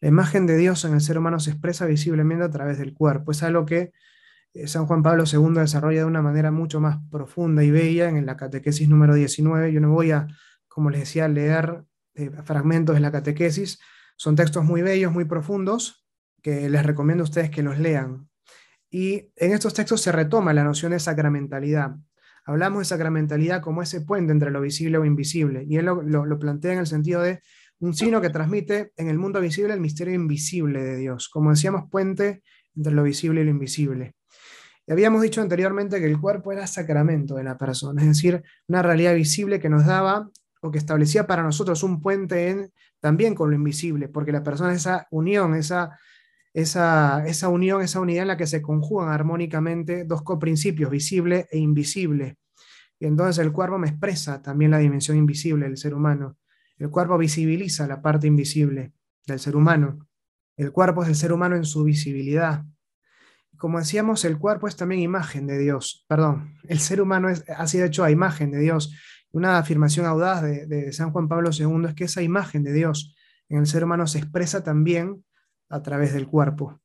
La 0.01 0.09
imagen 0.09 0.47
de 0.47 0.57
Dios 0.57 0.87
en 0.87 0.95
el 0.95 1.03
ser 1.03 1.19
humano 1.19 1.41
se 1.41 1.51
expresa 1.51 1.85
visiblemente 1.85 2.45
a 2.45 2.51
través 2.51 2.79
del 2.79 2.95
cuerpo. 2.95 3.33
Es 3.33 3.43
algo 3.43 3.67
que 3.67 3.93
eh, 4.55 4.67
San 4.67 4.87
Juan 4.87 5.03
Pablo 5.03 5.25
II 5.31 5.53
desarrolla 5.57 6.01
de 6.01 6.07
una 6.07 6.23
manera 6.23 6.51
mucho 6.51 6.81
más 6.81 6.99
profunda 7.11 7.63
y 7.63 7.71
bella 7.71 8.09
en 8.09 8.25
la 8.25 8.39
catequesis 8.39 8.89
número 8.89 9.15
19. 9.15 9.71
Yo 9.75 9.81
no 9.81 9.91
voy 9.91 10.13
a, 10.13 10.27
como 10.71 10.89
les 10.89 11.01
decía, 11.01 11.29
leer 11.29 11.85
eh, 12.15 12.31
fragmentos 12.45 12.95
de 12.95 13.01
la 13.01 13.13
catequesis. 13.13 13.79
Son 14.17 14.37
textos 14.37 14.65
muy 14.65 14.81
bellos, 14.81 15.13
muy 15.13 15.27
profundos, 15.27 16.07
que 16.43 16.71
les 16.71 16.87
recomiendo 16.87 17.23
a 17.23 17.25
ustedes 17.25 17.51
que 17.51 17.63
los 17.63 17.79
lean. 17.79 18.31
Y 18.91 19.31
en 19.37 19.53
estos 19.53 19.75
textos 19.75 20.01
se 20.01 20.13
retoma 20.13 20.55
la 20.55 20.65
noción 20.65 20.93
de 20.93 21.01
sacramentalidad. 21.01 21.97
Hablamos 22.47 22.81
de 22.81 22.85
sacramentalidad 22.87 23.61
como 23.61 23.83
ese 23.83 24.01
puente 24.01 24.33
entre 24.33 24.51
lo 24.51 24.61
visible 24.63 24.97
o 24.97 25.05
invisible. 25.05 25.65
Y 25.69 25.77
él 25.77 25.85
lo 25.85 26.39
plantea 26.39 26.73
en 26.73 26.79
el 26.79 26.87
sentido 26.87 27.21
de 27.21 27.41
un 27.81 27.95
signo 27.95 28.21
que 28.21 28.31
transmite 28.31 28.93
en 28.97 29.09
el 29.09 29.19
mundo 29.19 29.41
visible 29.41 29.73
el 29.73 29.81
misterio 29.81 30.15
invisible 30.15 30.83
de 30.85 30.97
Dios, 30.97 31.29
como 31.29 31.51
decíamos, 31.51 31.91
puente 31.91 32.43
entre 32.77 32.93
lo 32.93 33.03
visible 33.03 33.41
y 33.41 33.45
lo 33.45 33.51
invisible. 33.51 34.15
Y 34.87 34.93
habíamos 34.93 35.23
dicho 35.23 35.41
anteriormente 35.41 35.99
que 35.99 36.07
el 36.07 36.21
cuerpo 36.21 36.53
era 36.53 36.67
sacramento 36.67 37.37
de 37.37 37.45
la 37.45 37.57
persona, 37.57 38.03
es 38.03 38.09
decir, 38.09 38.43
una 38.69 38.83
realidad 38.83 39.15
visible 39.15 39.61
que 39.61 39.69
nos 39.69 39.87
daba 39.87 40.31
o 40.61 40.71
que 40.71 40.79
establecía 40.79 41.27
para 41.27 41.43
nosotros 41.43 41.83
un 41.83 42.01
puente 42.01 42.51
en, 42.51 42.73
también 43.01 43.35
con 43.35 43.51
lo 43.51 43.57
invisible, 43.57 44.09
porque 44.09 44.33
la 44.33 44.43
persona 44.43 44.73
es 44.73 44.81
esa 44.81 45.07
unión, 45.11 45.55
esa, 45.55 45.99
esa, 46.53 47.27
esa 47.27 47.49
unión, 47.49 47.83
esa 47.83 48.01
unidad 48.01 48.23
en 48.23 48.29
la 48.29 48.37
que 48.37 48.47
se 48.47 48.63
conjugan 48.63 49.09
armónicamente 49.09 50.05
dos 50.05 50.23
coprincipios, 50.23 50.91
visible 50.91 51.49
e 51.51 51.59
invisible. 51.59 52.37
Y 52.99 53.07
entonces 53.07 53.45
el 53.45 53.53
cuerpo 53.53 53.79
me 53.79 53.89
expresa 53.89 54.43
también 54.43 54.71
la 54.71 54.79
dimensión 54.79 55.17
invisible 55.17 55.67
del 55.67 55.79
ser 55.79 55.95
humano. 55.95 56.37
El 56.79 56.91
cuerpo 56.91 57.17
visibiliza 57.17 57.87
la 57.87 58.03
parte 58.03 58.27
invisible 58.27 58.93
del 59.27 59.41
ser 59.41 59.57
humano. 59.57 60.07
El 60.57 60.73
cuerpo 60.73 61.03
es 61.03 61.09
el 61.09 61.15
ser 61.15 61.33
humano 61.33 61.57
en 61.57 61.65
su 61.65 61.85
visibilidad. 61.85 62.65
Como 63.57 63.79
decíamos, 63.79 64.25
el 64.25 64.39
cuerpo 64.39 64.69
es 64.69 64.77
también 64.77 65.01
imagen 65.01 65.47
de 65.47 65.59
Dios. 65.59 66.05
Perdón, 66.09 66.57
el 66.69 66.81
ser 66.81 67.01
humano 67.01 67.29
ha 67.29 67.67
sido 67.67 67.87
hecho 67.87 68.05
a 68.05 68.11
imagen 68.11 68.51
de 68.51 68.59
Dios. 68.59 68.95
Una 69.33 69.59
afirmación 69.59 70.07
audaz 70.07 70.43
de, 70.43 70.93
San 70.93 71.13
Juan 71.13 71.29
Pablo 71.29 71.51
II 71.53 71.87
es 71.89 71.95
que 71.95 72.05
esa 72.05 72.23
imagen 72.23 72.65
de 72.65 72.73
Dios 72.73 73.15
en 73.49 73.61
el 73.61 73.67
ser 73.67 73.85
humano 73.85 74.07
se 74.07 74.19
expresa 74.19 74.65
también 74.65 75.25
a 75.69 75.83
través 75.83 76.13
del 76.13 76.27
cuerpo, 76.27 76.81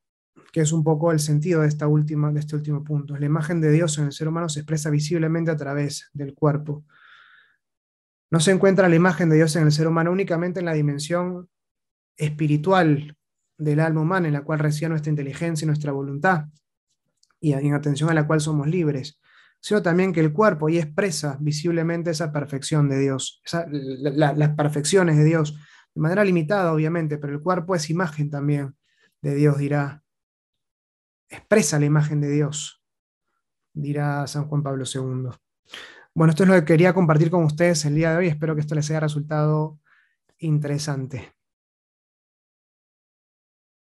que 0.52 0.62
es 0.62 0.72
un 0.72 0.84
poco 0.84 1.12
el 1.12 1.20
sentido 1.20 1.62
de, 1.62 1.68
esta 1.68 1.88
última, 1.88 2.32
de 2.32 2.40
este 2.40 2.56
último 2.56 2.84
punto. 2.84 3.18
La 3.18 3.26
imagen 3.26 3.62
de 3.62 3.72
Dios 3.72 3.98
en 3.98 4.06
el 4.06 4.12
ser 4.12 4.28
humano 4.28 4.48
se 4.48 4.60
expresa 4.60 4.92
visiblemente 4.92 5.50
a 5.50 5.58
través 5.58 6.10
del 6.14 6.36
cuerpo. 6.36 6.86
No 8.30 8.40
se 8.40 8.52
encuentra 8.52 8.90
la 8.90 8.96
imagen 8.96 9.30
de 9.30 9.38
Dios 9.38 9.56
en 9.56 9.64
el 9.64 9.72
ser 9.72 9.88
humano 9.88 10.12
únicamente 10.12 10.60
en 10.60 10.66
la 10.66 10.74
dimensión 10.74 11.50
espiritual 12.16 13.18
del 13.58 13.80
alma 13.80 14.02
humana, 14.02 14.28
en 14.28 14.34
la 14.34 14.44
cual 14.44 14.60
reside 14.60 14.90
nuestra 14.90 15.10
inteligencia 15.10 15.66
y 15.66 15.68
nuestra 15.68 15.92
voluntad, 15.92 16.46
y 17.40 17.54
en 17.54 17.74
atención 17.74 18.10
a 18.10 18.14
la 18.14 18.28
cual 18.28 18.42
somos 18.42 18.68
libres, 18.68 19.20
sino 19.66 19.82
también 19.82 20.14
que 20.14 20.20
el 20.20 20.32
cuerpo 20.32 20.70
y 20.70 20.78
expresa 20.78 21.38
visiblemente 21.40 22.12
esa 22.12 22.32
perfección 22.32 22.88
de 22.88 23.00
Dios, 23.00 23.42
las 23.82 24.50
perfecciones 24.52 25.18
de 25.18 25.24
Dios, 25.24 25.58
de 25.96 26.02
manera 26.02 26.24
limitada 26.24 26.72
obviamente, 26.72 27.18
pero 27.18 27.34
el 27.34 27.42
cuerpo 27.42 27.74
es 27.74 27.90
imagen 27.90 28.30
también 28.30 28.76
de 29.24 29.34
Dios, 29.34 29.58
dirá, 29.58 30.04
expresa 31.28 31.80
la 31.80 31.88
imagen 31.88 32.22
de 32.22 32.30
Dios, 32.30 32.84
dirá 33.74 34.28
San 34.28 34.46
Juan 34.46 34.62
Pablo 34.62 34.86
II. 34.86 35.32
Bueno, 36.14 36.30
esto 36.30 36.44
es 36.44 36.50
lo 36.50 36.54
que 36.54 36.66
quería 36.66 36.94
compartir 36.94 37.32
con 37.32 37.44
ustedes 37.44 37.86
el 37.86 37.96
día 37.96 38.12
de 38.12 38.18
hoy. 38.18 38.28
Espero 38.28 38.54
que 38.54 38.62
esto 38.62 38.76
les 38.76 38.88
haya 38.92 39.00
resultado 39.00 39.80
interesante. 40.38 41.35